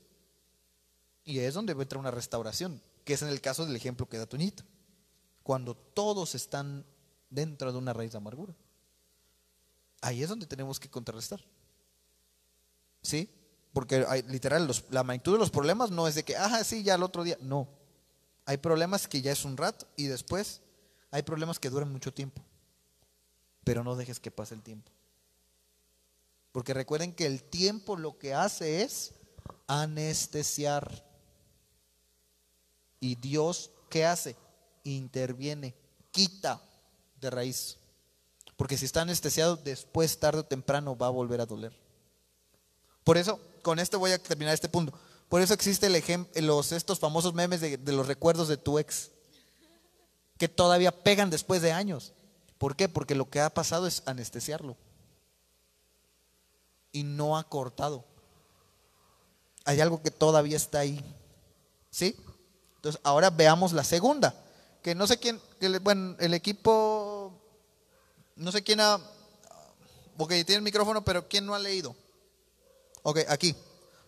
Y 1.25 1.39
es 1.39 1.55
donde 1.55 1.73
entra 1.73 1.99
una 1.99 2.11
restauración, 2.11 2.83
que 3.05 3.15
es 3.15 3.23
en 3.23 3.29
el 3.29 3.41
caso 3.41 3.65
del 3.65 3.75
ejemplo 3.75 4.09
que 4.09 4.19
da 4.19 4.27
Toñito. 4.27 4.63
Cuando 5.43 5.75
todos 5.75 6.35
están 6.35 6.85
dentro 7.31 7.73
de 7.73 7.79
una 7.79 7.93
raíz 7.93 8.13
de 8.13 8.19
amargura. 8.19 8.55
Ahí 10.03 10.23
es 10.23 10.29
donde 10.29 10.47
tenemos 10.47 10.79
que 10.79 10.91
contrarrestar. 10.91 11.45
¿Sí? 13.05 13.31
Porque 13.73 14.05
hay- 14.09 14.23
literal, 14.23 14.69
la 14.91 15.05
magnitud 15.05 15.35
de 15.35 15.39
los 15.39 15.51
problemas 15.51 15.91
no 15.91 16.09
es 16.09 16.15
de 16.17 16.25
que, 16.25 16.37
ah, 16.37 16.65
sí, 16.65 16.83
ya 16.83 16.95
el 16.95 17.03
otro 17.03 17.23
día. 17.23 17.37
No. 17.41 17.69
Hay 18.47 18.57
problemas 18.57 19.07
que 19.07 19.23
ya 19.23 19.31
es 19.31 19.45
un 19.45 19.57
rato 19.57 19.87
y 19.97 20.07
después 20.07 20.61
hay 21.11 21.23
problemas 21.23 21.59
que 21.61 21.71
duran 21.71 21.93
mucho 21.93 22.13
tiempo. 22.13 22.43
Pero 23.63 23.85
no 23.85 23.95
dejes 23.95 24.19
que 24.21 24.31
pase 24.31 24.55
el 24.55 24.63
tiempo. 24.63 24.91
Porque 26.51 26.75
recuerden 26.75 27.13
que 27.13 27.27
el 27.27 27.43
tiempo 27.43 27.97
lo 27.97 28.19
que 28.19 28.33
hace 28.35 28.83
es 28.83 29.13
anestesiar. 29.67 31.05
Y 33.01 33.17
Dios, 33.17 33.71
¿qué 33.91 34.07
hace? 34.07 34.37
Interviene, 34.85 35.75
quita 36.11 36.63
de 37.21 37.31
raíz. 37.31 37.77
Porque 38.57 38.79
si 38.79 38.85
está 38.85 39.03
anestesiado, 39.03 39.57
después, 39.57 40.19
tarde 40.21 40.41
o 40.41 40.45
temprano, 40.45 40.97
va 40.97 41.09
a 41.09 41.11
volver 41.11 41.41
a 41.41 41.47
doler. 41.47 41.84
Por 43.05 43.19
eso, 43.19 43.39
con 43.63 43.79
esto 43.79 43.99
voy 43.99 44.13
a 44.13 44.19
terminar 44.23 44.55
este 44.55 44.69
punto. 44.69 44.93
Por 45.29 45.41
eso 45.43 45.55
existe 45.55 45.87
el 45.87 45.95
ejem- 45.95 46.29
los, 46.41 46.73
estos 46.73 46.99
famosos 46.99 47.35
memes 47.35 47.61
de, 47.61 47.77
de 47.77 47.93
los 47.93 48.07
recuerdos 48.07 48.49
de 48.49 48.57
tu 48.57 48.79
ex, 48.79 49.11
que 50.39 50.49
todavía 50.49 50.91
pegan 50.91 51.31
después 51.31 51.63
de 51.63 51.73
años. 51.73 52.13
¿Por 52.59 52.77
qué? 52.77 52.89
Porque 52.89 53.15
lo 53.15 53.29
que 53.29 53.41
ha 53.41 53.51
pasado 53.51 53.87
es 53.87 54.03
anestesiarlo. 54.07 54.77
Y 56.93 57.03
no 57.03 57.37
ha 57.37 57.45
cortado. 57.45 58.05
Hay 59.65 59.81
algo 59.81 60.03
que 60.03 60.11
todavía 60.11 60.57
está 60.57 60.81
ahí. 60.81 61.03
¿Sí? 61.91 62.17
Entonces, 62.77 63.01
ahora 63.05 63.31
veamos 63.31 63.73
la 63.73 63.85
segunda. 63.85 64.35
Que 64.83 64.95
no 64.95 65.07
sé 65.07 65.19
quién, 65.19 65.41
que 65.59 65.69
le- 65.69 65.79
bueno, 65.79 66.17
el 66.21 66.35
equipo, 66.35 67.33
no 68.37 68.53
sé 68.53 68.63
quién 68.63 68.81
ha, 68.81 68.97
ok, 70.19 70.29
tiene 70.29 70.57
el 70.57 70.63
micrófono, 70.63 71.03
pero 71.05 71.27
¿quién 71.27 71.47
no 71.47 71.55
ha 71.55 71.59
leído? 71.59 71.97
Ok, 73.05 73.19
aquí. 73.29 73.55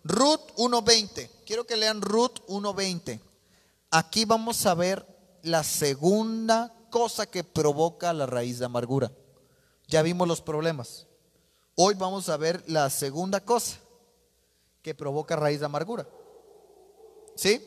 Ruth 0.04 0.54
1.20. 0.56 1.28
Quiero 1.44 1.66
que 1.66 1.76
lean 1.76 2.00
Ruth 2.00 2.40
1.20. 2.48 3.20
Aquí 3.90 4.24
vamos 4.24 4.64
a 4.64 4.74
ver 4.74 5.06
la 5.42 5.62
segunda 5.62 6.74
cosa 6.90 7.26
que 7.26 7.44
provoca 7.44 8.12
la 8.14 8.24
raíz 8.24 8.58
de 8.58 8.64
amargura. 8.64 9.12
Ya 9.86 10.02
vimos 10.02 10.26
los 10.26 10.40
problemas. 10.40 11.06
Hoy 11.74 11.94
vamos 11.94 12.30
a 12.30 12.38
ver 12.38 12.64
la 12.66 12.88
segunda 12.88 13.40
cosa 13.44 13.78
que 14.82 14.94
provoca 14.94 15.36
raíz 15.36 15.60
de 15.60 15.66
amargura. 15.66 16.08
¿Sí? 17.34 17.62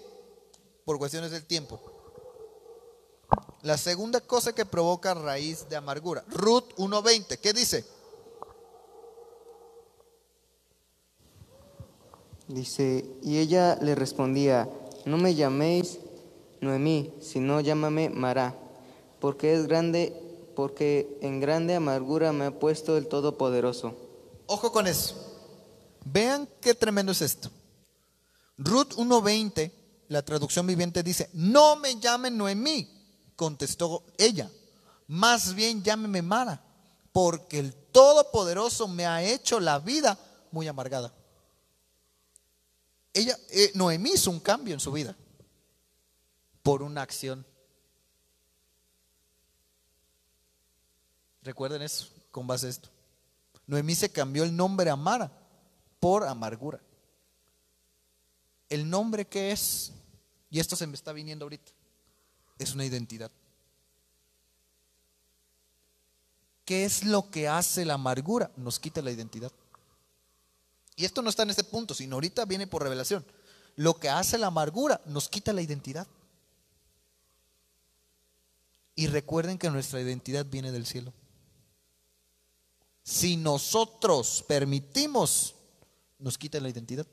Por 0.83 0.97
cuestiones 0.97 1.29
del 1.29 1.45
tiempo. 1.45 1.79
La 3.61 3.77
segunda 3.77 4.19
cosa 4.19 4.53
que 4.53 4.65
provoca 4.65 5.13
raíz 5.13 5.69
de 5.69 5.75
amargura. 5.75 6.25
Ruth 6.29 6.73
1.20. 6.77 7.37
¿Qué 7.37 7.53
dice? 7.53 7.85
Dice, 12.49 13.05
y 13.21 13.37
ella 13.37 13.77
le 13.79 13.93
respondía, 13.93 14.67
no 15.05 15.17
me 15.17 15.35
llaméis 15.35 15.99
Noemí, 16.61 17.13
sino 17.21 17.61
llámame 17.61 18.09
Mará, 18.09 18.55
porque 19.19 19.53
es 19.53 19.67
grande, 19.67 20.19
porque 20.55 21.19
en 21.21 21.39
grande 21.39 21.75
amargura 21.75 22.33
me 22.33 22.45
ha 22.45 22.59
puesto 22.59 22.97
el 22.97 23.05
Todopoderoso. 23.05 23.93
Ojo 24.47 24.71
con 24.71 24.87
eso. 24.87 25.13
Vean 26.03 26.49
qué 26.59 26.73
tremendo 26.73 27.11
es 27.11 27.21
esto. 27.21 27.51
Ruth 28.57 28.95
1.20, 28.95 29.71
la 30.07 30.23
traducción 30.23 30.65
viviente 30.65 31.03
dice, 31.03 31.29
no 31.33 31.75
me 31.75 31.99
llamen 31.99 32.35
Noemí, 32.35 32.89
contestó 33.35 34.01
ella, 34.17 34.49
más 35.05 35.53
bien 35.53 35.83
llámeme 35.83 36.23
Mara, 36.23 36.63
porque 37.11 37.59
el 37.59 37.75
Todopoderoso 37.75 38.87
me 38.87 39.05
ha 39.05 39.21
hecho 39.21 39.59
la 39.59 39.77
vida 39.77 40.17
muy 40.51 40.67
amargada. 40.67 41.13
Ella, 43.13 43.37
eh, 43.49 43.71
Noemí 43.75 44.11
hizo 44.11 44.29
un 44.29 44.39
cambio 44.39 44.73
en 44.73 44.79
su 44.79 44.91
vida 44.91 45.15
por 46.63 46.83
una 46.83 47.01
acción. 47.01 47.45
Recuerden 51.41 51.81
eso, 51.81 52.09
con 52.31 52.45
base 52.45 52.67
a 52.67 52.69
esto. 52.69 52.89
Noemí 53.65 53.95
se 53.95 54.11
cambió 54.11 54.43
el 54.43 54.55
nombre 54.55 54.89
a 54.89 54.95
Mara 54.95 55.31
por 55.99 56.23
amargura. 56.23 56.81
El 58.69 58.89
nombre 58.89 59.25
que 59.25 59.51
es, 59.51 59.91
y 60.49 60.59
esto 60.59 60.75
se 60.75 60.85
me 60.85 60.93
está 60.93 61.11
viniendo 61.11 61.45
ahorita, 61.45 61.71
es 62.59 62.73
una 62.73 62.85
identidad. 62.85 63.31
¿Qué 66.65 66.85
es 66.85 67.03
lo 67.03 67.31
que 67.31 67.47
hace 67.47 67.83
la 67.83 67.95
amargura? 67.95 68.51
Nos 68.55 68.79
quita 68.79 69.01
la 69.01 69.09
identidad. 69.09 69.51
Y 70.99 71.05
esto 71.05 71.21
no 71.21 71.29
está 71.29 71.43
en 71.43 71.49
este 71.49 71.63
punto, 71.63 71.93
sino 71.93 72.17
ahorita 72.17 72.43
viene 72.43 72.67
por 72.67 72.83
revelación. 72.83 73.25
Lo 73.77 73.97
que 73.97 74.09
hace 74.09 74.37
la 74.37 74.47
amargura 74.47 74.99
nos 75.05 75.29
quita 75.29 75.53
la 75.53 75.61
identidad. 75.61 76.05
Y 78.95 79.07
recuerden 79.07 79.57
que 79.57 79.69
nuestra 79.69 80.01
identidad 80.01 80.45
viene 80.45 80.73
del 80.73 80.85
cielo. 80.85 81.13
Si 83.01 83.37
nosotros 83.37 84.43
permitimos, 84.45 85.55
nos 86.17 86.37
quita 86.37 86.59
la 86.59 86.67
identidad. 86.67 87.07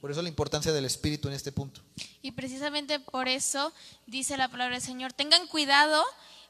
Por 0.00 0.12
eso 0.12 0.22
la 0.22 0.28
importancia 0.28 0.72
del 0.72 0.84
Espíritu 0.84 1.26
en 1.26 1.34
este 1.34 1.50
punto. 1.50 1.80
Y 2.22 2.30
precisamente 2.30 3.00
por 3.00 3.26
eso 3.26 3.72
dice 4.06 4.36
la 4.36 4.48
palabra 4.48 4.76
del 4.76 4.86
Señor, 4.86 5.12
tengan 5.12 5.48
cuidado 5.48 6.04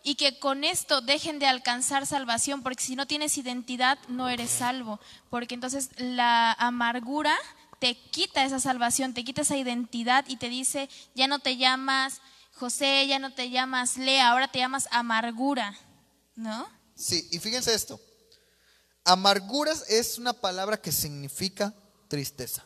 y 0.07 0.17
que 0.17 0.39
con 0.39 0.65
esto 0.65 1.01
dejen 1.01 1.39
de 1.39 1.47
alcanzar 1.47 2.07
salvación, 2.07 2.63
porque 2.63 2.85
si 2.85 2.95
no 2.95 3.07
tienes 3.07 3.39
identidad 3.39 3.99
no 4.07 4.29
eres 4.29 4.51
salvo, 4.51 5.01
porque 5.31 5.55
entonces 5.55 5.89
la 5.97 6.53
amargura 6.53 7.35
te 7.81 7.97
quita 7.97 8.45
esa 8.45 8.61
salvación, 8.61 9.15
te 9.15 9.25
quita 9.25 9.41
esa 9.41 9.57
identidad 9.57 10.27
y 10.29 10.37
te 10.37 10.51
dice, 10.51 10.91
ya 11.15 11.27
no 11.27 11.39
te 11.39 11.57
llamas 11.57 12.21
José, 12.53 13.07
ya 13.09 13.19
no 13.19 13.33
te 13.33 13.49
llamas 13.49 13.97
Lea, 13.97 14.29
ahora 14.29 14.47
te 14.49 14.59
llamas 14.59 14.89
amargura, 14.91 15.75
¿no? 16.37 16.69
Sí, 16.95 17.27
y 17.33 17.39
fíjense 17.39 17.75
esto. 17.75 17.99
Amarguras 19.05 19.89
es 19.89 20.19
una 20.19 20.35
palabra 20.35 20.77
que 20.77 20.93
significa 20.93 21.75
tristeza. 22.09 22.63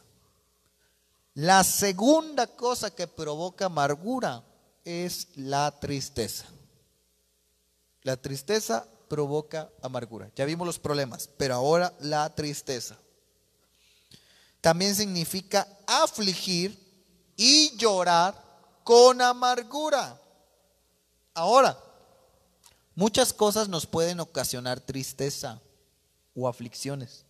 La 1.34 1.62
segunda 1.62 2.48
cosa 2.48 2.94
que 2.94 3.06
provoca 3.06 3.66
amargura 3.66 4.42
es 4.84 5.28
la 5.36 5.78
tristeza. 5.78 6.46
La 8.02 8.16
tristeza 8.16 8.86
provoca 9.08 9.70
amargura. 9.82 10.30
Ya 10.36 10.44
vimos 10.44 10.66
los 10.66 10.78
problemas, 10.78 11.28
pero 11.36 11.54
ahora 11.54 11.94
la 12.00 12.34
tristeza. 12.34 12.98
También 14.60 14.94
significa 14.94 15.66
afligir 15.86 16.78
y 17.36 17.76
llorar 17.76 18.34
con 18.84 19.20
amargura. 19.20 20.20
Ahora, 21.34 21.78
muchas 22.94 23.32
cosas 23.32 23.68
nos 23.68 23.86
pueden 23.86 24.20
ocasionar 24.20 24.80
tristeza 24.80 25.60
o 26.34 26.48
aflicciones. 26.48 27.24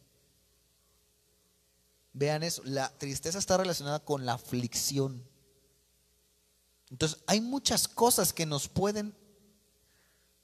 Vean 2.12 2.43
eso, 2.43 2.62
la 2.64 2.89
tristeza 2.99 3.39
está 3.39 3.57
relacionada 3.57 4.01
con 4.01 4.27
la 4.27 4.33
aflicción. 4.33 5.23
Entonces, 6.91 7.19
hay 7.27 7.41
muchas 7.41 7.87
cosas 7.87 8.33
que 8.33 8.47
nos 8.47 8.66
pueden 8.69 9.14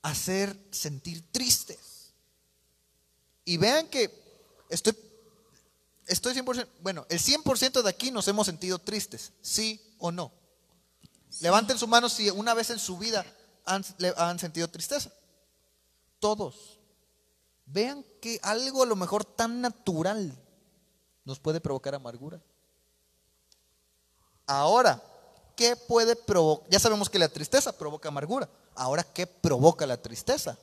hacer 0.05 0.57
sentir 0.70 1.24
tristes. 1.32 2.12
Y 3.46 3.57
vean 3.57 3.88
que 3.88 4.11
estoy, 4.68 4.96
estoy 6.07 6.34
100%, 6.34 6.68
bueno, 6.80 7.07
el 7.09 7.18
100% 7.18 7.82
de 7.82 7.88
aquí 7.90 8.11
nos 8.11 8.28
hemos 8.28 8.46
sentido 8.46 8.78
tristes, 8.78 9.32
sí 9.40 9.80
o 9.98 10.12
no. 10.12 10.30
Levanten 11.40 11.78
su 11.78 11.88
mano 11.88 12.09
si 12.09 12.28
una 12.30 12.52
vez 12.55 12.68
en 12.70 12.78
su 12.78 12.98
vida 12.98 13.24
han, 13.64 13.82
le- 13.98 14.14
han 14.16 14.38
sentido 14.38 14.68
tristeza. 14.68 15.11
Todos. 16.20 16.78
Vean 17.66 18.05
que 18.20 18.38
algo 18.42 18.82
a 18.82 18.86
lo 18.86 18.96
mejor 18.96 19.24
tan 19.24 19.62
natural 19.62 20.38
nos 21.24 21.40
puede 21.40 21.61
provocar 21.62 21.94
amargura. 21.94 22.40
Ahora, 24.46 25.02
¿qué 25.57 25.76
puede 25.76 26.14
provocar? 26.14 26.68
Ya 26.70 26.78
sabemos 26.78 27.09
que 27.09 27.18
la 27.18 27.28
tristeza 27.30 27.72
provoca 27.72 28.09
amargura. 28.11 28.48
Ahora, 28.75 29.05
¿qué 29.05 29.27
provoca 29.27 29.87
la 29.87 30.01
tristeza? 30.03 30.59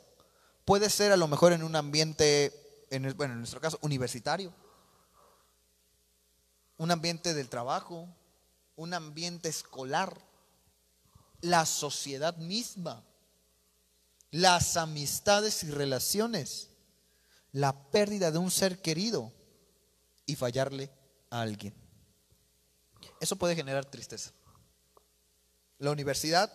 Puede 0.65 0.89
ser 0.89 1.11
a 1.11 1.17
lo 1.17 1.27
mejor 1.27 1.53
en 1.53 1.63
un 1.63 1.75
ambiente, 1.75 2.85
en 2.89 3.05
el- 3.05 3.13
bueno, 3.13 3.33
en 3.33 3.39
nuestro 3.39 3.61
caso, 3.61 3.79
universitario, 3.81 4.53
un 6.77 6.91
ambiente 6.91 7.33
del 7.33 7.49
trabajo, 7.49 8.07
un 8.75 8.93
ambiente 8.93 9.49
escolar, 9.49 10.19
la 11.41 11.65
sociedad 11.65 12.35
misma, 12.37 13.03
las 14.31 14.77
amistades 14.77 15.63
y 15.63 15.71
relaciones, 15.71 16.69
la 17.51 17.89
pérdida 17.91 18.31
de 18.31 18.37
un 18.37 18.49
ser 18.51 18.81
querido 18.81 19.31
y 20.25 20.35
fallarle 20.35 20.89
a 21.29 21.41
alguien. 21.41 21.73
Eso 23.19 23.35
puede 23.35 23.55
generar 23.55 23.85
tristeza. 23.85 24.31
La 25.77 25.91
universidad, 25.91 26.51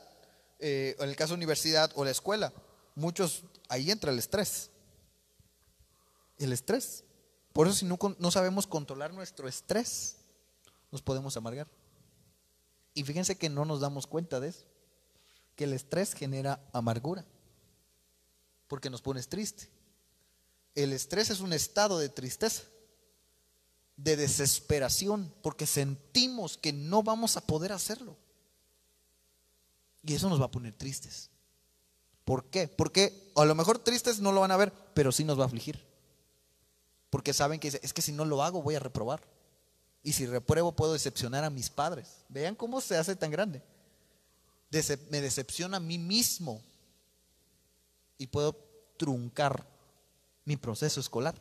eh, 0.59 0.97
en 0.99 1.09
el 1.09 1.17
caso 1.17 1.33
de 1.33 1.39
universidad 1.39 1.93
o 1.95 2.05
la 2.05 2.11
escuela, 2.11 2.53
muchos, 2.95 3.45
ahí 3.69 3.91
entra 3.91 4.11
el 4.11 4.19
estrés. 4.19 4.71
El 6.39 6.53
estrés. 6.53 7.05
Por 7.53 7.67
eso 7.67 7.77
si 7.77 7.85
no, 7.85 7.99
no 8.19 8.31
sabemos 8.31 8.67
controlar 8.67 9.15
nuestro 9.15 9.49
estrés, 9.49 10.17
nos 10.91 11.03
podemos 11.03 11.37
amargar. 11.37 11.69
Y 12.95 13.05
fíjense 13.05 13.37
que 13.37 13.49
no 13.49 13.65
nos 13.65 13.81
damos 13.81 14.07
cuenta 14.07 14.41
de 14.41 14.49
eso, 14.49 14.65
que 15.55 15.65
el 15.65 15.73
estrés 15.73 16.15
genera 16.15 16.61
amargura, 16.73 17.25
porque 18.69 18.91
nos 18.91 19.03
pones 19.03 19.29
triste. 19.29 19.69
El 20.75 20.93
estrés 20.93 21.31
es 21.31 21.41
un 21.41 21.53
estado 21.53 21.99
de 21.99 22.09
tristeza, 22.09 22.63
de 23.97 24.17
desesperación, 24.17 25.33
porque 25.43 25.67
sentimos 25.67 26.59
que 26.59 26.73
no 26.73 27.03
vamos 27.03 27.37
a 27.37 27.41
poder 27.41 27.73
hacerlo. 27.73 28.17
Y 30.07 30.15
eso 30.15 30.29
nos 30.29 30.41
va 30.41 30.47
a 30.47 30.51
poner 30.51 30.73
tristes. 30.73 31.31
¿Por 32.25 32.45
qué? 32.45 32.69
Porque 32.69 33.33
a 33.35 33.45
lo 33.45 33.55
mejor 33.57 33.81
tristes 33.81 34.21
no 34.21 34.31
lo 34.31 34.41
van 34.41 34.53
a 34.53 34.57
ver, 34.57 34.73
pero 34.95 35.11
sí 35.11 35.25
nos 35.25 35.39
va 35.39 35.43
a 35.43 35.47
afligir. 35.47 35.85
Porque 37.11 37.33
saben 37.33 37.59
que 37.59 37.69
es 37.69 37.93
que 37.93 38.03
si 38.03 38.13
no 38.13 38.25
lo 38.25 38.43
hago 38.43 38.63
voy 38.63 38.77
a 38.77 38.81
reprobar. 38.81 39.21
Y 40.05 40.13
si 40.13 40.27
repruebo 40.27 40.73
puedo 40.73 40.93
decepcionar 40.93 41.43
a 41.43 41.51
mis 41.51 41.71
padres. 41.71 42.25
Vean 42.29 42.55
cómo 42.55 42.81
se 42.81 42.97
hace 42.97 43.17
tan 43.17 43.33
grande. 43.33 43.63
me 45.11 45.21
decepciona 45.21 45.79
a 45.79 45.81
mí 45.81 45.99
mismo. 45.99 46.63
Y 48.17 48.29
puedo 48.29 48.57
truncar 48.97 49.67
mi 50.45 50.57
proceso 50.57 51.01
escolar. 51.01 51.35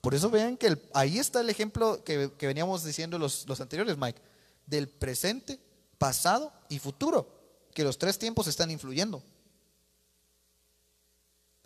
Por 0.00 0.14
eso 0.14 0.30
vean 0.30 0.56
que 0.56 0.76
ahí 0.94 1.18
está 1.18 1.40
el 1.40 1.50
ejemplo 1.50 2.02
que, 2.02 2.26
veníamos 2.40 2.82
diciendo 2.82 3.18
los, 3.18 3.46
los 3.46 3.60
anteriores, 3.60 3.96
Mike, 3.96 4.20
del 4.66 4.88
presente, 4.88 5.60
pasado 5.98 6.52
y 6.68 6.78
futuro, 6.78 7.39
que 7.74 7.84
los 7.84 7.98
tres 7.98 8.18
tiempos 8.18 8.46
están 8.46 8.70
influyendo. 8.70 9.22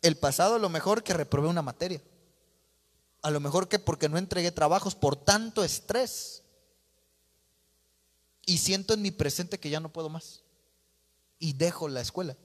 El 0.03 0.17
pasado 0.17 0.57
a 0.57 0.59
lo 0.59 0.69
mejor 0.69 1.03
que 1.03 1.15
reprobé 1.15 1.49
una 1.49 1.63
materia. 1.63 2.03
A 3.23 3.31
lo 3.31 3.41
mejor 3.41 3.69
que 3.69 3.79
porque 3.79 4.09
no 4.09 4.19
entregué 4.19 4.53
trabajos 4.53 4.95
por 4.95 5.17
tanto 5.17 5.65
estrés. 5.65 6.43
Y 8.45 8.59
siento 8.59 8.93
en 8.93 9.03
mi 9.03 9.11
presente 9.11 9.59
que 9.59 9.71
ya 9.71 9.81
no 9.81 9.89
puedo 9.89 10.11
más. 10.11 10.43
Y 11.39 11.55
dejo 11.55 11.89
la 11.89 12.03
escuela. 12.03 12.37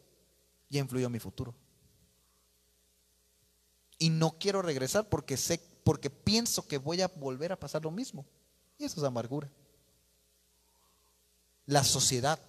Ya 0.70 0.80
influyó 0.80 1.10
mi 1.10 1.20
futuro. 1.20 1.54
Y 3.98 4.10
no 4.10 4.38
quiero 4.40 4.62
regresar 4.62 5.10
porque 5.10 5.36
sé, 5.36 5.60
porque 5.84 6.10
pienso 6.10 6.66
que 6.66 6.78
voy 6.78 7.02
a 7.02 7.08
volver 7.08 7.52
a 7.52 7.60
pasar 7.60 7.84
lo 7.84 7.92
mismo. 7.92 8.26
Y 8.78 8.86
eso 8.86 9.02
es 9.02 9.04
amargura. 9.06 9.52
La 11.66 11.84
sociedad. 11.84 12.40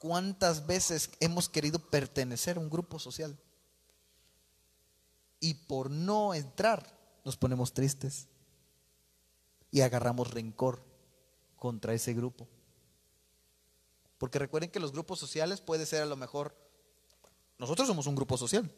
¿Cuántas 0.00 0.66
veces 0.66 1.10
hemos 1.20 1.48
querido 1.48 1.78
pertenecer 1.78 2.56
a 2.56 2.60
un 2.60 2.68
grupo 2.68 2.98
social? 2.98 3.38
y 5.40 5.54
por 5.54 5.90
no 5.90 6.34
entrar 6.34 6.86
nos 7.24 7.36
ponemos 7.36 7.72
tristes 7.72 8.28
y 9.70 9.80
agarramos 9.80 10.30
rencor 10.30 10.82
contra 11.56 11.94
ese 11.94 12.12
grupo. 12.12 12.46
Porque 14.18 14.38
recuerden 14.38 14.70
que 14.70 14.80
los 14.80 14.92
grupos 14.92 15.18
sociales 15.18 15.62
puede 15.62 15.86
ser 15.86 16.02
a 16.02 16.06
lo 16.06 16.16
mejor, 16.16 16.54
nosotros 17.58 17.88
somos 17.88 18.06
un 18.06 18.14
grupo 18.14 18.36
social, 18.36 18.70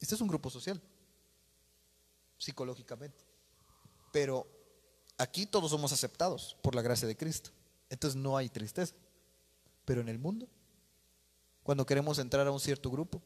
este 0.00 0.14
es 0.14 0.20
un 0.20 0.28
grupo 0.28 0.50
social, 0.50 0.80
psicológicamente, 2.36 3.24
pero 4.12 4.46
aquí 5.16 5.46
todos 5.46 5.70
somos 5.70 5.92
aceptados 5.92 6.58
por 6.62 6.74
la 6.74 6.82
gracia 6.82 7.08
de 7.08 7.16
Cristo, 7.16 7.50
entonces 7.88 8.20
no 8.20 8.36
hay 8.36 8.50
tristeza, 8.50 8.94
pero 9.86 10.02
en 10.02 10.10
el 10.10 10.18
mundo, 10.18 10.46
cuando 11.62 11.86
queremos 11.86 12.18
entrar 12.18 12.46
a 12.46 12.50
un 12.50 12.60
cierto 12.60 12.90
grupo, 12.90 13.22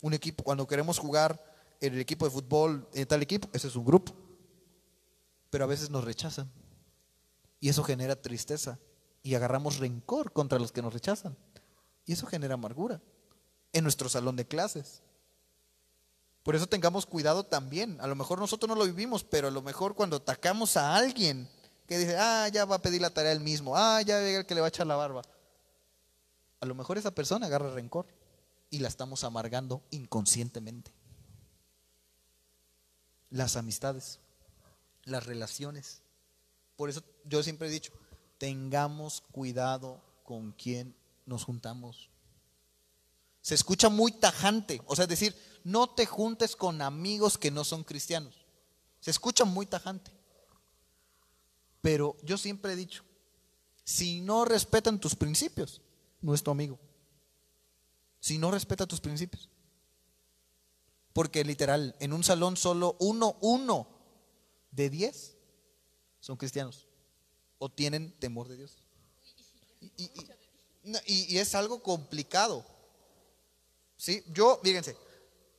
un 0.00 0.14
equipo, 0.14 0.44
cuando 0.44 0.66
queremos 0.66 0.98
jugar 0.98 1.42
en 1.80 1.94
el 1.94 2.00
equipo 2.00 2.24
de 2.24 2.30
fútbol, 2.30 2.88
en 2.92 3.06
tal 3.06 3.22
equipo, 3.22 3.48
ese 3.52 3.68
es 3.68 3.76
un 3.76 3.84
grupo. 3.84 4.12
Pero 5.50 5.64
a 5.64 5.66
veces 5.66 5.90
nos 5.90 6.04
rechazan. 6.04 6.50
Y 7.60 7.68
eso 7.68 7.82
genera 7.84 8.20
tristeza. 8.20 8.78
Y 9.22 9.34
agarramos 9.34 9.78
rencor 9.78 10.32
contra 10.32 10.58
los 10.58 10.72
que 10.72 10.82
nos 10.82 10.92
rechazan. 10.92 11.36
Y 12.04 12.12
eso 12.12 12.26
genera 12.26 12.54
amargura 12.54 13.00
en 13.72 13.82
nuestro 13.82 14.08
salón 14.08 14.36
de 14.36 14.46
clases. 14.46 15.02
Por 16.42 16.54
eso 16.54 16.66
tengamos 16.66 17.06
cuidado 17.06 17.44
también. 17.44 17.98
A 18.00 18.06
lo 18.06 18.14
mejor 18.14 18.38
nosotros 18.38 18.68
no 18.68 18.74
lo 18.74 18.84
vivimos, 18.84 19.24
pero 19.24 19.48
a 19.48 19.50
lo 19.50 19.62
mejor 19.62 19.94
cuando 19.94 20.16
atacamos 20.16 20.76
a 20.76 20.94
alguien 20.94 21.48
que 21.86 21.98
dice, 21.98 22.16
ah, 22.18 22.48
ya 22.48 22.66
va 22.66 22.76
a 22.76 22.82
pedir 22.82 23.00
la 23.00 23.10
tarea 23.10 23.32
él 23.32 23.40
mismo, 23.40 23.76
ah, 23.76 24.02
ya 24.02 24.20
llega 24.20 24.40
el 24.40 24.46
que 24.46 24.54
le 24.54 24.60
va 24.60 24.66
a 24.66 24.68
echar 24.68 24.86
la 24.86 24.96
barba. 24.96 25.22
A 26.64 26.66
lo 26.66 26.74
mejor 26.74 26.96
esa 26.96 27.14
persona 27.14 27.44
agarra 27.44 27.74
rencor 27.74 28.06
y 28.70 28.78
la 28.78 28.88
estamos 28.88 29.22
amargando 29.22 29.82
inconscientemente. 29.90 30.94
Las 33.28 33.56
amistades, 33.56 34.18
las 35.04 35.26
relaciones. 35.26 36.00
Por 36.76 36.88
eso 36.88 37.04
yo 37.26 37.42
siempre 37.42 37.68
he 37.68 37.70
dicho, 37.70 37.92
tengamos 38.38 39.20
cuidado 39.30 40.00
con 40.22 40.52
quien 40.52 40.96
nos 41.26 41.44
juntamos. 41.44 42.08
Se 43.42 43.54
escucha 43.54 43.90
muy 43.90 44.12
tajante, 44.12 44.80
o 44.86 44.96
sea, 44.96 45.06
decir, 45.06 45.36
no 45.64 45.90
te 45.90 46.06
juntes 46.06 46.56
con 46.56 46.80
amigos 46.80 47.36
que 47.36 47.50
no 47.50 47.62
son 47.62 47.84
cristianos. 47.84 48.46
Se 49.00 49.10
escucha 49.10 49.44
muy 49.44 49.66
tajante. 49.66 50.10
Pero 51.82 52.16
yo 52.22 52.38
siempre 52.38 52.72
he 52.72 52.76
dicho, 52.76 53.04
si 53.84 54.22
no 54.22 54.46
respetan 54.46 54.98
tus 54.98 55.14
principios, 55.14 55.82
no 56.24 56.34
es 56.34 56.42
tu 56.42 56.50
amigo 56.50 56.78
si 58.24 58.38
no 58.38 58.50
respeta 58.50 58.86
tus 58.86 59.02
principios. 59.02 59.50
Porque 61.12 61.44
literal, 61.44 61.94
en 62.00 62.14
un 62.14 62.24
salón 62.24 62.56
solo 62.56 62.96
uno, 62.98 63.36
uno 63.42 63.86
de 64.70 64.88
diez 64.88 65.36
son 66.20 66.38
cristianos 66.38 66.88
o 67.58 67.68
tienen 67.70 68.18
temor 68.18 68.48
de 68.48 68.56
Dios. 68.56 68.78
Y, 69.98 71.36
es 71.36 71.54
algo 71.54 71.82
complicado. 71.82 72.64
¿Sí? 73.98 74.24
Yo, 74.28 74.58
fíjense, 74.64 74.96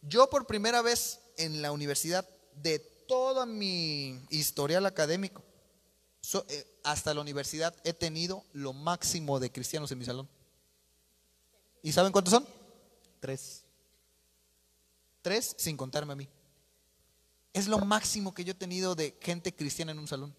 yo 0.01 0.27
por 0.31 0.47
primera 0.47 0.81
vez 0.81 1.19
en 1.37 1.61
la 1.61 1.71
universidad 1.71 2.27
de 2.55 2.79
toda 2.79 3.45
mi 3.45 4.25
historial 4.31 4.87
académico, 4.87 5.43
eh, 6.47 6.79
hasta 6.83 7.13
la 7.13 7.21
universidad 7.21 7.75
he 7.83 7.93
tenido 7.93 8.43
lo 8.53 8.73
máximo 8.73 9.39
de 9.39 9.51
cristianos 9.51 9.91
en 9.91 9.99
mi 9.99 10.05
salón. 10.05 10.34
¿Y 11.85 11.91
saben 11.91 12.11
cuántos 12.11 12.31
son? 12.31 12.47
Tres. 13.19 13.63
Tres 15.21 15.55
sin 15.55 15.77
contarme 15.77 16.13
a 16.13 16.15
mí. 16.15 16.27
Es 17.53 17.67
lo 17.67 17.77
máximo 17.77 18.33
que 18.33 18.43
yo 18.43 18.53
he 18.53 18.55
tenido 18.55 18.95
de 18.95 19.15
gente 19.21 19.53
cristiana 19.53 19.91
en 19.91 19.99
un 19.99 20.07
salón. 20.07 20.35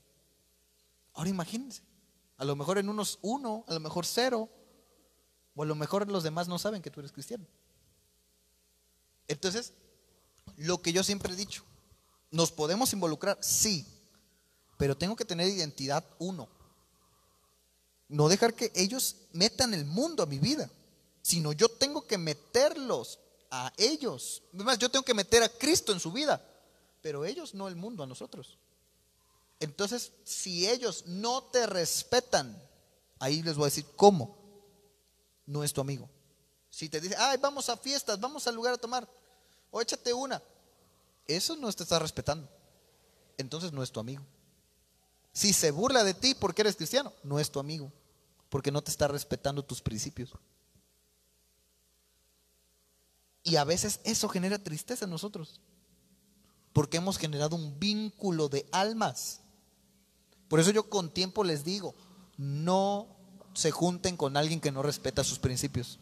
Ahora 1.15 1.31
imagínense. 1.31 1.83
A 2.37 2.45
lo 2.45 2.57
mejor 2.57 2.79
en 2.79 2.89
unos 2.89 3.21
uno, 3.23 3.65
a 3.69 3.75
lo 3.75 3.79
mejor 3.79 4.05
cero, 4.05 4.49
o 5.55 5.63
a 5.63 5.67
lo 5.67 5.77
mejor 5.77 6.11
los 6.11 6.25
demás 6.25 6.49
no 6.49 6.59
saben 6.59 6.83
que 6.83 6.91
tú 6.91 6.99
eres 6.99 7.13
cristiano. 7.13 7.47
Entonces, 9.29 9.73
lo 10.57 10.83
que 10.83 10.93
yo 10.93 11.05
siempre 11.05 11.33
he 11.33 11.37
dicho, 11.37 11.63
¿nos 12.33 12.51
podemos 12.51 12.93
involucrar? 12.93 13.39
Sí, 13.41 13.87
pero 14.79 14.97
tengo 14.97 15.15
que 15.15 15.25
tener 15.25 15.47
identidad 15.47 16.05
uno. 16.19 16.49
No 18.09 18.29
dejar 18.29 18.53
que 18.55 18.73
ellos 18.75 19.15
metan 19.33 19.75
el 19.75 19.85
mundo 19.85 20.25
a 20.25 20.27
mi 20.27 20.41
vida 20.41 20.69
sino 21.27 21.53
yo 21.53 21.69
tengo 21.69 22.07
que 22.07 22.19
meterlos 22.19 23.19
a 23.51 23.73
ellos. 23.79 24.45
Además, 24.55 24.79
yo 24.79 24.89
tengo 24.89 25.05
que 25.05 25.13
meter 25.13 25.43
a 25.43 25.49
Cristo 25.49 25.91
en 25.91 25.99
su 25.99 26.13
vida, 26.13 26.41
pero 27.03 27.25
ellos 27.25 27.53
no 27.53 27.67
el 27.67 27.75
mundo, 27.75 28.05
a 28.05 28.07
nosotros. 28.07 28.59
Entonces, 29.59 30.13
si 30.23 30.69
ellos 30.69 31.05
no 31.07 31.43
te 31.43 31.67
respetan, 31.67 32.57
ahí 33.19 33.43
les 33.43 33.57
voy 33.57 33.65
a 33.65 33.73
decir, 33.73 33.87
¿cómo? 33.97 34.39
No 35.47 35.65
es 35.65 35.73
tu 35.73 35.81
amigo. 35.81 36.09
Si 36.71 36.89
te 36.89 37.01
dice, 37.01 37.17
ay, 37.19 37.39
vamos 37.39 37.69
a 37.71 37.77
fiestas, 37.77 38.21
vamos 38.21 38.47
al 38.47 38.55
lugar 38.55 38.75
a 38.75 38.79
tomar, 38.79 39.09
o 39.73 39.81
échate 39.81 40.13
una, 40.13 40.41
eso 41.27 41.57
no 41.57 41.73
te 41.73 41.83
está 41.83 41.99
respetando. 41.99 42.49
Entonces 43.37 43.73
no 43.73 43.83
es 43.83 43.91
tu 43.91 43.99
amigo. 43.99 44.23
Si 45.33 45.53
se 45.53 45.73
burla 45.73 46.05
de 46.05 46.15
ti 46.15 46.37
porque 46.37 46.63
eres 46.63 46.77
cristiano, 46.77 47.13
no 47.25 47.41
es 47.41 47.51
tu 47.51 47.59
amigo, 47.59 47.91
porque 48.49 48.71
no 48.71 48.81
te 48.81 48.93
está 48.93 49.09
respetando 49.09 49.65
tus 49.65 49.83
principios. 49.83 50.31
Y 53.47 53.55
a 53.55 53.65
veces 53.65 54.01
eso 54.03 54.29
genera 54.29 54.59
tristeza 54.59 55.05
en 55.05 55.13
nosotros. 55.13 55.61
Porque 56.73 56.97
hemos 56.97 57.17
generado 57.17 57.55
un 57.55 57.79
vínculo 57.79 58.49
de 58.49 58.67
almas. 58.73 59.41
Por 60.49 60.59
eso 60.59 60.73
yo 60.73 60.91
con 60.91 61.11
tiempo 61.11 61.45
les 61.45 61.65
digo, 61.65 61.95
no 62.37 63.07
se 63.55 63.71
junten 63.71 64.17
con 64.17 64.37
alguien 64.37 64.61
que 64.61 64.73
no 64.73 64.83
respeta 64.83 65.23
sus 65.23 65.39
principios. 65.39 66.01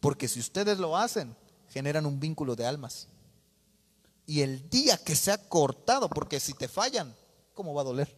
Porque 0.00 0.28
si 0.28 0.40
ustedes 0.40 0.78
lo 0.78 0.94
hacen, 0.94 1.34
generan 1.70 2.04
un 2.04 2.20
vínculo 2.20 2.54
de 2.54 2.66
almas. 2.66 3.08
Y 4.26 4.42
el 4.42 4.68
día 4.68 5.02
que 5.02 5.16
se 5.16 5.32
ha 5.32 5.48
cortado, 5.48 6.10
porque 6.10 6.38
si 6.38 6.52
te 6.52 6.68
fallan, 6.68 7.16
¿cómo 7.54 7.72
va 7.72 7.80
a 7.80 7.86
doler? 7.86 8.14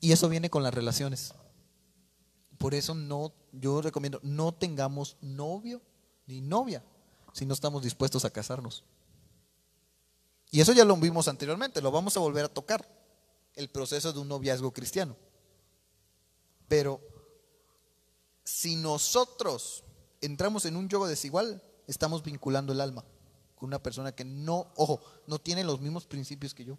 Y 0.00 0.12
eso 0.12 0.30
viene 0.30 0.48
con 0.48 0.62
las 0.62 0.72
relaciones. 0.72 1.34
Por 2.62 2.74
eso 2.74 2.94
no, 2.94 3.32
yo 3.50 3.82
recomiendo, 3.82 4.20
no 4.22 4.52
tengamos 4.52 5.16
novio 5.20 5.82
ni 6.28 6.40
novia 6.40 6.84
si 7.32 7.44
no 7.44 7.54
estamos 7.54 7.82
dispuestos 7.82 8.24
a 8.24 8.30
casarnos. 8.30 8.84
Y 10.52 10.60
eso 10.60 10.72
ya 10.72 10.84
lo 10.84 10.96
vimos 10.96 11.26
anteriormente, 11.26 11.82
lo 11.82 11.90
vamos 11.90 12.16
a 12.16 12.20
volver 12.20 12.44
a 12.44 12.48
tocar, 12.48 12.88
el 13.56 13.68
proceso 13.68 14.12
de 14.12 14.20
un 14.20 14.28
noviazgo 14.28 14.72
cristiano. 14.72 15.16
Pero 16.68 17.00
si 18.44 18.76
nosotros 18.76 19.82
entramos 20.20 20.64
en 20.64 20.76
un 20.76 20.88
yogo 20.88 21.08
desigual, 21.08 21.60
estamos 21.88 22.22
vinculando 22.22 22.72
el 22.72 22.80
alma 22.80 23.04
con 23.56 23.66
una 23.66 23.82
persona 23.82 24.12
que 24.12 24.24
no, 24.24 24.70
ojo, 24.76 25.00
no 25.26 25.40
tiene 25.40 25.64
los 25.64 25.80
mismos 25.80 26.06
principios 26.06 26.54
que 26.54 26.64
yo. 26.64 26.78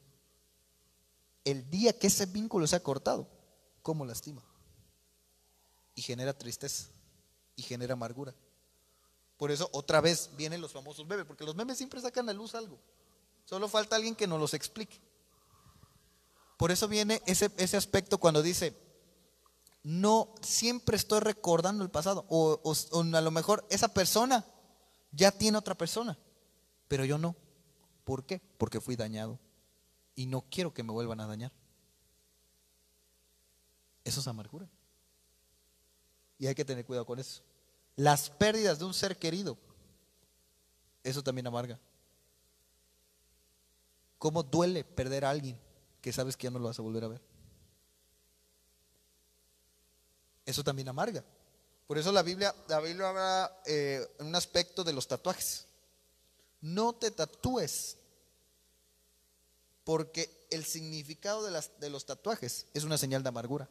El 1.44 1.70
día 1.70 2.00
que 2.00 2.08
ese 2.08 2.26
vínculo 2.26 2.68
se 2.68 2.78
ha 2.78 2.84
cortado, 2.84 3.28
¿cómo 3.82 4.06
lastima? 4.06 4.42
Y 5.96 6.02
genera 6.02 6.34
tristeza 6.34 6.88
y 7.56 7.62
genera 7.62 7.94
amargura. 7.94 8.34
Por 9.38 9.52
eso 9.52 9.70
otra 9.74 10.02
vez 10.02 10.30
vienen 10.36 10.62
los 10.62 10.72
famosos 10.72 11.06
memes, 11.06 11.26
porque 11.26 11.44
los 11.44 11.56
memes 11.56 11.78
siempre 11.78 12.02
sacan 12.02 12.30
a 12.30 12.34
luz 12.34 12.56
algo. 12.56 12.80
Solo 13.46 13.68
falta 13.68 13.96
alguien 13.96 14.16
que 14.16 14.28
nos 14.28 14.40
los 14.40 14.54
explique. 14.54 15.00
Por 16.58 16.72
eso 16.72 16.88
viene 16.88 17.22
ese, 17.26 17.52
ese 17.58 17.78
aspecto 17.78 18.18
cuando 18.18 18.42
dice, 18.42 18.76
no 19.84 20.34
siempre 20.42 20.96
estoy 20.96 21.20
recordando 21.20 21.84
el 21.84 21.92
pasado. 21.92 22.26
O, 22.30 22.60
a 22.94 23.22
lo 23.22 23.32
mejor 23.32 23.66
esa 23.70 23.90
persona 23.90 24.46
ya 25.12 25.32
tiene 25.32 25.58
otra 25.58 25.76
persona, 25.76 26.18
pero 26.88 27.06
yo 27.06 27.18
no. 27.18 27.36
¿Por 28.06 28.26
qué? 28.26 28.42
Porque 28.58 28.82
fui 28.82 28.96
dañado 28.96 29.40
y 30.16 30.26
no 30.26 30.42
quiero 30.50 30.74
que 30.74 30.84
me 30.84 30.94
vuelvan 30.94 31.20
a 31.20 31.28
dañar. 31.28 31.52
Eso 34.04 34.20
es 34.20 34.28
amargura. 34.28 34.70
Y 36.44 36.48
hay 36.48 36.56
que 36.56 36.66
tener 36.66 36.84
cuidado 36.84 37.06
con 37.06 37.20
eso. 37.20 37.42
Las 37.96 38.30
pérdidas 38.30 38.78
de 38.78 38.84
un 38.84 38.94
ser 38.94 39.18
querido, 39.18 39.58
eso 41.02 41.24
también 41.24 41.48
amarga. 41.48 41.80
¿Cómo 44.18 44.44
duele 44.44 44.84
perder 44.84 45.24
a 45.24 45.30
alguien 45.30 45.58
que 46.02 46.12
sabes 46.12 46.36
que 46.36 46.44
ya 46.44 46.52
no 46.52 46.60
lo 46.60 46.66
vas 46.66 46.78
a 46.78 46.82
volver 46.82 47.06
a 47.06 47.08
ver? 47.08 47.22
eso 50.46 50.66
también 50.66 50.90
amarga. 50.90 51.24
Por 51.88 51.98
eso 51.98 52.12
la 52.12 52.24
Biblia, 52.24 52.54
la 52.68 52.82
Biblia 52.82 53.08
habla 53.08 53.62
eh, 53.66 54.06
en 54.20 54.28
un 54.28 54.36
aspecto 54.36 54.84
de 54.84 54.92
los 54.92 55.08
tatuajes. 55.08 55.66
No 56.60 56.92
te 56.92 57.10
tatúes, 57.10 57.96
porque 59.86 60.46
el 60.50 60.66
significado 60.66 61.42
de, 61.44 61.90
los 61.90 62.06
tatuajes 62.06 62.68
es 62.74 62.84
una 62.84 62.98
señal 62.98 63.24
de 63.24 63.30
amargura. 63.30 63.70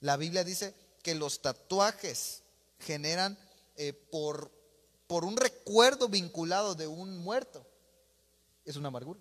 La 0.00 0.16
Biblia 0.16 0.44
dice 0.44 0.74
que 1.02 1.14
los 1.14 1.42
tatuajes 1.42 2.42
generan 2.78 3.38
eh, 3.76 3.92
por, 3.92 4.50
por 5.06 5.24
un 5.24 5.36
recuerdo 5.36 6.08
vinculado 6.08 6.74
de 6.74 6.86
un 6.86 7.18
muerto. 7.18 7.66
Es 8.64 8.76
una 8.76 8.88
amargura. 8.88 9.20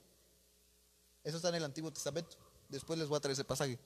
Eso 1.23 1.37
está 1.37 1.49
en 1.49 1.55
el 1.55 1.65
Antiguo 1.65 1.91
Testamento. 1.91 2.37
Después 2.69 2.97
les 2.97 3.07
voy 3.07 3.17
a 3.17 3.19
traer 3.19 3.33
ese 3.33 3.43
pasaje. 3.43 3.77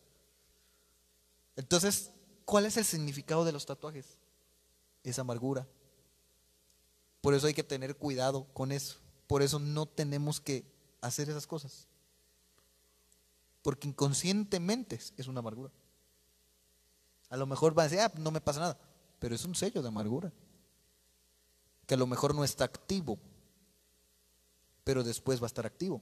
Entonces, 1.56 2.12
¿cuál 2.46 2.66
es 2.66 2.78
el 2.78 2.86
significado 2.86 3.46
de 3.46 3.52
los 3.52 3.66
tatuajes? 3.66 4.06
Es 5.04 5.20
amargura. 5.20 5.68
Por 7.22 7.34
eso 7.34 7.48
hay 7.48 7.54
que 7.54 7.64
tener 7.64 7.96
cuidado 7.96 8.46
con 8.54 8.72
eso. 8.72 8.98
Por 9.28 9.42
eso 9.42 9.58
no 9.58 9.86
tenemos 9.86 10.42
que 10.42 10.66
hacer 11.02 11.30
esas 11.30 11.48
cosas. 11.48 11.88
Porque 13.62 13.88
inconscientemente 13.88 15.00
es 15.18 15.28
una 15.28 15.40
amargura. 15.40 15.72
A 17.34 17.36
lo 17.36 17.48
mejor 17.48 17.76
va 17.76 17.82
a 17.82 17.86
decir, 17.88 18.00
ah, 18.00 18.12
no 18.20 18.30
me 18.30 18.42
pasa 18.42 18.60
nada. 18.60 18.78
Pero 19.18 19.34
es 19.34 19.44
un 19.44 19.56
sello 19.56 19.82
de 19.82 19.88
amargura. 19.88 20.32
Que 21.88 21.96
a 21.96 21.98
lo 21.98 22.06
mejor 22.06 22.36
no 22.36 22.44
está 22.44 22.64
activo. 22.64 23.18
Pero 24.84 25.04
después 25.04 25.42
va 25.42 25.46
a 25.46 25.48
estar 25.48 25.66
activo. 25.66 26.00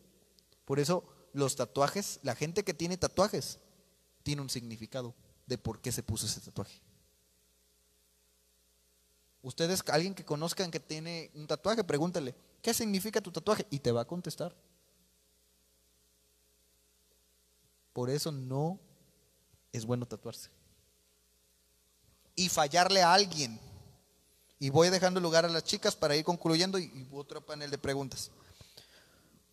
Por 0.66 0.78
eso 0.78 1.06
los 1.32 1.56
tatuajes, 1.56 2.20
la 2.24 2.36
gente 2.36 2.66
que 2.66 2.74
tiene 2.74 2.98
tatuajes, 2.98 3.60
tiene 4.24 4.42
un 4.42 4.50
significado 4.50 5.16
de 5.48 5.58
por 5.58 5.80
qué 5.80 5.94
se 5.94 6.04
puso 6.04 6.26
ese 6.26 6.42
tatuaje. 6.42 6.82
Ustedes, 9.42 9.86
alguien 9.88 10.14
que 10.14 10.26
conozcan 10.26 10.70
que 10.70 10.82
tiene 10.82 11.32
un 11.34 11.48
tatuaje, 11.48 11.86
pregúntale, 11.86 12.36
¿qué 12.62 12.74
significa 12.74 13.22
tu 13.22 13.32
tatuaje? 13.32 13.66
Y 13.70 13.80
te 13.80 13.94
va 13.94 14.02
a 14.02 14.06
contestar. 14.06 14.54
Por 17.94 18.10
eso 18.10 18.34
no 18.34 18.82
es 19.72 19.86
bueno 19.86 20.06
tatuarse. 20.06 20.50
Y 22.36 22.50
fallarle 22.50 23.02
a 23.02 23.14
alguien. 23.14 23.60
Y 24.60 24.70
voy 24.70 24.90
dejando 24.90 25.20
lugar 25.20 25.46
a 25.46 25.50
las 25.50 25.64
chicas 25.64 25.96
para 25.96 26.16
ir 26.16 26.24
concluyendo 26.24 26.78
y, 26.78 27.08
otro 27.12 27.46
panel 27.46 27.72
de 27.72 27.78
preguntas. 27.78 28.32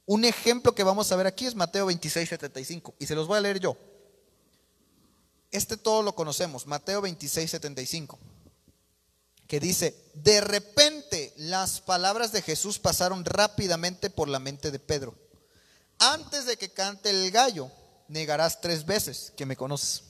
Un 0.04 0.24
ejemplo 0.24 0.74
que 0.74 0.84
vamos 0.84 1.10
a 1.10 1.16
ver 1.16 1.26
aquí 1.26 1.46
es 1.46 1.54
Mateo 1.54 1.86
26, 1.86 2.28
75. 2.28 2.94
Y 2.98 3.06
se 3.06 3.14
los 3.14 3.26
voy 3.26 3.38
a 3.38 3.40
leer 3.40 3.60
yo. 3.60 3.76
Este 5.50 5.76
todo 5.76 6.02
lo 6.02 6.14
conocemos, 6.14 6.66
Mateo 6.66 7.00
26, 7.00 7.50
75, 7.50 8.18
que 9.46 9.60
dice, 9.60 9.94
de 10.12 10.42
repente 10.42 11.32
las 11.36 11.80
palabras 11.80 12.32
de 12.32 12.42
Jesús 12.42 12.78
pasaron 12.78 13.24
rápidamente 13.24 14.10
por 14.10 14.28
la 14.28 14.40
mente 14.40 14.70
de 14.70 14.78
Pedro. 14.78 15.14
Antes 15.98 16.44
de 16.44 16.58
que 16.58 16.70
cante 16.70 17.10
el 17.10 17.30
gallo, 17.30 17.70
negarás 18.08 18.60
tres 18.60 18.84
veces 18.84 19.32
que 19.36 19.46
me 19.46 19.56
conoces. 19.56 20.04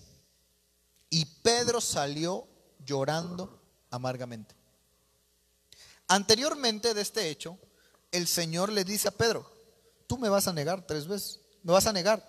Y 1.08 1.24
Pedro 1.24 1.80
salió 1.80 2.46
llorando 2.88 3.60
amargamente. 3.90 4.54
Anteriormente 6.08 6.94
de 6.94 7.02
este 7.02 7.28
hecho, 7.28 7.58
el 8.10 8.26
Señor 8.26 8.72
le 8.72 8.82
dice 8.82 9.08
a 9.08 9.12
Pedro, 9.12 9.46
tú 10.06 10.16
me 10.16 10.30
vas 10.30 10.48
a 10.48 10.54
negar 10.54 10.86
tres 10.86 11.06
veces, 11.06 11.40
me 11.62 11.72
vas 11.72 11.86
a 11.86 11.92
negar. 11.92 12.26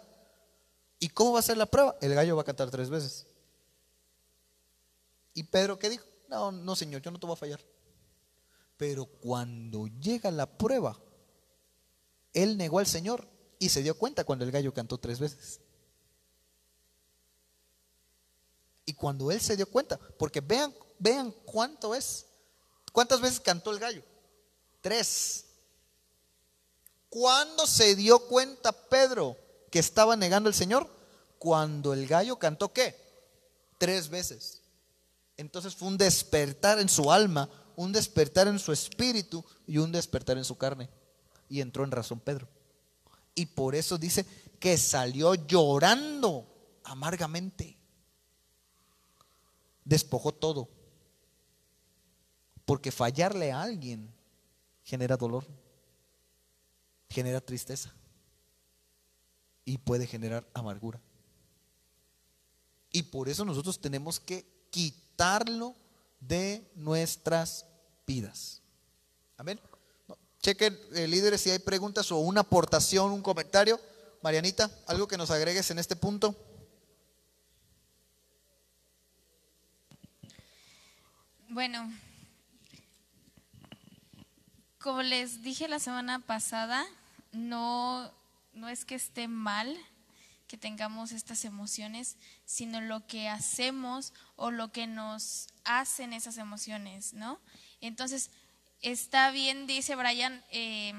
¿Y 1.00 1.08
cómo 1.08 1.32
va 1.32 1.40
a 1.40 1.44
ser 1.44 1.56
la 1.56 1.66
prueba? 1.66 1.96
El 2.02 2.14
gallo 2.14 2.36
va 2.36 2.42
a 2.42 2.46
cantar 2.46 2.70
tres 2.70 2.90
veces. 2.90 3.26
¿Y 5.34 5.44
Pedro 5.44 5.80
qué 5.80 5.90
dijo? 5.90 6.06
No, 6.28 6.52
no, 6.52 6.76
Señor, 6.76 7.02
yo 7.02 7.10
no 7.10 7.20
te 7.20 7.26
voy 7.26 7.36
a 7.36 7.38
fallar. 7.38 7.62
Pero 8.76 9.06
cuando 9.06 9.88
llega 9.88 10.30
la 10.30 10.46
prueba, 10.46 11.00
él 12.34 12.58
negó 12.58 12.80
al 12.80 12.88
Señor 12.88 13.26
y 13.60 13.70
se 13.70 13.82
dio 13.82 13.98
cuenta 13.98 14.26
cuando 14.26 14.44
el 14.44 14.52
gallo 14.52 14.74
cantó 14.74 14.98
tres 14.98 15.20
veces. 15.20 15.62
Y 18.90 18.94
cuando 18.94 19.32
él 19.32 19.40
se 19.40 19.56
dio 19.56 19.68
cuenta, 19.68 20.00
porque 20.18 20.42
vean, 20.42 20.74
vean 20.98 21.32
cuánto 21.46 21.94
es. 21.94 22.26
¿Cuántas 22.92 23.22
veces 23.22 23.40
cantó 23.40 23.70
el 23.70 23.78
gallo? 23.78 24.02
Tres. 24.82 25.46
¿Cuándo 27.08 27.68
se 27.68 27.96
dio 27.96 28.18
cuenta 28.18 28.72
Pedro 28.72 29.38
que 29.70 29.78
estaba 29.78 30.16
negando 30.16 30.50
el 30.50 30.56
Señor? 30.56 30.90
Cuando 31.38 31.94
el 31.94 32.08
gallo 32.08 32.40
cantó 32.40 32.74
qué? 32.74 32.96
Tres 33.78 34.10
veces. 34.10 34.64
Entonces 35.38 35.76
fue 35.76 35.88
un 35.88 35.98
despertar 36.00 36.80
en 36.80 36.90
su 36.90 37.12
alma, 37.12 37.48
un 37.76 37.92
despertar 37.92 38.48
en 38.48 38.58
su 38.58 38.72
espíritu 38.72 39.46
y 39.68 39.78
un 39.78 39.92
despertar 39.92 40.36
en 40.40 40.46
su 40.46 40.58
carne. 40.58 40.90
Y 41.48 41.62
entró 41.62 41.84
en 41.84 41.92
razón 41.92 42.20
Pedro. 42.20 42.48
Y 43.36 43.46
por 43.46 43.76
eso 43.76 44.00
dice 44.00 44.26
que 44.60 44.80
salió 44.80 45.36
llorando 45.36 46.48
amargamente. 46.84 47.79
Despojó 49.90 50.32
todo. 50.32 50.70
Porque 52.64 52.92
fallarle 52.92 53.52
a 53.52 53.64
alguien 53.64 54.14
genera 54.84 55.18
dolor, 55.18 55.48
genera 57.10 57.42
tristeza 57.42 57.92
y 59.66 59.80
puede 59.80 60.06
generar 60.06 60.48
amargura. 60.54 61.02
Y 62.92 63.02
por 63.02 63.30
eso 63.30 63.44
nosotros 63.46 63.82
tenemos 63.82 64.20
que 64.20 64.46
quitarlo 64.70 65.74
de 66.20 66.70
nuestras 66.76 67.66
vidas. 68.06 68.62
Amén. 69.38 69.60
Chequen, 70.40 70.80
eh, 70.94 71.08
líderes, 71.08 71.42
si 71.42 71.50
hay 71.50 71.60
preguntas 71.60 72.12
o 72.12 72.20
una 72.20 72.42
aportación, 72.42 73.12
un 73.12 73.24
comentario. 73.24 73.80
Marianita, 74.22 74.70
algo 74.86 75.08
que 75.08 75.18
nos 75.18 75.32
agregues 75.32 75.72
en 75.72 75.80
este 75.80 75.96
punto. 75.96 76.36
Bueno, 81.52 81.92
como 84.78 85.02
les 85.02 85.42
dije 85.42 85.68
la 85.68 85.80
semana 85.80 86.20
pasada, 86.20 86.86
no 87.32 88.12
no 88.54 88.70
es 88.70 88.86
que 88.86 88.94
esté 88.94 89.28
mal 89.28 89.76
que 90.48 90.58
tengamos 90.58 91.12
estas 91.12 91.46
emociones, 91.46 92.18
sino 92.46 92.82
lo 92.82 93.08
que 93.08 93.30
hacemos 93.30 94.14
o 94.36 94.52
lo 94.52 94.72
que 94.72 94.86
nos 94.86 95.48
hacen 95.64 96.14
esas 96.14 96.38
emociones, 96.38 97.14
¿no? 97.14 97.40
Entonces, 97.82 98.30
está 98.84 99.32
bien, 99.32 99.66
dice 99.66 99.96
Brian, 99.96 100.44
eh, 100.52 100.94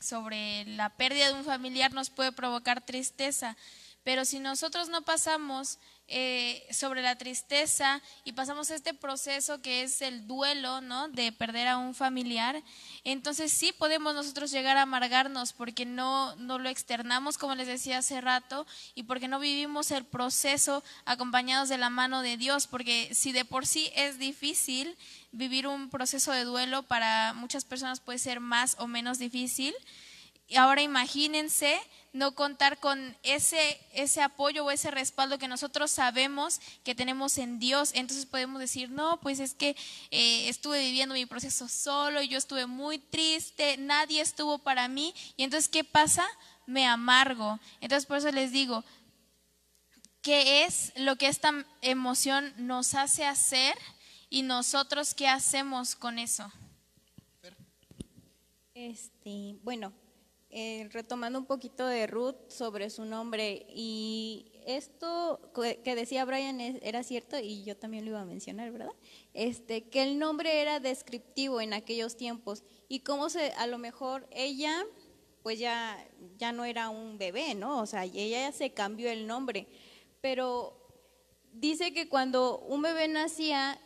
sobre 0.00 0.64
la 0.64 0.90
pérdida 0.90 1.28
de 1.28 1.34
un 1.34 1.44
familiar 1.44 1.92
nos 1.92 2.10
puede 2.10 2.32
provocar 2.32 2.84
tristeza, 2.84 3.56
pero 4.02 4.24
si 4.24 4.40
nosotros 4.40 4.88
no 4.88 5.02
pasamos 5.02 5.78
eh, 6.06 6.66
sobre 6.70 7.00
la 7.00 7.16
tristeza 7.16 8.02
y 8.24 8.32
pasamos 8.32 8.70
este 8.70 8.92
proceso 8.92 9.62
que 9.62 9.82
es 9.82 10.02
el 10.02 10.26
duelo, 10.26 10.82
¿no? 10.82 11.08
De 11.08 11.32
perder 11.32 11.66
a 11.66 11.78
un 11.78 11.94
familiar, 11.94 12.62
entonces 13.04 13.52
sí 13.52 13.72
podemos 13.72 14.14
nosotros 14.14 14.50
llegar 14.50 14.76
a 14.76 14.82
amargarnos 14.82 15.54
porque 15.54 15.86
no, 15.86 16.36
no 16.36 16.58
lo 16.58 16.68
externamos, 16.68 17.38
como 17.38 17.54
les 17.54 17.66
decía 17.66 17.98
hace 17.98 18.20
rato, 18.20 18.66
y 18.94 19.04
porque 19.04 19.28
no 19.28 19.40
vivimos 19.40 19.90
el 19.90 20.04
proceso 20.04 20.84
acompañados 21.06 21.68
de 21.68 21.78
la 21.78 21.88
mano 21.88 22.20
de 22.20 22.36
Dios, 22.36 22.66
porque 22.66 23.14
si 23.14 23.32
de 23.32 23.44
por 23.44 23.66
sí 23.66 23.90
es 23.96 24.18
difícil 24.18 24.96
vivir 25.32 25.66
un 25.66 25.88
proceso 25.88 26.32
de 26.32 26.44
duelo, 26.44 26.82
para 26.82 27.32
muchas 27.32 27.64
personas 27.64 28.00
puede 28.00 28.18
ser 28.18 28.40
más 28.40 28.76
o 28.78 28.86
menos 28.86 29.18
difícil. 29.18 29.74
Y 30.46 30.56
ahora 30.56 30.82
imagínense 30.82 31.80
no 32.14 32.36
contar 32.36 32.78
con 32.78 33.16
ese, 33.24 33.80
ese 33.92 34.22
apoyo 34.22 34.64
o 34.64 34.70
ese 34.70 34.92
respaldo 34.92 35.36
que 35.36 35.48
nosotros 35.48 35.90
sabemos 35.90 36.60
que 36.84 36.94
tenemos 36.94 37.38
en 37.38 37.58
Dios. 37.58 37.90
Entonces 37.92 38.24
podemos 38.24 38.60
decir, 38.60 38.88
no, 38.88 39.20
pues 39.20 39.40
es 39.40 39.52
que 39.52 39.76
eh, 40.12 40.48
estuve 40.48 40.78
viviendo 40.78 41.14
mi 41.16 41.26
proceso 41.26 41.68
solo, 41.68 42.22
yo 42.22 42.38
estuve 42.38 42.66
muy 42.66 42.98
triste, 42.98 43.76
nadie 43.78 44.20
estuvo 44.20 44.58
para 44.58 44.86
mí. 44.86 45.12
Y 45.36 45.42
entonces, 45.42 45.68
¿qué 45.68 45.82
pasa? 45.82 46.24
Me 46.66 46.86
amargo. 46.86 47.58
Entonces, 47.80 48.06
por 48.06 48.18
eso 48.18 48.30
les 48.30 48.52
digo, 48.52 48.84
¿qué 50.22 50.64
es 50.64 50.92
lo 50.94 51.16
que 51.16 51.26
esta 51.26 51.66
emoción 51.82 52.54
nos 52.58 52.94
hace 52.94 53.26
hacer 53.26 53.76
y 54.30 54.42
nosotros 54.42 55.14
qué 55.14 55.26
hacemos 55.26 55.96
con 55.96 56.20
eso? 56.20 56.50
Este, 58.72 59.56
bueno, 59.64 59.92
eh, 60.56 60.88
retomando 60.92 61.36
un 61.36 61.46
poquito 61.46 61.84
de 61.84 62.06
Ruth 62.06 62.36
sobre 62.46 62.88
su 62.88 63.04
nombre 63.04 63.66
y 63.68 64.52
esto 64.64 65.40
que 65.84 65.96
decía 65.96 66.24
Brian 66.24 66.60
era 66.60 67.02
cierto 67.02 67.36
y 67.40 67.64
yo 67.64 67.76
también 67.76 68.04
lo 68.04 68.12
iba 68.12 68.20
a 68.20 68.24
mencionar, 68.24 68.70
¿verdad? 68.70 68.92
Este, 69.32 69.88
que 69.88 70.04
el 70.04 70.16
nombre 70.16 70.62
era 70.62 70.78
descriptivo 70.78 71.60
en 71.60 71.72
aquellos 71.72 72.16
tiempos 72.16 72.62
y 72.88 73.00
cómo 73.00 73.30
se, 73.30 73.50
a 73.54 73.66
lo 73.66 73.78
mejor 73.78 74.28
ella, 74.30 74.86
pues 75.42 75.58
ya, 75.58 75.98
ya 76.38 76.52
no 76.52 76.64
era 76.64 76.88
un 76.88 77.18
bebé, 77.18 77.56
¿no? 77.56 77.80
O 77.80 77.86
sea, 77.86 78.04
ella 78.04 78.48
ya 78.48 78.52
se 78.52 78.70
cambió 78.70 79.10
el 79.10 79.26
nombre, 79.26 79.66
pero 80.20 80.78
dice 81.52 81.92
que 81.92 82.08
cuando 82.08 82.60
un 82.60 82.80
bebé 82.80 83.08
nacía, 83.08 83.80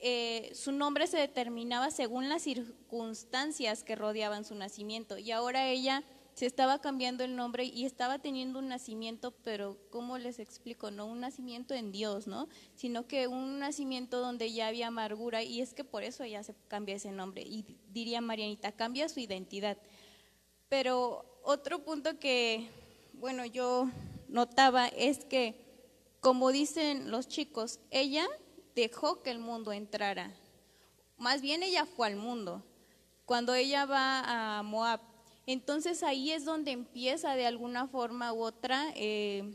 eh, 0.00 0.52
su 0.54 0.72
nombre 0.72 1.06
se 1.06 1.18
determinaba 1.18 1.90
según 1.90 2.28
las 2.28 2.42
circunstancias 2.42 3.82
que 3.82 3.96
rodeaban 3.96 4.44
su 4.44 4.54
nacimiento 4.54 5.18
y 5.18 5.30
ahora 5.30 5.68
ella 5.68 6.04
se 6.36 6.44
estaba 6.44 6.82
cambiando 6.82 7.24
el 7.24 7.34
nombre 7.34 7.64
y 7.64 7.86
estaba 7.86 8.18
teniendo 8.18 8.58
un 8.58 8.68
nacimiento, 8.68 9.30
pero 9.42 9.78
¿cómo 9.88 10.18
les 10.18 10.38
explico? 10.38 10.90
No 10.90 11.06
un 11.06 11.20
nacimiento 11.20 11.72
en 11.72 11.92
Dios, 11.92 12.26
¿no? 12.26 12.46
Sino 12.74 13.06
que 13.06 13.26
un 13.26 13.58
nacimiento 13.58 14.20
donde 14.20 14.52
ya 14.52 14.66
había 14.66 14.88
amargura 14.88 15.42
y 15.42 15.62
es 15.62 15.72
que 15.72 15.82
por 15.82 16.04
eso 16.04 16.24
ella 16.24 16.42
se 16.42 16.54
cambia 16.68 16.96
ese 16.96 17.10
nombre 17.10 17.40
y 17.40 17.64
diría 17.88 18.20
Marianita, 18.20 18.72
cambia 18.72 19.08
su 19.08 19.18
identidad. 19.20 19.78
Pero 20.68 21.24
otro 21.42 21.82
punto 21.84 22.18
que, 22.18 22.68
bueno, 23.14 23.46
yo 23.46 23.88
notaba 24.28 24.88
es 24.88 25.24
que, 25.24 25.54
como 26.20 26.52
dicen 26.52 27.10
los 27.10 27.28
chicos, 27.28 27.80
ella 27.90 28.26
dejó 28.76 29.22
que 29.22 29.30
el 29.30 29.40
mundo 29.40 29.72
entrara. 29.72 30.32
Más 31.16 31.40
bien 31.40 31.62
ella 31.62 31.86
fue 31.86 32.06
al 32.06 32.16
mundo. 32.16 32.62
Cuando 33.24 33.54
ella 33.54 33.86
va 33.86 34.58
a 34.58 34.62
Moab, 34.62 35.00
entonces 35.46 36.02
ahí 36.02 36.30
es 36.30 36.44
donde 36.44 36.72
empieza 36.72 37.34
de 37.34 37.46
alguna 37.46 37.88
forma 37.88 38.32
u 38.32 38.42
otra, 38.42 38.92
eh, 38.94 39.54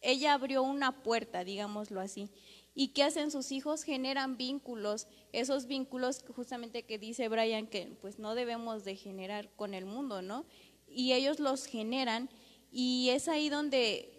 ella 0.00 0.32
abrió 0.32 0.62
una 0.62 1.02
puerta, 1.02 1.44
digámoslo 1.44 2.00
así. 2.00 2.30
¿Y 2.74 2.88
qué 2.88 3.04
hacen 3.04 3.30
sus 3.30 3.52
hijos? 3.52 3.82
Generan 3.82 4.38
vínculos, 4.38 5.06
esos 5.32 5.66
vínculos 5.66 6.24
justamente 6.34 6.84
que 6.84 6.98
dice 6.98 7.28
Brian 7.28 7.66
que 7.66 7.98
pues 8.00 8.18
no 8.18 8.34
debemos 8.34 8.84
de 8.84 8.96
generar 8.96 9.50
con 9.54 9.74
el 9.74 9.84
mundo, 9.84 10.22
¿no? 10.22 10.46
Y 10.88 11.12
ellos 11.12 11.38
los 11.38 11.66
generan 11.66 12.30
y 12.70 13.10
es 13.10 13.28
ahí 13.28 13.50
donde 13.50 14.11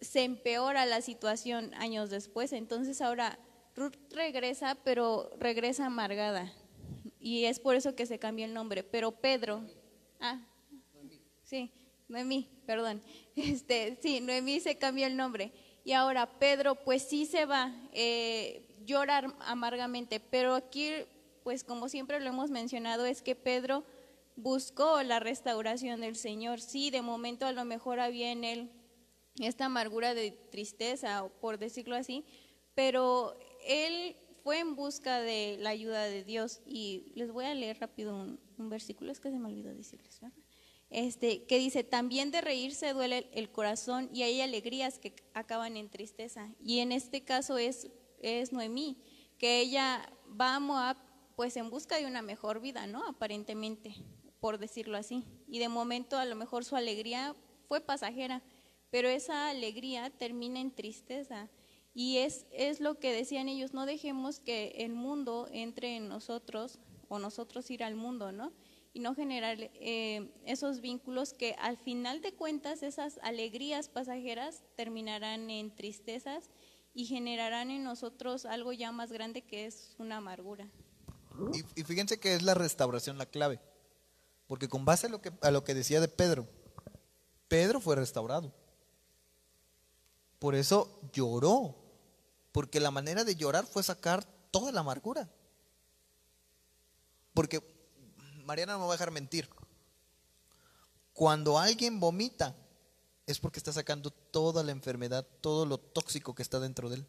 se 0.00 0.24
empeora 0.24 0.86
la 0.86 1.00
situación 1.00 1.74
años 1.74 2.10
después. 2.10 2.52
Entonces 2.52 3.00
ahora 3.00 3.38
Ruth 3.74 3.96
regresa, 4.10 4.76
pero 4.84 5.30
regresa 5.38 5.86
amargada. 5.86 6.52
Y 7.20 7.44
es 7.44 7.60
por 7.60 7.74
eso 7.74 7.94
que 7.94 8.06
se 8.06 8.18
cambió 8.18 8.44
el 8.44 8.54
nombre. 8.54 8.82
Pero 8.82 9.12
Pedro, 9.12 9.62
ah, 10.20 10.40
sí, 11.42 11.70
Noemí, 12.08 12.48
perdón. 12.66 13.02
Este, 13.36 13.96
sí, 14.02 14.20
Noemí 14.20 14.58
se 14.58 14.78
cambió 14.78 15.06
el 15.06 15.16
nombre. 15.16 15.52
Y 15.84 15.92
ahora 15.92 16.26
Pedro, 16.38 16.74
pues 16.74 17.02
sí 17.02 17.24
se 17.24 17.44
va, 17.44 17.72
eh, 17.92 18.66
llora 18.84 19.32
amargamente. 19.40 20.18
Pero 20.18 20.56
aquí, 20.56 20.90
pues 21.44 21.62
como 21.62 21.88
siempre 21.88 22.18
lo 22.18 22.28
hemos 22.28 22.50
mencionado, 22.50 23.06
es 23.06 23.22
que 23.22 23.36
Pedro 23.36 23.84
buscó 24.34 25.02
la 25.02 25.20
restauración 25.20 26.00
del 26.00 26.16
Señor. 26.16 26.60
Sí, 26.60 26.90
de 26.90 27.02
momento 27.02 27.46
a 27.46 27.52
lo 27.52 27.64
mejor 27.64 28.00
había 28.00 28.32
en 28.32 28.44
él 28.44 28.70
esta 29.44 29.66
amargura 29.66 30.14
de 30.14 30.30
tristeza, 30.30 31.28
por 31.40 31.58
decirlo 31.58 31.94
así, 31.94 32.24
pero 32.74 33.38
él 33.66 34.16
fue 34.42 34.60
en 34.60 34.76
busca 34.76 35.20
de 35.20 35.56
la 35.60 35.70
ayuda 35.70 36.04
de 36.04 36.24
Dios 36.24 36.60
y 36.66 37.12
les 37.14 37.30
voy 37.30 37.44
a 37.44 37.54
leer 37.54 37.78
rápido 37.80 38.14
un, 38.14 38.38
versículo, 38.70 39.12
es 39.12 39.20
que 39.20 39.30
se 39.30 39.38
me 39.38 39.48
olvidó 39.48 39.74
decirles, 39.74 40.20
¿verdad? 40.20 40.36
Este, 40.90 41.44
que 41.44 41.58
dice, 41.58 41.84
también 41.84 42.30
de 42.30 42.40
reírse 42.40 42.94
duele 42.94 43.28
el 43.34 43.50
corazón 43.50 44.08
y 44.12 44.22
hay 44.22 44.40
alegrías 44.40 44.98
que 44.98 45.14
acaban 45.34 45.76
en 45.76 45.90
tristeza. 45.90 46.48
Y 46.60 46.78
en 46.78 46.92
este 46.92 47.24
caso 47.24 47.58
es, 47.58 47.88
es 48.20 48.52
Noemí, 48.52 48.96
que 49.38 49.60
ella 49.60 50.10
va 50.28 50.54
a 50.54 50.60
Moab 50.60 50.96
pues 51.36 51.56
en 51.56 51.70
busca 51.70 51.98
de 51.98 52.06
una 52.06 52.22
mejor 52.22 52.60
vida, 52.60 52.86
¿no? 52.86 53.06
Aparentemente, 53.06 53.94
por 54.40 54.58
decirlo 54.58 54.96
así. 54.96 55.24
Y 55.46 55.58
de 55.58 55.68
momento 55.68 56.16
a 56.16 56.24
lo 56.24 56.34
mejor 56.34 56.64
su 56.64 56.74
alegría 56.74 57.36
fue 57.68 57.80
pasajera, 57.80 58.42
pero 58.90 59.08
esa 59.08 59.50
alegría 59.50 60.10
termina 60.10 60.60
en 60.60 60.70
tristeza. 60.70 61.48
Y 61.94 62.18
es, 62.18 62.46
es 62.52 62.80
lo 62.80 62.98
que 62.98 63.12
decían 63.12 63.48
ellos, 63.48 63.74
no 63.74 63.86
dejemos 63.86 64.40
que 64.40 64.68
el 64.78 64.92
mundo 64.92 65.48
entre 65.50 65.96
en 65.96 66.08
nosotros 66.08 66.78
o 67.08 67.18
nosotros 67.18 67.70
ir 67.70 67.82
al 67.82 67.96
mundo, 67.96 68.30
¿no? 68.32 68.52
Y 68.92 69.00
no 69.00 69.14
generar 69.14 69.58
eh, 69.60 70.30
esos 70.44 70.80
vínculos 70.80 71.32
que 71.32 71.54
al 71.58 71.76
final 71.76 72.20
de 72.20 72.32
cuentas 72.34 72.82
esas 72.82 73.18
alegrías 73.22 73.88
pasajeras 73.88 74.62
terminarán 74.76 75.50
en 75.50 75.74
tristezas 75.74 76.50
y 76.94 77.06
generarán 77.06 77.70
en 77.70 77.84
nosotros 77.84 78.44
algo 78.44 78.72
ya 78.72 78.92
más 78.92 79.12
grande 79.12 79.42
que 79.42 79.66
es 79.66 79.94
una 79.98 80.18
amargura. 80.18 80.68
Y, 81.76 81.84
fíjense 81.84 82.18
que 82.18 82.34
es 82.34 82.42
la 82.42 82.54
restauración 82.54 83.18
la 83.18 83.26
clave, 83.26 83.60
porque 84.46 84.68
con 84.68 84.84
base 84.84 85.06
a 85.06 85.10
lo 85.10 85.20
que, 85.20 85.30
a 85.42 85.50
lo 85.50 85.62
que 85.62 85.74
decía 85.74 86.00
de 86.00 86.08
Pedro, 86.08 86.48
Pedro 87.46 87.80
fue 87.80 87.96
restaurado. 87.96 88.52
Por 90.38 90.54
eso 90.54 91.00
lloró, 91.12 91.76
porque 92.52 92.80
la 92.80 92.90
manera 92.90 93.24
de 93.24 93.36
llorar 93.36 93.66
fue 93.66 93.82
sacar 93.82 94.24
toda 94.50 94.72
la 94.72 94.80
amargura. 94.80 95.28
Porque 97.34 97.60
Mariana 98.44 98.74
no 98.74 98.80
me 98.80 98.84
va 98.86 98.92
a 98.92 98.96
dejar 98.96 99.10
mentir. 99.10 99.48
Cuando 101.12 101.58
alguien 101.58 101.98
vomita, 102.00 102.54
es 103.26 103.38
porque 103.38 103.58
está 103.58 103.72
sacando 103.72 104.10
toda 104.10 104.62
la 104.62 104.72
enfermedad, 104.72 105.26
todo 105.40 105.66
lo 105.66 105.78
tóxico 105.78 106.34
que 106.34 106.42
está 106.42 106.60
dentro 106.60 106.88
de 106.88 106.96
él. 106.96 107.06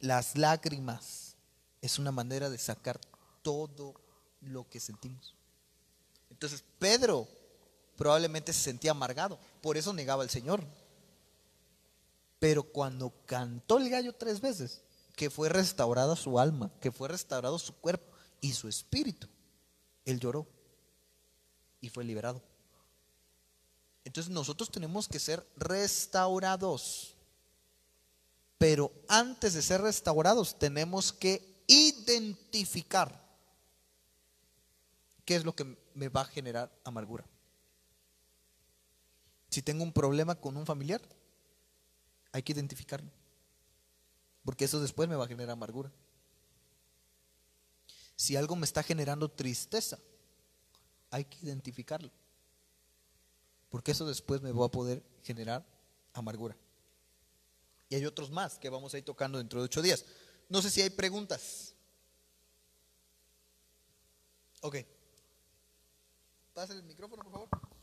Las 0.00 0.36
lágrimas 0.36 1.36
es 1.80 1.98
una 1.98 2.12
manera 2.12 2.50
de 2.50 2.58
sacar 2.58 3.00
todo 3.42 3.94
lo 4.40 4.68
que 4.68 4.80
sentimos. 4.80 5.34
Entonces, 6.30 6.62
Pedro 6.78 7.28
probablemente 7.96 8.52
se 8.52 8.60
sentía 8.60 8.92
amargado, 8.92 9.38
por 9.60 9.76
eso 9.76 9.92
negaba 9.92 10.22
al 10.22 10.30
Señor. 10.30 10.64
Pero 12.38 12.62
cuando 12.62 13.12
cantó 13.26 13.78
el 13.78 13.88
gallo 13.88 14.12
tres 14.12 14.40
veces, 14.40 14.82
que 15.16 15.30
fue 15.30 15.48
restaurada 15.48 16.16
su 16.16 16.38
alma, 16.38 16.70
que 16.80 16.92
fue 16.92 17.08
restaurado 17.08 17.58
su 17.58 17.74
cuerpo 17.74 18.12
y 18.40 18.52
su 18.52 18.68
espíritu, 18.68 19.28
él 20.04 20.20
lloró 20.20 20.46
y 21.80 21.88
fue 21.88 22.04
liberado. 22.04 22.42
Entonces 24.04 24.32
nosotros 24.32 24.70
tenemos 24.70 25.08
que 25.08 25.18
ser 25.18 25.46
restaurados. 25.56 27.14
Pero 28.58 28.92
antes 29.08 29.54
de 29.54 29.62
ser 29.62 29.80
restaurados 29.80 30.58
tenemos 30.58 31.12
que 31.12 31.64
identificar 31.66 33.24
qué 35.24 35.36
es 35.36 35.44
lo 35.44 35.54
que 35.54 35.76
me 35.94 36.08
va 36.08 36.22
a 36.22 36.26
generar 36.26 36.70
amargura. 36.84 37.24
Si 39.54 39.62
tengo 39.62 39.84
un 39.84 39.92
problema 39.92 40.34
con 40.34 40.56
un 40.56 40.66
familiar, 40.66 41.00
hay 42.32 42.42
que 42.42 42.52
identificarlo. 42.52 43.08
Porque 44.44 44.64
eso 44.64 44.80
después 44.80 45.08
me 45.08 45.14
va 45.14 45.26
a 45.26 45.28
generar 45.28 45.52
amargura. 45.52 45.92
Si 48.16 48.34
algo 48.34 48.56
me 48.56 48.64
está 48.64 48.82
generando 48.82 49.30
tristeza, 49.30 49.96
hay 51.08 51.26
que 51.26 51.38
identificarlo. 51.46 52.10
Porque 53.68 53.92
eso 53.92 54.04
después 54.04 54.42
me 54.42 54.50
va 54.50 54.66
a 54.66 54.70
poder 54.72 55.04
generar 55.22 55.64
amargura. 56.14 56.56
Y 57.88 57.94
hay 57.94 58.06
otros 58.06 58.32
más 58.32 58.58
que 58.58 58.70
vamos 58.70 58.92
a 58.92 58.98
ir 58.98 59.04
tocando 59.04 59.38
dentro 59.38 59.60
de 59.60 59.66
ocho 59.66 59.82
días. 59.82 60.04
No 60.48 60.62
sé 60.62 60.68
si 60.68 60.82
hay 60.82 60.90
preguntas. 60.90 61.76
Ok. 64.62 64.78
Pásale 66.54 66.80
el 66.80 66.86
micrófono, 66.86 67.22
por 67.22 67.30
favor. 67.30 67.73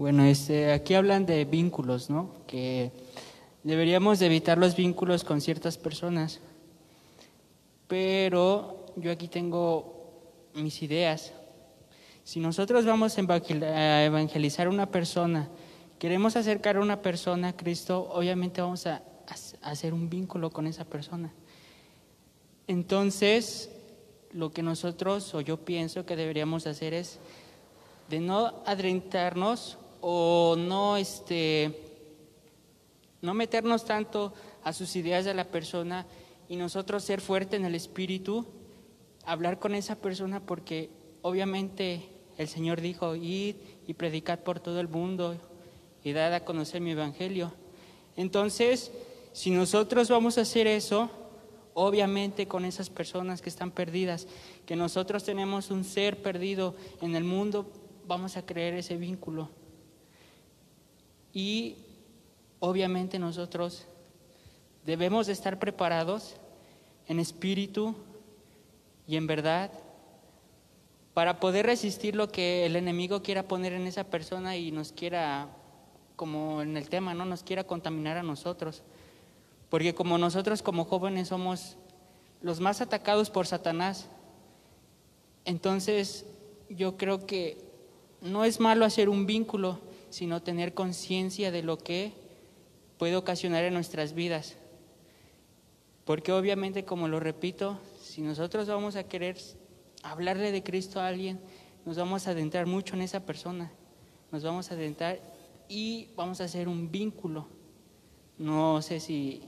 Bueno, 0.00 0.24
este, 0.24 0.72
aquí 0.72 0.94
hablan 0.94 1.26
de 1.26 1.44
vínculos, 1.44 2.08
¿no? 2.08 2.30
Que 2.46 2.90
deberíamos 3.62 4.22
evitar 4.22 4.56
los 4.56 4.74
vínculos 4.74 5.24
con 5.24 5.42
ciertas 5.42 5.76
personas. 5.76 6.40
Pero 7.86 8.86
yo 8.96 9.12
aquí 9.12 9.28
tengo 9.28 10.22
mis 10.54 10.82
ideas. 10.82 11.34
Si 12.24 12.40
nosotros 12.40 12.86
vamos 12.86 13.18
a 13.18 14.04
evangelizar 14.06 14.68
a 14.68 14.70
una 14.70 14.90
persona, 14.90 15.50
queremos 15.98 16.34
acercar 16.34 16.78
a 16.78 16.80
una 16.80 17.02
persona 17.02 17.48
a 17.48 17.56
Cristo, 17.58 18.10
obviamente 18.10 18.62
vamos 18.62 18.86
a 18.86 19.02
hacer 19.60 19.92
un 19.92 20.08
vínculo 20.08 20.48
con 20.48 20.66
esa 20.66 20.86
persona. 20.86 21.30
Entonces, 22.66 23.68
lo 24.32 24.50
que 24.50 24.62
nosotros, 24.62 25.34
o 25.34 25.42
yo 25.42 25.58
pienso 25.58 26.06
que 26.06 26.16
deberíamos 26.16 26.66
hacer 26.66 26.94
es 26.94 27.18
de 28.08 28.20
no 28.20 28.62
adentrarnos 28.64 29.76
o 30.00 30.56
no, 30.56 30.96
este, 30.96 31.78
no 33.22 33.34
meternos 33.34 33.84
tanto 33.84 34.32
a 34.62 34.72
sus 34.72 34.96
ideas 34.96 35.24
de 35.24 35.34
la 35.34 35.44
persona 35.44 36.06
y 36.48 36.56
nosotros 36.56 37.04
ser 37.04 37.20
fuerte 37.20 37.56
en 37.56 37.64
el 37.64 37.74
espíritu, 37.74 38.46
hablar 39.24 39.58
con 39.58 39.74
esa 39.74 39.96
persona 39.96 40.40
porque 40.40 40.90
obviamente 41.22 42.08
el 42.38 42.48
Señor 42.48 42.80
dijo, 42.80 43.14
id 43.14 43.56
y 43.86 43.94
predicad 43.94 44.40
por 44.40 44.60
todo 44.60 44.80
el 44.80 44.88
mundo 44.88 45.36
y 46.02 46.12
dad 46.12 46.32
a 46.34 46.44
conocer 46.44 46.80
mi 46.80 46.92
evangelio. 46.92 47.52
Entonces, 48.16 48.90
si 49.32 49.50
nosotros 49.50 50.08
vamos 50.08 50.38
a 50.38 50.42
hacer 50.42 50.66
eso, 50.66 51.10
obviamente 51.74 52.48
con 52.48 52.64
esas 52.64 52.90
personas 52.90 53.42
que 53.42 53.48
están 53.48 53.70
perdidas, 53.70 54.26
que 54.66 54.76
nosotros 54.76 55.24
tenemos 55.24 55.70
un 55.70 55.84
ser 55.84 56.20
perdido 56.22 56.74
en 57.00 57.14
el 57.14 57.24
mundo, 57.24 57.70
vamos 58.06 58.36
a 58.36 58.44
creer 58.44 58.74
ese 58.74 58.96
vínculo. 58.96 59.50
Y 61.32 61.76
obviamente 62.58 63.18
nosotros 63.18 63.86
debemos 64.84 65.26
de 65.26 65.32
estar 65.32 65.58
preparados 65.58 66.36
en 67.06 67.20
espíritu 67.20 67.94
y 69.06 69.16
en 69.16 69.26
verdad 69.26 69.70
para 71.14 71.40
poder 71.40 71.66
resistir 71.66 72.14
lo 72.14 72.30
que 72.30 72.66
el 72.66 72.76
enemigo 72.76 73.22
quiera 73.22 73.42
poner 73.42 73.72
en 73.72 73.86
esa 73.86 74.04
persona 74.04 74.56
y 74.56 74.70
nos 74.70 74.92
quiera, 74.92 75.48
como 76.16 76.62
en 76.62 76.76
el 76.76 76.88
tema, 76.88 77.14
no 77.14 77.24
nos 77.24 77.42
quiera 77.42 77.64
contaminar 77.64 78.16
a 78.16 78.22
nosotros. 78.22 78.82
Porque 79.68 79.94
como 79.94 80.18
nosotros 80.18 80.62
como 80.62 80.84
jóvenes 80.84 81.28
somos 81.28 81.76
los 82.42 82.60
más 82.60 82.80
atacados 82.80 83.28
por 83.28 83.46
Satanás, 83.46 84.08
entonces 85.44 86.24
yo 86.68 86.96
creo 86.96 87.26
que 87.26 87.58
no 88.20 88.44
es 88.44 88.60
malo 88.60 88.84
hacer 88.84 89.08
un 89.08 89.26
vínculo, 89.26 89.78
sino 90.10 90.42
tener 90.42 90.74
conciencia 90.74 91.50
de 91.50 91.62
lo 91.62 91.78
que 91.78 92.12
puede 92.98 93.16
ocasionar 93.16 93.64
en 93.64 93.74
nuestras 93.74 94.12
vidas. 94.12 94.56
Porque 96.04 96.32
obviamente, 96.32 96.84
como 96.84 97.08
lo 97.08 97.20
repito, 97.20 97.78
si 98.02 98.20
nosotros 98.20 98.68
vamos 98.68 98.96
a 98.96 99.04
querer 99.04 99.38
hablarle 100.02 100.52
de 100.52 100.62
Cristo 100.62 101.00
a 101.00 101.08
alguien, 101.08 101.40
nos 101.84 101.96
vamos 101.96 102.26
a 102.26 102.32
adentrar 102.32 102.66
mucho 102.66 102.94
en 102.94 103.02
esa 103.02 103.20
persona, 103.20 103.72
nos 104.30 104.42
vamos 104.42 104.70
a 104.70 104.74
adentrar 104.74 105.20
y 105.68 106.08
vamos 106.16 106.40
a 106.40 106.44
hacer 106.44 106.68
un 106.68 106.90
vínculo. 106.90 107.46
No 108.38 108.82
sé 108.82 109.00
si 109.00 109.42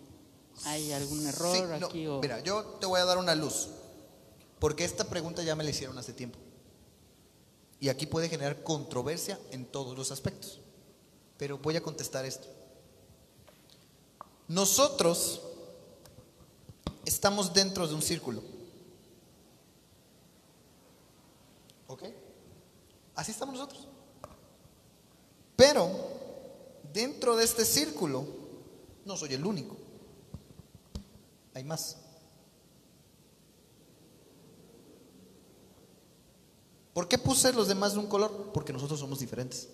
hay 0.65 0.93
algún 0.93 1.27
error 1.27 1.73
aquí 1.73 2.07
o... 2.07 2.21
Mira, 2.21 2.41
yo 2.41 2.63
te 2.81 2.87
voy 2.87 3.01
a 3.01 3.05
dar 3.05 3.19
una 3.19 3.35
luz, 3.35 3.69
porque 4.59 4.85
esta 4.85 5.09
pregunta 5.09 5.43
ya 5.43 5.57
me 5.57 5.65
la 5.65 5.71
hicieron 5.71 5.99
hace 5.99 6.13
tiempo. 6.13 6.39
Y 7.83 7.89
aquí 7.89 8.07
puede 8.07 8.29
generar 8.29 8.63
controversia 8.63 9.41
en 9.51 9.67
todos 9.67 9.99
los 9.99 10.13
aspectos. 10.13 10.61
Pero 11.37 11.59
voy 11.59 11.75
a 11.75 11.83
contestar 11.83 12.25
esto. 12.25 12.47
Nosotros 14.47 15.43
estamos 17.05 17.53
dentro 17.53 17.89
de 17.89 17.95
un 17.95 18.01
círculo. 18.01 18.41
¿Ok? 21.89 22.05
Así 23.17 23.33
estamos 23.33 23.57
nosotros. 23.57 23.89
Pero 25.57 25.91
dentro 26.93 27.35
de 27.35 27.43
este 27.43 27.65
círculo 27.65 28.25
no 29.05 29.17
soy 29.17 29.35
el 29.35 29.45
único. 29.45 29.77
Hay 31.53 31.65
más. 31.65 31.97
¿Por 36.93 37.09
qué 37.09 37.19
puse 37.19 37.53
los 37.53 37.69
demás 37.69 37.95
de 37.95 38.01
un 38.01 38.07
color? 38.07 38.51
Porque 38.53 38.73
nosotros 38.73 39.01
somos 39.01 39.19
diferentes. 39.19 39.69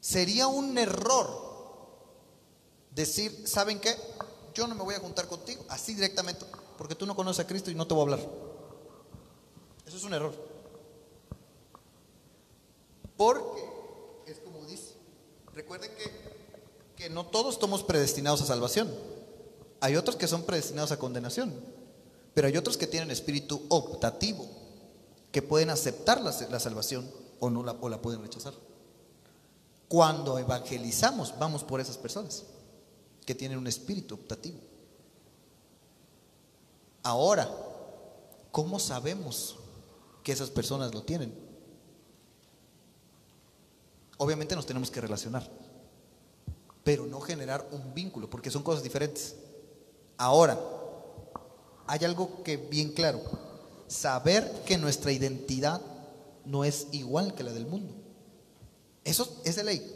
Sería 0.00 0.46
un 0.46 0.78
error 0.78 1.26
decir, 2.94 3.46
¿saben 3.46 3.78
qué? 3.78 3.94
Yo 4.54 4.66
no 4.66 4.74
me 4.74 4.82
voy 4.82 4.94
a 4.94 5.00
juntar 5.00 5.28
contigo, 5.28 5.64
así 5.68 5.94
directamente, 5.94 6.46
porque 6.78 6.94
tú 6.94 7.04
no 7.04 7.14
conoces 7.14 7.44
a 7.44 7.46
Cristo 7.46 7.70
y 7.70 7.74
no 7.74 7.86
te 7.86 7.94
voy 7.94 8.00
a 8.00 8.04
hablar. 8.04 8.30
Eso 9.86 9.96
es 9.96 10.04
un 10.04 10.14
error. 10.14 10.34
Porque, 13.16 13.62
es 14.26 14.38
como 14.38 14.64
dice, 14.64 14.94
recuerden 15.52 15.90
que, 15.94 16.10
que 16.96 17.10
no 17.10 17.26
todos 17.26 17.54
estamos 17.54 17.82
predestinados 17.82 18.40
a 18.40 18.46
salvación. 18.46 18.92
Hay 19.80 19.96
otros 19.96 20.16
que 20.16 20.26
son 20.26 20.44
predestinados 20.44 20.90
a 20.90 20.98
condenación, 20.98 21.54
pero 22.34 22.48
hay 22.48 22.56
otros 22.56 22.76
que 22.76 22.86
tienen 22.86 23.10
espíritu 23.10 23.62
optativo 23.68 24.48
pueden 25.42 25.70
aceptar 25.70 26.20
la, 26.20 26.32
salvación 26.32 27.10
o, 27.40 27.50
no 27.50 27.62
la, 27.62 27.72
o 27.72 27.88
la 27.88 28.00
pueden 28.00 28.22
rechazar. 28.22 28.54
Cuando 29.88 30.38
evangelizamos, 30.38 31.34
vamos 31.38 31.64
por 31.64 31.80
esas 31.80 31.96
personas 31.96 32.44
que 33.24 33.34
tienen 33.34 33.58
un 33.58 33.66
espíritu 33.66 34.14
optativo. 34.14 34.58
Ahora, 37.02 37.48
¿cómo 38.50 38.78
sabemos 38.78 39.56
que 40.22 40.32
esas 40.32 40.50
personas 40.50 40.92
lo 40.92 41.02
tienen? 41.02 41.32
Obviamente 44.18 44.56
nos 44.56 44.66
tenemos 44.66 44.90
que 44.90 45.00
relacionar, 45.00 45.48
pero 46.82 47.06
no 47.06 47.20
generar 47.20 47.66
un 47.70 47.94
vínculo, 47.94 48.28
porque 48.28 48.50
son 48.50 48.62
cosas 48.62 48.82
diferentes. 48.82 49.36
Ahora, 50.16 50.58
hay 51.86 52.04
algo 52.04 52.42
que 52.42 52.56
bien 52.56 52.92
claro, 52.92 53.22
saber 53.88 54.62
que 54.64 54.78
nuestra 54.78 55.12
identidad 55.12 55.80
no 56.44 56.64
es 56.64 56.88
igual 56.92 57.34
que 57.34 57.42
la 57.42 57.52
del 57.52 57.66
mundo. 57.66 57.94
Eso 59.04 59.40
es 59.44 59.56
de 59.56 59.64
ley. 59.64 59.94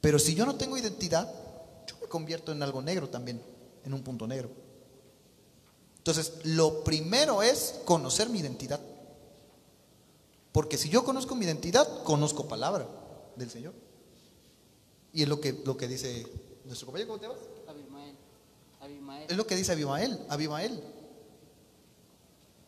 Pero 0.00 0.18
si 0.18 0.34
yo 0.34 0.46
no 0.46 0.56
tengo 0.56 0.76
identidad, 0.76 1.32
yo 1.86 1.96
me 2.00 2.08
convierto 2.08 2.52
en 2.52 2.62
algo 2.62 2.80
negro 2.82 3.08
también, 3.08 3.40
en 3.84 3.94
un 3.94 4.02
punto 4.02 4.26
negro. 4.26 4.50
Entonces, 5.98 6.32
lo 6.44 6.82
primero 6.82 7.42
es 7.42 7.80
conocer 7.84 8.30
mi 8.30 8.38
identidad. 8.38 8.80
Porque 10.52 10.78
si 10.78 10.88
yo 10.88 11.04
conozco 11.04 11.34
mi 11.34 11.44
identidad, 11.44 12.02
conozco 12.02 12.48
palabra 12.48 12.88
del 13.36 13.50
Señor. 13.50 13.74
Y 15.12 15.22
es 15.22 15.28
lo 15.28 15.40
que, 15.40 15.60
lo 15.64 15.76
que 15.76 15.86
dice 15.86 16.26
nuestro 16.64 16.86
compañero, 16.86 17.08
¿cómo 17.08 17.20
te 17.20 17.26
llamas? 17.26 17.42
Abimael. 18.80 19.30
Es 19.30 19.36
lo 19.36 19.46
que 19.46 19.56
dice 19.56 19.72
Abimael. 19.72 20.18
Abimael. 20.28 20.82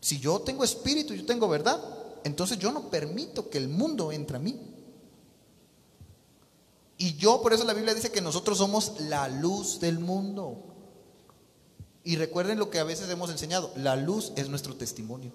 Si 0.03 0.19
yo 0.19 0.41
tengo 0.41 0.65
espíritu, 0.65 1.15
yo 1.15 1.25
tengo 1.25 1.49
verdad, 1.49 1.81
entonces 2.25 2.59
yo 2.59 2.73
no 2.73 2.91
permito 2.91 3.49
que 3.49 3.57
el 3.57 3.69
mundo 3.69 4.11
entre 4.11 4.37
a 4.37 4.41
mí. 4.41 4.61
Y 6.99 7.15
yo, 7.15 7.41
por 7.41 7.53
eso 7.53 7.63
la 7.63 7.73
Biblia 7.73 7.95
dice 7.95 8.11
que 8.11 8.21
nosotros 8.21 8.59
somos 8.59 9.01
la 9.03 9.29
luz 9.29 9.79
del 9.79 10.01
mundo. 10.01 10.75
Y 12.03 12.17
recuerden 12.17 12.59
lo 12.59 12.69
que 12.69 12.81
a 12.81 12.85
veces 12.85 13.09
hemos 13.11 13.31
enseñado, 13.31 13.73
la 13.77 13.95
luz 13.95 14.33
es 14.35 14.49
nuestro 14.49 14.75
testimonio. 14.75 15.33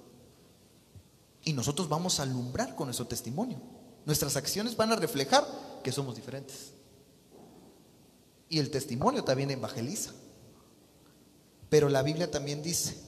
Y 1.46 1.54
nosotros 1.54 1.88
vamos 1.88 2.20
a 2.20 2.24
alumbrar 2.24 2.76
con 2.76 2.88
nuestro 2.88 3.08
testimonio. 3.08 3.62
Nuestras 4.06 4.36
acciones 4.36 4.76
van 4.76 4.92
a 4.92 4.98
reflejar 4.98 5.48
que 5.82 5.94
somos 5.94 6.18
diferentes. 6.18 6.74
Y 8.50 8.60
el 8.60 8.70
testimonio 8.70 9.24
también 9.24 9.50
evangeliza. 9.50 10.12
Pero 11.70 11.88
la 11.88 12.04
Biblia 12.04 12.30
también 12.30 12.62
dice 12.62 13.07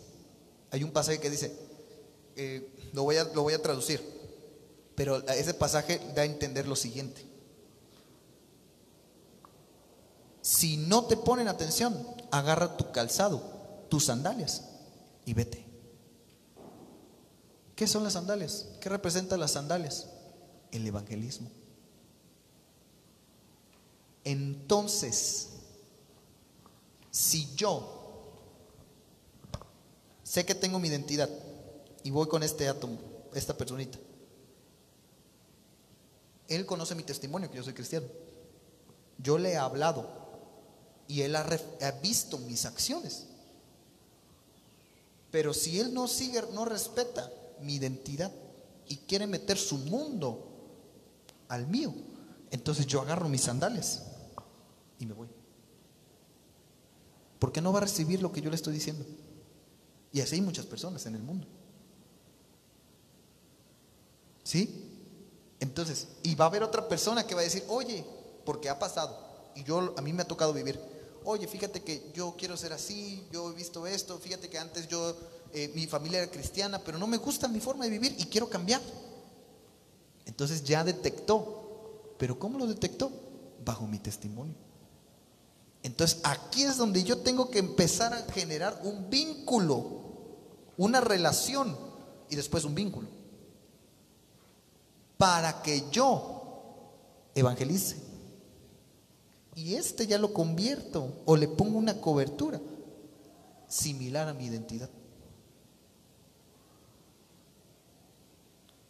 hay 0.72 0.84
un 0.84 0.92
pasaje 0.92 1.20
que 1.20 1.30
dice, 1.30 1.56
eh, 2.36 2.90
lo, 2.94 3.04
voy 3.04 3.18
a, 3.18 3.24
lo 3.26 3.44
voy 3.44 3.54
a 3.54 3.62
traducir, 3.62 4.02
pero 4.96 5.26
ese 5.30 5.54
pasaje 5.54 6.00
da 6.16 6.24
a 6.24 6.26
entender 6.26 6.68
lo 6.68 6.76
siguiente. 6.76 7.26
Si 10.42 10.78
no 10.78 11.06
te 11.06 11.18
ponen 11.18 11.48
atención, 11.48 11.96
agarra 12.32 12.78
tu 12.78 12.92
calzado, 12.92 13.42
tus 13.90 14.06
sandalias 14.06 14.64
y 15.26 15.34
vete. 15.34 15.66
¿Qué 17.76 17.88
son 17.88 18.04
las 18.04 18.14
sandalias? 18.14 18.68
¿Qué 18.82 18.90
representan 18.90 19.40
las 19.40 19.52
sandalias? 19.52 20.08
El 20.72 20.86
evangelismo. 20.86 21.50
Entonces, 24.24 25.50
si 27.10 27.56
yo 27.56 27.99
sé 30.30 30.46
que 30.46 30.54
tengo 30.54 30.78
mi 30.78 30.90
identidad 30.90 31.28
y 32.04 32.12
voy 32.12 32.28
con 32.28 32.44
este 32.44 32.68
átomo, 32.68 33.00
esta 33.34 33.58
personita, 33.58 33.98
él 36.48 36.68
conoce 36.68 36.94
mi 36.94 37.02
testimonio 37.02 37.50
que 37.50 37.58
yo 37.58 37.64
soy 37.64 37.74
cristiano. 37.74 38.06
Yo 39.18 39.40
le 39.40 39.54
he 39.54 39.58
hablado 39.58 40.08
y 41.08 41.22
él 41.22 41.36
ha, 41.36 41.48
visto 42.04 42.38
mis 42.38 42.66
acciones. 42.66 43.26
Pero 45.32 45.52
si 45.52 45.80
él 45.80 45.96
no 45.96 46.08
sigue, 46.08 46.44
no 46.54 46.64
respeta 46.64 47.32
mi 47.62 47.76
identidad 47.76 48.32
y 48.88 48.98
quiere 48.98 49.26
meter 49.26 49.58
su 49.58 49.80
mundo 49.80 50.48
al 51.48 51.66
mío, 51.66 51.92
entonces 52.52 52.86
yo 52.86 53.02
agarro 53.02 53.30
mis 53.30 53.42
sandalias 53.42 54.04
y 55.00 55.08
me 55.08 55.14
voy. 55.14 55.28
Porque 57.40 57.62
no 57.62 57.74
va 57.74 57.80
a 57.80 57.82
recibir 57.82 58.22
lo 58.22 58.32
que 58.32 58.42
yo 58.42 58.52
le 58.52 58.56
estoy 58.56 58.76
diciendo. 58.76 59.04
Y 60.12 60.22
así 60.22 60.36
hay 60.36 60.42
muchas 60.42 60.66
personas 60.66 61.06
en 61.06 61.16
el 61.16 61.24
mundo. 61.24 61.48
¿Sí? 64.44 64.86
Entonces, 65.60 66.08
y 66.24 66.36
va 66.36 66.46
a 66.46 66.48
haber 66.48 66.64
otra 66.64 66.88
persona 66.88 67.26
que 67.28 67.36
va 67.36 67.42
a 67.42 67.44
decir, 67.44 67.64
oye, 67.68 68.04
porque 68.46 68.70
ha 68.70 68.80
pasado, 68.80 69.18
y 69.56 69.64
yo 69.64 69.94
a 69.98 70.02
mí 70.02 70.14
me 70.14 70.24
ha 70.24 70.28
tocado 70.28 70.54
vivir, 70.54 70.80
oye, 71.24 71.48
fíjate 71.48 71.84
que 71.84 72.12
yo 72.14 72.36
quiero 72.38 72.58
ser 72.58 72.74
así, 72.74 73.28
yo 73.32 73.52
he 73.52 73.54
visto 73.54 73.86
esto, 73.86 74.18
fíjate 74.18 74.50
que 74.50 74.58
antes 74.58 74.88
yo, 74.88 75.16
eh, 75.54 75.72
mi 75.76 75.86
familia 75.86 76.24
era 76.24 76.32
cristiana, 76.32 76.80
pero 76.80 76.98
no 76.98 77.08
me 77.08 77.18
gusta 77.18 77.48
mi 77.48 77.60
forma 77.60 77.84
de 77.84 77.92
vivir 77.92 78.16
y 78.18 78.26
quiero 78.26 78.50
cambiar. 78.50 78.82
Entonces 80.26 80.64
ya 80.64 80.84
detectó, 80.84 82.16
pero 82.18 82.40
¿cómo 82.40 82.58
lo 82.58 82.68
detectó? 82.68 83.12
Bajo 83.66 83.86
mi 83.86 84.00
testimonio. 84.00 84.56
Entonces 85.84 86.20
aquí 86.24 86.64
es 86.64 86.78
donde 86.78 87.04
yo 87.04 87.20
tengo 87.20 87.50
que 87.50 87.60
empezar 87.60 88.14
a 88.14 88.32
generar 88.32 88.82
un 88.84 89.10
vínculo, 89.10 89.99
una 90.80 91.02
relación 91.02 91.78
y 92.30 92.38
después 92.38 92.64
un 92.64 92.74
vínculo. 92.74 93.10
Para 95.18 95.62
que 95.62 95.84
yo 95.92 96.40
evangelice. 97.36 97.98
Y 99.56 99.76
este 99.76 100.08
ya 100.08 100.18
lo 100.18 100.34
convierto 100.34 101.12
o 101.26 101.36
le 101.36 101.50
pongo 101.50 101.78
una 101.78 102.00
cobertura 102.00 102.62
similar 103.68 104.30
a 104.30 104.34
mi 104.34 104.46
identidad. 104.46 104.90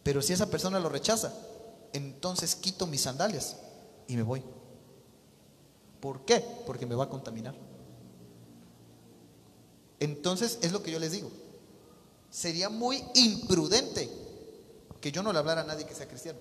Pero 0.04 0.22
si 0.22 0.34
esa 0.34 0.48
persona 0.48 0.80
lo 0.80 0.90
rechaza, 0.90 1.34
entonces 1.92 2.56
quito 2.56 2.86
mis 2.86 3.02
sandalias 3.02 3.58
y 4.08 4.16
me 4.16 4.22
voy. 4.22 4.44
¿Por 6.00 6.24
qué? 6.24 6.46
Porque 6.68 6.86
me 6.86 6.94
va 6.94 7.06
a 7.06 7.10
contaminar. 7.10 7.56
Entonces 10.00 10.60
es 10.62 10.72
lo 10.72 10.84
que 10.84 10.92
yo 10.92 11.00
les 11.00 11.14
digo. 11.14 11.49
Sería 12.30 12.70
muy 12.70 13.04
imprudente 13.16 14.10
que 15.02 15.12
yo 15.12 15.24
no 15.24 15.34
le 15.34 15.40
hablara 15.40 15.62
a 15.62 15.66
nadie 15.66 15.86
que 15.86 15.96
sea 15.96 16.08
cristiano. 16.08 16.40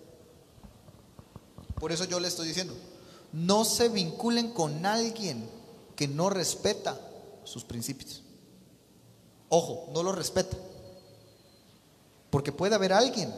Por 1.76 1.92
eso 1.92 2.04
yo 2.04 2.20
le 2.20 2.28
estoy 2.28 2.48
diciendo, 2.48 2.74
no 3.32 3.64
se 3.64 3.88
vinculen 3.88 4.52
con 4.52 4.84
alguien 4.84 5.48
que 5.96 6.08
no 6.08 6.30
respeta 6.30 6.98
sus 7.44 7.64
principios. 7.64 8.22
Ojo, 9.48 9.90
no 9.92 10.02
lo 10.02 10.12
respeta. 10.12 10.56
Porque 12.30 12.52
puede 12.52 12.74
haber 12.74 12.92
alguien 12.92 13.32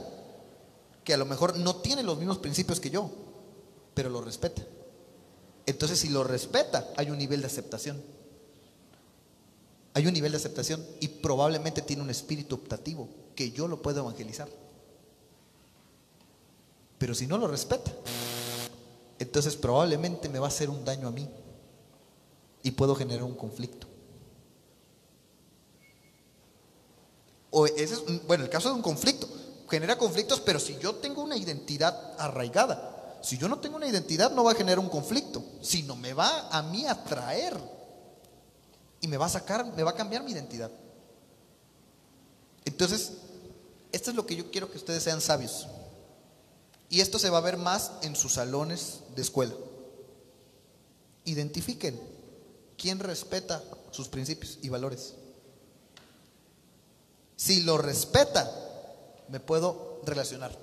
que 1.04 1.14
a 1.14 1.16
lo 1.16 1.26
mejor 1.26 1.56
no 1.56 1.76
tiene 1.76 2.02
los 2.02 2.18
mismos 2.18 2.38
principios 2.38 2.80
que 2.80 2.90
yo, 2.90 3.10
pero 3.94 4.08
lo 4.08 4.20
respeta. 4.20 4.62
Entonces, 5.66 6.00
si 6.00 6.08
lo 6.08 6.24
respeta, 6.24 6.88
hay 6.96 7.10
un 7.10 7.18
nivel 7.18 7.40
de 7.40 7.46
aceptación. 7.46 8.02
Hay 10.00 10.06
un 10.06 10.14
nivel 10.14 10.32
de 10.32 10.38
aceptación 10.38 10.82
y 10.98 11.08
probablemente 11.08 11.82
tiene 11.82 12.00
un 12.00 12.08
espíritu 12.08 12.54
optativo 12.54 13.06
que 13.34 13.50
yo 13.50 13.68
lo 13.68 13.82
puedo 13.82 14.00
evangelizar. 14.00 14.48
Pero 16.96 17.14
si 17.14 17.26
no 17.26 17.36
lo 17.36 17.46
respeta, 17.46 17.92
entonces 19.18 19.56
probablemente 19.56 20.30
me 20.30 20.38
va 20.38 20.46
a 20.46 20.48
hacer 20.48 20.70
un 20.70 20.86
daño 20.86 21.06
a 21.06 21.10
mí 21.10 21.28
y 22.62 22.70
puedo 22.70 22.96
generar 22.96 23.24
un 23.24 23.34
conflicto. 23.34 23.86
O 27.50 27.66
ese 27.66 27.92
es, 27.92 28.26
bueno, 28.26 28.44
el 28.44 28.48
caso 28.48 28.70
de 28.70 28.76
un 28.76 28.82
conflicto 28.82 29.28
genera 29.68 29.98
conflictos, 29.98 30.40
pero 30.40 30.58
si 30.58 30.78
yo 30.78 30.94
tengo 30.94 31.22
una 31.22 31.36
identidad 31.36 32.14
arraigada, 32.18 33.18
si 33.20 33.36
yo 33.36 33.50
no 33.50 33.58
tengo 33.58 33.76
una 33.76 33.86
identidad 33.86 34.30
no 34.30 34.44
va 34.44 34.52
a 34.52 34.54
generar 34.54 34.78
un 34.78 34.88
conflicto, 34.88 35.44
sino 35.60 35.94
me 35.94 36.14
va 36.14 36.48
a 36.48 36.62
mí 36.62 36.86
a 36.86 37.04
traer 37.04 37.79
y 39.00 39.08
me 39.08 39.16
va 39.16 39.26
a 39.26 39.30
sacar, 39.30 39.64
me 39.74 39.82
va 39.82 39.90
a 39.90 39.96
cambiar 39.96 40.22
mi 40.22 40.32
identidad. 40.32 40.70
Entonces, 42.64 43.12
esto 43.92 44.10
es 44.10 44.16
lo 44.16 44.26
que 44.26 44.36
yo 44.36 44.50
quiero 44.50 44.70
que 44.70 44.78
ustedes 44.78 45.02
sean 45.02 45.20
sabios. 45.20 45.66
Y 46.88 47.00
esto 47.00 47.18
se 47.18 47.30
va 47.30 47.38
a 47.38 47.42
ver 47.42 47.56
más 47.56 47.92
en 48.02 48.16
sus 48.16 48.34
salones 48.34 49.00
de 49.14 49.22
escuela. 49.22 49.54
Identifiquen 51.24 52.00
quién 52.76 52.98
respeta 52.98 53.62
sus 53.90 54.08
principios 54.08 54.58
y 54.62 54.68
valores. 54.68 55.14
Si 57.36 57.62
lo 57.62 57.78
respeta, 57.78 58.50
me 59.28 59.40
puedo 59.40 60.00
relacionar. 60.04 60.56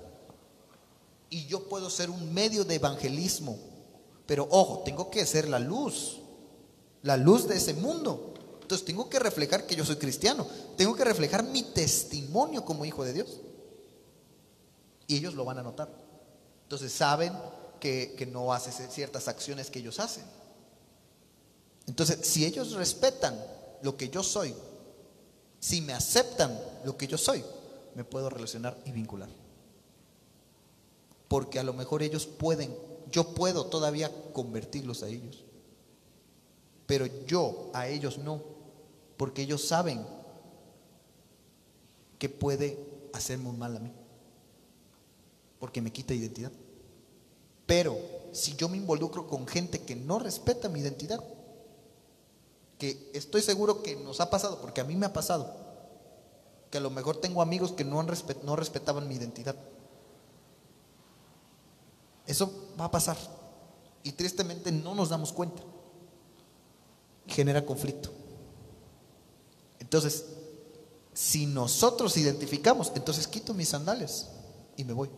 Y 1.30 1.46
yo 1.46 1.68
puedo 1.68 1.90
ser 1.90 2.10
un 2.10 2.32
medio 2.32 2.64
de 2.64 2.76
evangelismo. 2.76 3.58
Pero 4.26 4.46
ojo, 4.50 4.82
tengo 4.84 5.10
que 5.10 5.24
ser 5.26 5.48
la 5.48 5.58
luz, 5.58 6.17
la 7.02 7.16
luz 7.16 7.46
de 7.48 7.56
ese 7.56 7.74
mundo. 7.74 8.34
Entonces 8.60 8.84
tengo 8.84 9.08
que 9.08 9.18
reflejar 9.18 9.66
que 9.66 9.74
yo 9.76 9.84
soy 9.84 9.96
cristiano. 9.96 10.46
Tengo 10.76 10.94
que 10.94 11.04
reflejar 11.04 11.42
mi 11.42 11.62
testimonio 11.62 12.64
como 12.64 12.84
hijo 12.84 13.04
de 13.04 13.12
Dios. 13.12 13.40
Y 15.06 15.16
ellos 15.16 15.34
lo 15.34 15.44
van 15.44 15.58
a 15.58 15.62
notar. 15.62 15.88
Entonces 16.64 16.92
saben 16.92 17.32
que, 17.80 18.28
no 18.30 18.52
hace 18.52 18.70
ciertas 18.88 19.28
acciones 19.28 19.70
que 19.70 19.78
ellos 19.78 20.00
hacen. 20.00 20.24
Entonces, 21.86 22.18
si 22.26 22.44
ellos 22.44 22.72
respetan 22.72 23.34
lo 23.82 23.96
que 23.96 24.10
yo 24.10 24.22
soy, 24.22 24.54
si 25.60 25.80
me 25.80 25.94
aceptan 25.94 26.60
lo 26.84 26.98
que 26.98 27.06
yo 27.06 27.16
soy, 27.16 27.42
me 27.94 28.04
puedo 28.04 28.28
relacionar 28.28 28.76
y 28.84 28.92
vincular. 28.92 29.30
Porque 31.28 31.58
a 31.58 31.62
lo 31.62 31.72
mejor 31.72 32.02
ellos 32.02 32.26
pueden, 32.26 32.76
yo 33.10 33.34
puedo 33.34 33.66
todavía 33.66 34.12
convertirlos 34.34 35.02
a 35.02 35.08
ellos. 35.08 35.44
Pero 36.88 37.06
yo 37.26 37.70
a 37.72 37.86
ellos 37.86 38.18
no, 38.18 38.42
porque 39.16 39.42
ellos 39.42 39.68
saben 39.68 40.04
que 42.18 42.28
puede 42.28 42.76
hacerme 43.12 43.48
un 43.48 43.60
mal 43.60 43.76
a 43.76 43.78
mí 43.78 43.92
porque 45.58 45.80
me 45.80 45.92
quita 45.92 46.14
identidad. 46.14 46.52
Pero 47.66 47.96
si 48.32 48.54
yo 48.56 48.68
me 48.68 48.76
involucro 48.76 49.26
con 49.26 49.46
gente 49.46 49.80
que 49.80 49.96
no 49.96 50.18
respeta 50.18 50.68
mi 50.68 50.80
identidad, 50.80 51.22
que 52.78 53.10
estoy 53.12 53.42
seguro 53.42 53.82
que 53.82 53.96
nos 53.96 54.20
ha 54.20 54.30
pasado, 54.30 54.60
porque 54.60 54.80
a 54.80 54.84
mí 54.84 54.96
me 54.96 55.06
ha 55.06 55.12
pasado, 55.12 55.54
que 56.70 56.78
a 56.78 56.80
lo 56.80 56.90
mejor 56.90 57.16
tengo 57.16 57.42
amigos 57.42 57.72
que 57.72 57.84
no, 57.84 58.02
no 58.02 58.56
respetaban 58.56 59.08
mi 59.08 59.16
identidad. 59.16 59.56
Eso 62.26 62.52
va 62.78 62.86
a 62.86 62.90
pasar. 62.90 63.16
Y 64.02 64.12
tristemente 64.12 64.70
no 64.70 64.94
nos 64.94 65.08
damos 65.08 65.32
cuenta. 65.32 65.62
Genera 67.28 67.64
conflicto. 67.64 68.10
Entonces, 69.78 70.24
si 71.12 71.46
nosotros 71.46 72.16
identificamos, 72.16 72.92
entonces 72.94 73.26
quito 73.26 73.54
mis 73.54 73.68
sandales 73.68 74.26
y 74.76 74.84
me 74.84 74.92
voy. 74.92 75.10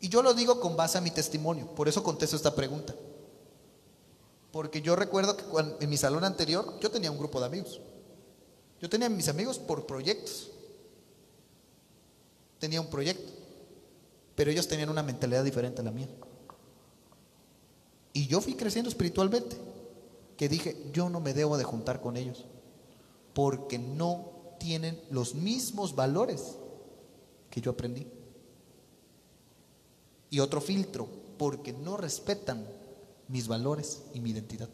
Y 0.00 0.08
yo 0.08 0.22
lo 0.22 0.34
digo 0.34 0.60
con 0.60 0.76
base 0.76 0.98
a 0.98 1.00
mi 1.00 1.10
testimonio, 1.10 1.66
por 1.74 1.88
eso 1.88 2.02
contesto 2.02 2.36
esta 2.36 2.54
pregunta. 2.54 2.94
Porque 4.52 4.82
yo 4.82 4.94
recuerdo 4.94 5.36
que 5.36 5.44
en 5.80 5.90
mi 5.90 5.96
salón 5.96 6.24
anterior 6.24 6.78
yo 6.80 6.90
tenía 6.90 7.10
un 7.10 7.18
grupo 7.18 7.40
de 7.40 7.46
amigos. 7.46 7.80
Yo 8.80 8.88
tenía 8.88 9.08
mis 9.08 9.28
amigos 9.28 9.58
por 9.58 9.86
proyectos. 9.86 10.50
Tenía 12.60 12.80
un 12.80 12.88
proyecto. 12.88 13.32
Pero 14.36 14.50
ellos 14.50 14.68
tenían 14.68 14.90
una 14.90 15.02
mentalidad 15.02 15.42
diferente 15.42 15.80
a 15.80 15.84
la 15.84 15.90
mía. 15.90 16.08
Y 18.12 18.28
yo 18.28 18.40
fui 18.40 18.54
creciendo 18.54 18.88
espiritualmente. 18.88 19.56
Que 20.36 20.48
dije, 20.48 20.76
yo 20.92 21.08
no 21.08 21.20
me 21.20 21.34
debo 21.34 21.56
de 21.56 21.64
juntar 21.64 22.00
con 22.00 22.16
ellos. 22.16 22.44
Porque 23.32 23.78
no 23.78 24.32
tienen 24.58 25.00
los 25.10 25.34
mismos 25.34 25.94
valores 25.94 26.56
que 27.50 27.60
yo 27.60 27.72
aprendí. 27.72 28.06
Y 30.30 30.40
otro 30.40 30.60
filtro, 30.60 31.08
porque 31.38 31.72
no 31.72 31.96
respetan 31.96 32.66
mis 33.28 33.46
valores 33.46 34.02
y 34.12 34.20
mi 34.20 34.30
identidad. 34.30 34.68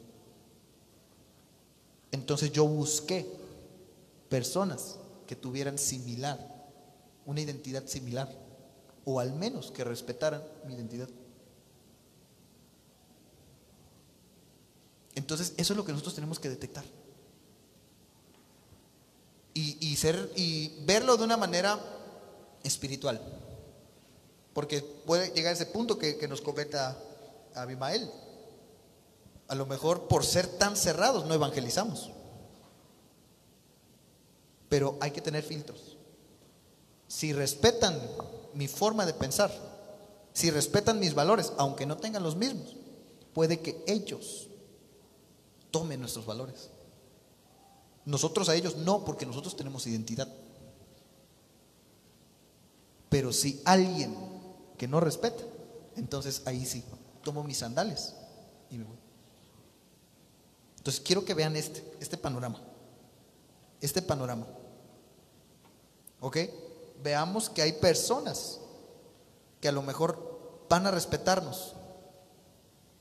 Entonces 2.13 2.53
yo 2.53 2.67
busqué 2.67 3.27
personas 4.29 4.99
que 5.27 5.37
tuvieran 5.37 5.79
similar, 5.79 6.39
una 7.27 7.41
identidad 7.41 7.87
similar, 7.87 8.29
o 9.05 9.21
al 9.21 9.33
menos 9.35 9.71
que 9.71 9.85
respetaran 9.85 10.43
mi 10.67 10.75
identidad. 10.75 11.09
Entonces 15.15 15.55
eso 15.57 15.73
es 15.73 15.77
lo 15.77 15.85
que 15.85 15.93
nosotros 15.93 16.15
tenemos 16.15 16.39
que 16.39 16.49
detectar. 16.49 16.85
Y, 19.53 19.97
ser, 19.97 20.33
y 20.37 20.85
verlo 20.87 21.19
de 21.19 21.25
una 21.25 21.37
manera 21.37 21.79
espiritual. 22.63 23.21
Porque 24.55 24.81
puede 24.81 25.35
llegar 25.35 25.51
a 25.51 25.55
ese 25.55 25.67
punto 25.67 25.99
que, 25.99 26.17
que 26.17 26.29
nos 26.29 26.41
cometa 26.41 26.97
Abimael. 27.55 28.11
A 29.49 29.55
lo 29.55 29.67
mejor 29.67 30.09
por 30.09 30.25
ser 30.25 30.47
tan 30.47 30.77
cerrados 30.77 31.27
no 31.27 31.35
evangelizamos. 31.35 32.11
Pero 34.71 34.97
hay 35.01 35.11
que 35.11 35.21
tener 35.21 35.43
filtros. 35.43 35.99
Si 37.07 37.35
respetan 37.35 38.01
mi 38.55 38.67
forma 38.67 39.05
de 39.05 39.13
pensar, 39.13 39.53
si 40.33 40.51
respetan 40.51 41.01
mis 41.01 41.13
valores, 41.13 41.53
aunque 41.59 41.85
no 41.85 41.99
tengan 41.99 42.23
los 42.23 42.37
mismos, 42.37 42.77
puede 43.35 43.61
que 43.61 43.83
ellos 43.87 44.50
tomen 45.71 46.01
nuestros 46.01 46.27
valores. 46.27 46.71
Nosotros 48.05 48.49
a 48.49 48.55
ellos 48.55 48.77
no, 48.77 49.05
porque 49.05 49.27
nosotros 49.27 49.57
tenemos 49.57 49.87
identidad. 49.87 50.29
Pero 53.09 53.33
si 53.33 53.61
alguien 53.65 54.17
que 54.79 54.89
no 54.89 55.01
respeta, 55.01 55.43
entonces 55.97 56.43
ahí 56.47 56.65
sí, 56.65 56.85
tomo 57.23 57.45
mis 57.45 57.59
sandales 57.59 58.15
y 58.71 58.79
me 58.79 58.85
voy. 58.85 58.97
Entonces 60.79 61.03
quiero 61.05 61.25
que 61.25 61.35
vean 61.35 61.57
este, 61.57 61.85
este 62.01 62.17
panorama. 62.17 62.61
Este 63.81 64.01
panorama. 64.01 64.47
¿Ok? 66.21 66.39
Veamos 67.03 67.51
que 67.51 67.63
hay 67.63 67.75
personas 67.75 68.61
que 69.61 69.69
a 69.69 69.73
lo 69.73 69.83
mejor 69.83 70.65
van 70.69 70.87
a 70.87 70.91
respetarnos. 70.91 71.75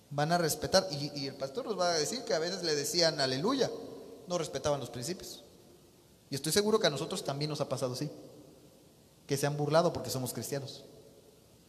Van 0.10 0.32
a 0.32 0.38
respetar. 0.38 0.88
Y, 0.92 1.28
el 1.28 1.36
pastor 1.36 1.66
nos 1.66 1.78
va 1.78 1.92
a 1.92 1.98
decir 1.98 2.24
que 2.24 2.34
a 2.34 2.40
veces 2.40 2.64
le 2.64 2.76
decían 2.76 3.20
aleluya. 3.20 3.70
No 4.28 4.38
respetaban 4.38 4.80
los 4.80 4.90
principios. 4.90 5.44
Y 6.30 6.36
estoy 6.36 6.52
seguro 6.52 6.80
que 6.80 6.88
a 6.88 6.92
nosotros 6.92 7.24
también 7.24 7.50
nos 7.50 7.62
ha 7.62 7.70
pasado 7.70 7.94
así. 7.94 8.10
Que 9.28 9.38
se 9.38 9.48
han 9.48 9.58
burlado 9.58 9.94
porque 9.94 10.10
somos 10.10 10.34
cristianos. 10.34 10.84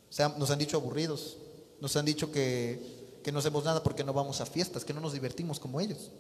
O 0.09 0.13
sea, 0.13 0.29
nos 0.31 0.51
han 0.51 0.59
dicho 0.59 0.77
aburridos. 0.77 1.39
Nos 1.81 1.97
han 1.97 2.05
dicho 2.05 2.31
que 2.31 3.01
que 3.23 3.33
no 3.33 3.39
hacemos 3.39 3.65
nada 3.65 3.83
porque 3.83 4.05
no 4.05 4.13
vamos 4.13 4.41
a 4.41 4.47
fiestas, 4.47 4.85
que 4.85 4.95
no 4.95 5.01
nos 5.01 5.13
divertimos 5.13 5.61
como 5.61 5.81
ellos. 5.81 6.11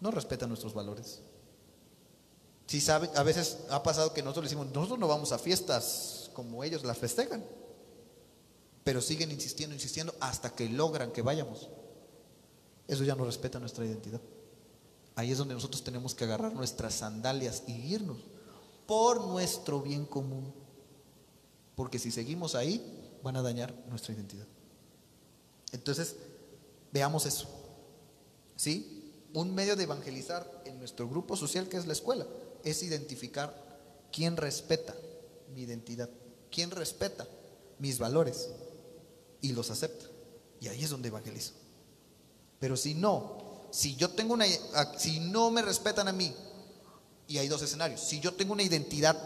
No 0.00 0.10
respetan 0.10 0.48
nuestros 0.48 0.74
valores. 0.74 1.20
Si 2.66 2.80
sabe, 2.80 3.10
a 3.14 3.22
veces 3.22 3.58
ha 3.70 3.82
pasado 3.82 4.14
que 4.14 4.22
nosotros 4.22 4.44
decimos, 4.44 4.68
nosotros 4.72 4.98
no 4.98 5.08
vamos 5.08 5.32
a 5.32 5.38
fiestas 5.38 6.30
como 6.32 6.64
ellos 6.64 6.84
las 6.84 6.98
festejan, 6.98 7.44
pero 8.84 9.00
siguen 9.00 9.32
insistiendo, 9.32 9.74
insistiendo 9.74 10.14
hasta 10.20 10.50
que 10.50 10.68
logran 10.68 11.10
que 11.10 11.22
vayamos. 11.22 11.70
Eso 12.86 13.02
ya 13.02 13.14
no 13.14 13.24
respeta 13.24 13.58
nuestra 13.58 13.86
identidad. 13.86 14.20
Ahí 15.16 15.32
es 15.32 15.38
donde 15.38 15.54
nosotros 15.54 15.82
tenemos 15.82 16.14
que 16.14 16.24
agarrar 16.24 16.52
nuestras 16.52 16.94
sandalias 16.94 17.62
y 17.66 17.72
irnos 17.72 18.18
por 18.86 19.26
nuestro 19.26 19.80
bien 19.80 20.04
común. 20.04 20.52
Porque 21.74 21.98
si 21.98 22.10
seguimos 22.10 22.54
ahí, 22.54 23.18
van 23.22 23.36
a 23.36 23.42
dañar 23.42 23.74
nuestra 23.88 24.12
identidad. 24.12 24.46
Entonces, 25.72 26.16
veamos 26.92 27.24
eso. 27.24 27.48
¿Sí? 28.54 29.12
Un 29.32 29.54
medio 29.54 29.76
de 29.76 29.84
evangelizar 29.84 30.62
en 30.66 30.78
nuestro 30.78 31.08
grupo 31.08 31.36
social, 31.36 31.68
que 31.68 31.78
es 31.78 31.86
la 31.86 31.94
escuela, 31.94 32.26
es 32.62 32.82
identificar 32.82 33.54
quién 34.12 34.36
respeta 34.36 34.94
mi 35.54 35.62
identidad, 35.62 36.10
quién 36.50 36.70
respeta 36.70 37.26
mis 37.78 37.98
valores 37.98 38.50
y 39.44 39.52
los 39.52 39.70
acepta. 39.70 40.06
Y 40.58 40.68
ahí 40.68 40.82
es 40.82 40.88
donde 40.88 41.08
evangelizo. 41.08 41.52
Pero 42.58 42.78
si 42.78 42.94
no, 42.94 43.66
si 43.70 43.94
yo 43.94 44.08
tengo 44.08 44.32
una, 44.32 44.46
si 44.96 45.20
no 45.20 45.50
me 45.50 45.60
respetan 45.60 46.08
a 46.08 46.12
mí, 46.12 46.34
y 47.28 47.36
hay 47.36 47.46
dos 47.46 47.60
escenarios, 47.60 48.00
si 48.00 48.20
yo 48.20 48.32
tengo 48.32 48.54
una 48.54 48.62
identidad 48.62 49.18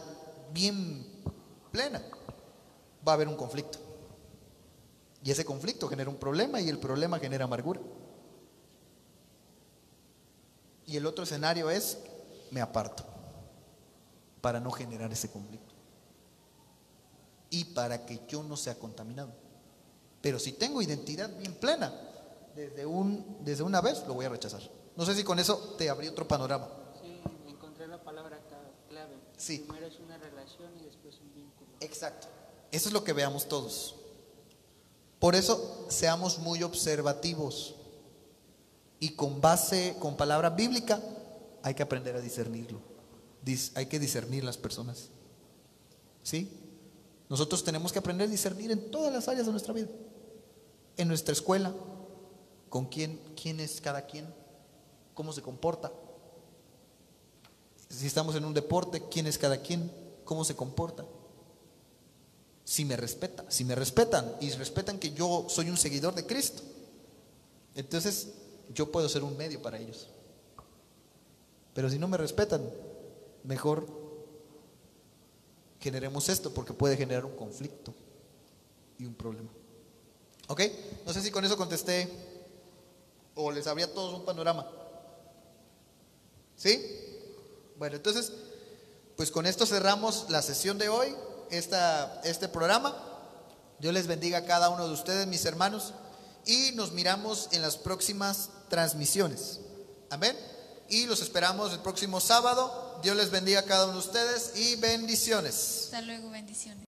bien 0.53 1.07
plena, 1.71 2.03
va 3.07 3.13
a 3.13 3.15
haber 3.15 3.29
un 3.29 3.37
conflicto. 3.37 3.79
Y 5.23 5.31
ese 5.31 5.45
conflicto 5.45 5.87
genera 5.87 6.11
un 6.11 6.17
problema 6.17 6.61
y 6.61 6.69
el 6.69 6.81
problema 6.81 7.21
genera 7.21 7.45
amargura. 7.45 7.81
Y 10.85 10.97
el 10.97 11.07
otro 11.07 11.23
escenario 11.23 11.71
es, 11.71 11.99
me 12.51 12.61
aparto 12.61 13.05
para 14.41 14.59
no 14.59 14.73
generar 14.73 15.13
ese 15.13 15.31
conflicto. 15.31 15.75
Y 17.51 17.67
para 17.67 18.05
que 18.05 18.21
yo 18.27 18.43
no 18.43 18.57
sea 18.57 18.75
contaminado. 18.75 19.48
Pero 20.21 20.39
si 20.39 20.53
tengo 20.53 20.83
identidad 20.83 21.31
bien 21.37 21.55
plena, 21.55 21.93
desde, 22.55 22.85
un, 22.87 23.39
desde 23.45 23.63
una 23.63 23.81
vez 23.81 24.05
lo 24.07 24.15
voy 24.15 24.27
a 24.27 24.29
rechazar. 24.29 24.63
No 24.97 25.07
sé 25.07 25.15
si 25.15 25.23
con 25.23 25.39
eso 25.39 25.77
te 25.79 25.89
abrí 25.89 26.09
otro 26.09 26.27
panorama. 26.27 26.69
Sí, 27.01 27.21
encontré 27.47 27.87
la 27.87 28.03
palabra 28.03 28.41
clave. 28.89 29.15
Sí. 29.37 29.59
Primero 29.61 29.87
es 29.87 29.99
una 30.01 30.19
relación 30.19 30.77
y 30.81 30.85
después 30.85 31.21
un 31.21 31.33
vínculo. 31.35 31.71
Exacto. 31.81 32.27
Eso 32.73 32.89
es 32.89 32.93
lo 32.93 33.05
que 33.05 33.13
veamos 33.13 33.49
todos. 33.49 33.95
Por 35.21 35.35
eso 35.35 35.87
seamos 35.89 36.39
muy 36.39 36.63
observativos 36.63 37.77
y 39.01 39.11
con 39.11 39.41
base, 39.41 39.97
con 40.01 40.17
palabra 40.17 40.51
bíblica, 40.51 41.01
hay 41.63 41.75
que 41.75 41.83
aprender 41.83 42.17
a 42.17 42.21
discernirlo. 42.21 42.81
Hay 43.75 43.87
que 43.87 43.99
discernir 43.99 44.45
las 44.45 44.59
personas. 44.59 45.11
¿Sí? 46.23 46.68
Nosotros 47.29 47.63
tenemos 47.63 47.93
que 47.93 47.99
aprender 47.99 48.27
a 48.27 48.31
discernir 48.31 48.71
en 48.71 48.91
todas 48.91 49.13
las 49.13 49.29
áreas 49.29 49.47
de 49.47 49.53
nuestra 49.53 49.75
vida. 49.75 49.89
En 50.97 51.09
nuestra 51.09 51.33
escuela, 51.33 51.75
con 52.69 52.87
quién, 52.87 53.21
quién 53.41 53.61
es 53.61 53.81
cada 53.81 54.07
quien, 54.07 54.27
cómo 55.15 55.33
se 55.33 55.43
comporta. 55.43 55.93
Si 57.89 58.07
estamos 58.07 58.35
en 58.35 58.45
un 58.45 58.55
deporte, 58.55 59.03
quién 59.11 59.27
es 59.27 59.39
cada 59.39 59.59
quien, 59.61 59.91
cómo 60.25 60.45
se 60.45 60.57
comporta 60.57 61.05
si 62.69 62.85
me 62.85 62.99
respeta, 62.99 63.47
si 63.49 63.65
me 63.65 63.75
respetan 63.75 64.31
y 64.43 64.51
respetan 64.51 64.99
que 64.99 65.13
yo 65.13 65.47
soy 65.49 65.71
un 65.71 65.79
seguidor 65.79 66.15
de 66.15 66.27
Cristo, 66.27 66.63
entonces 67.75 68.29
yo 68.75 68.93
puedo 68.93 69.09
ser 69.09 69.25
un 69.25 69.39
medio 69.39 69.63
para 69.63 69.79
ellos. 69.79 70.07
Pero 71.73 71.89
si 71.89 71.99
no 71.99 72.09
me 72.09 72.19
respetan, 72.19 72.61
mejor 73.43 73.87
generemos 75.81 76.29
esto 76.29 76.53
porque 76.53 76.73
puede 76.73 76.97
generar 76.97 77.25
un 77.25 77.37
conflicto 77.37 77.95
y 78.99 79.05
un 79.05 79.15
problema. 79.15 79.51
¿Ok? 80.49 80.63
No 81.07 81.13
sé 81.13 81.23
si 81.23 81.31
con 81.31 81.45
eso 81.45 81.57
contesté 81.57 82.09
o 83.35 83.53
les 83.53 83.67
abría 83.67 83.87
a 83.87 83.93
todos 83.95 84.15
un 84.15 84.25
panorama. 84.25 84.67
¿Sí? 86.57 86.85
Bueno, 87.77 87.97
entonces, 87.97 88.33
pues 89.17 89.31
con 89.31 89.47
esto 89.47 89.67
cerramos 89.67 90.27
la 90.29 90.43
sesión 90.43 90.79
de 90.79 90.89
hoy 90.89 91.15
esta, 91.51 92.21
este 92.25 92.49
programa. 92.49 92.97
Dios 93.79 93.95
les 93.95 94.09
bendiga 94.09 94.39
a 94.39 94.45
cada 94.45 94.71
uno 94.71 94.89
de 94.89 94.93
ustedes, 94.93 95.27
mis 95.29 95.45
hermanos, 95.45 95.93
y 96.47 96.73
nos 96.75 96.93
miramos 96.93 97.49
en 97.53 97.63
las 97.63 97.77
próximas 97.77 98.51
transmisiones. 98.69 99.61
Amén. 100.11 100.37
Y 100.89 101.07
los 101.07 101.21
esperamos 101.21 101.73
el 101.73 101.81
próximo 101.81 102.21
sábado. 102.21 102.88
Dios 103.03 103.17
les 103.17 103.31
bendiga 103.31 103.61
a 103.61 103.65
cada 103.65 103.85
uno 103.85 103.95
de 103.95 103.99
ustedes 104.01 104.53
y 104.57 104.77
bendiciones. 104.77 105.83
Hasta 105.85 106.03
luego, 106.03 106.31
bendiciones. 106.31 106.85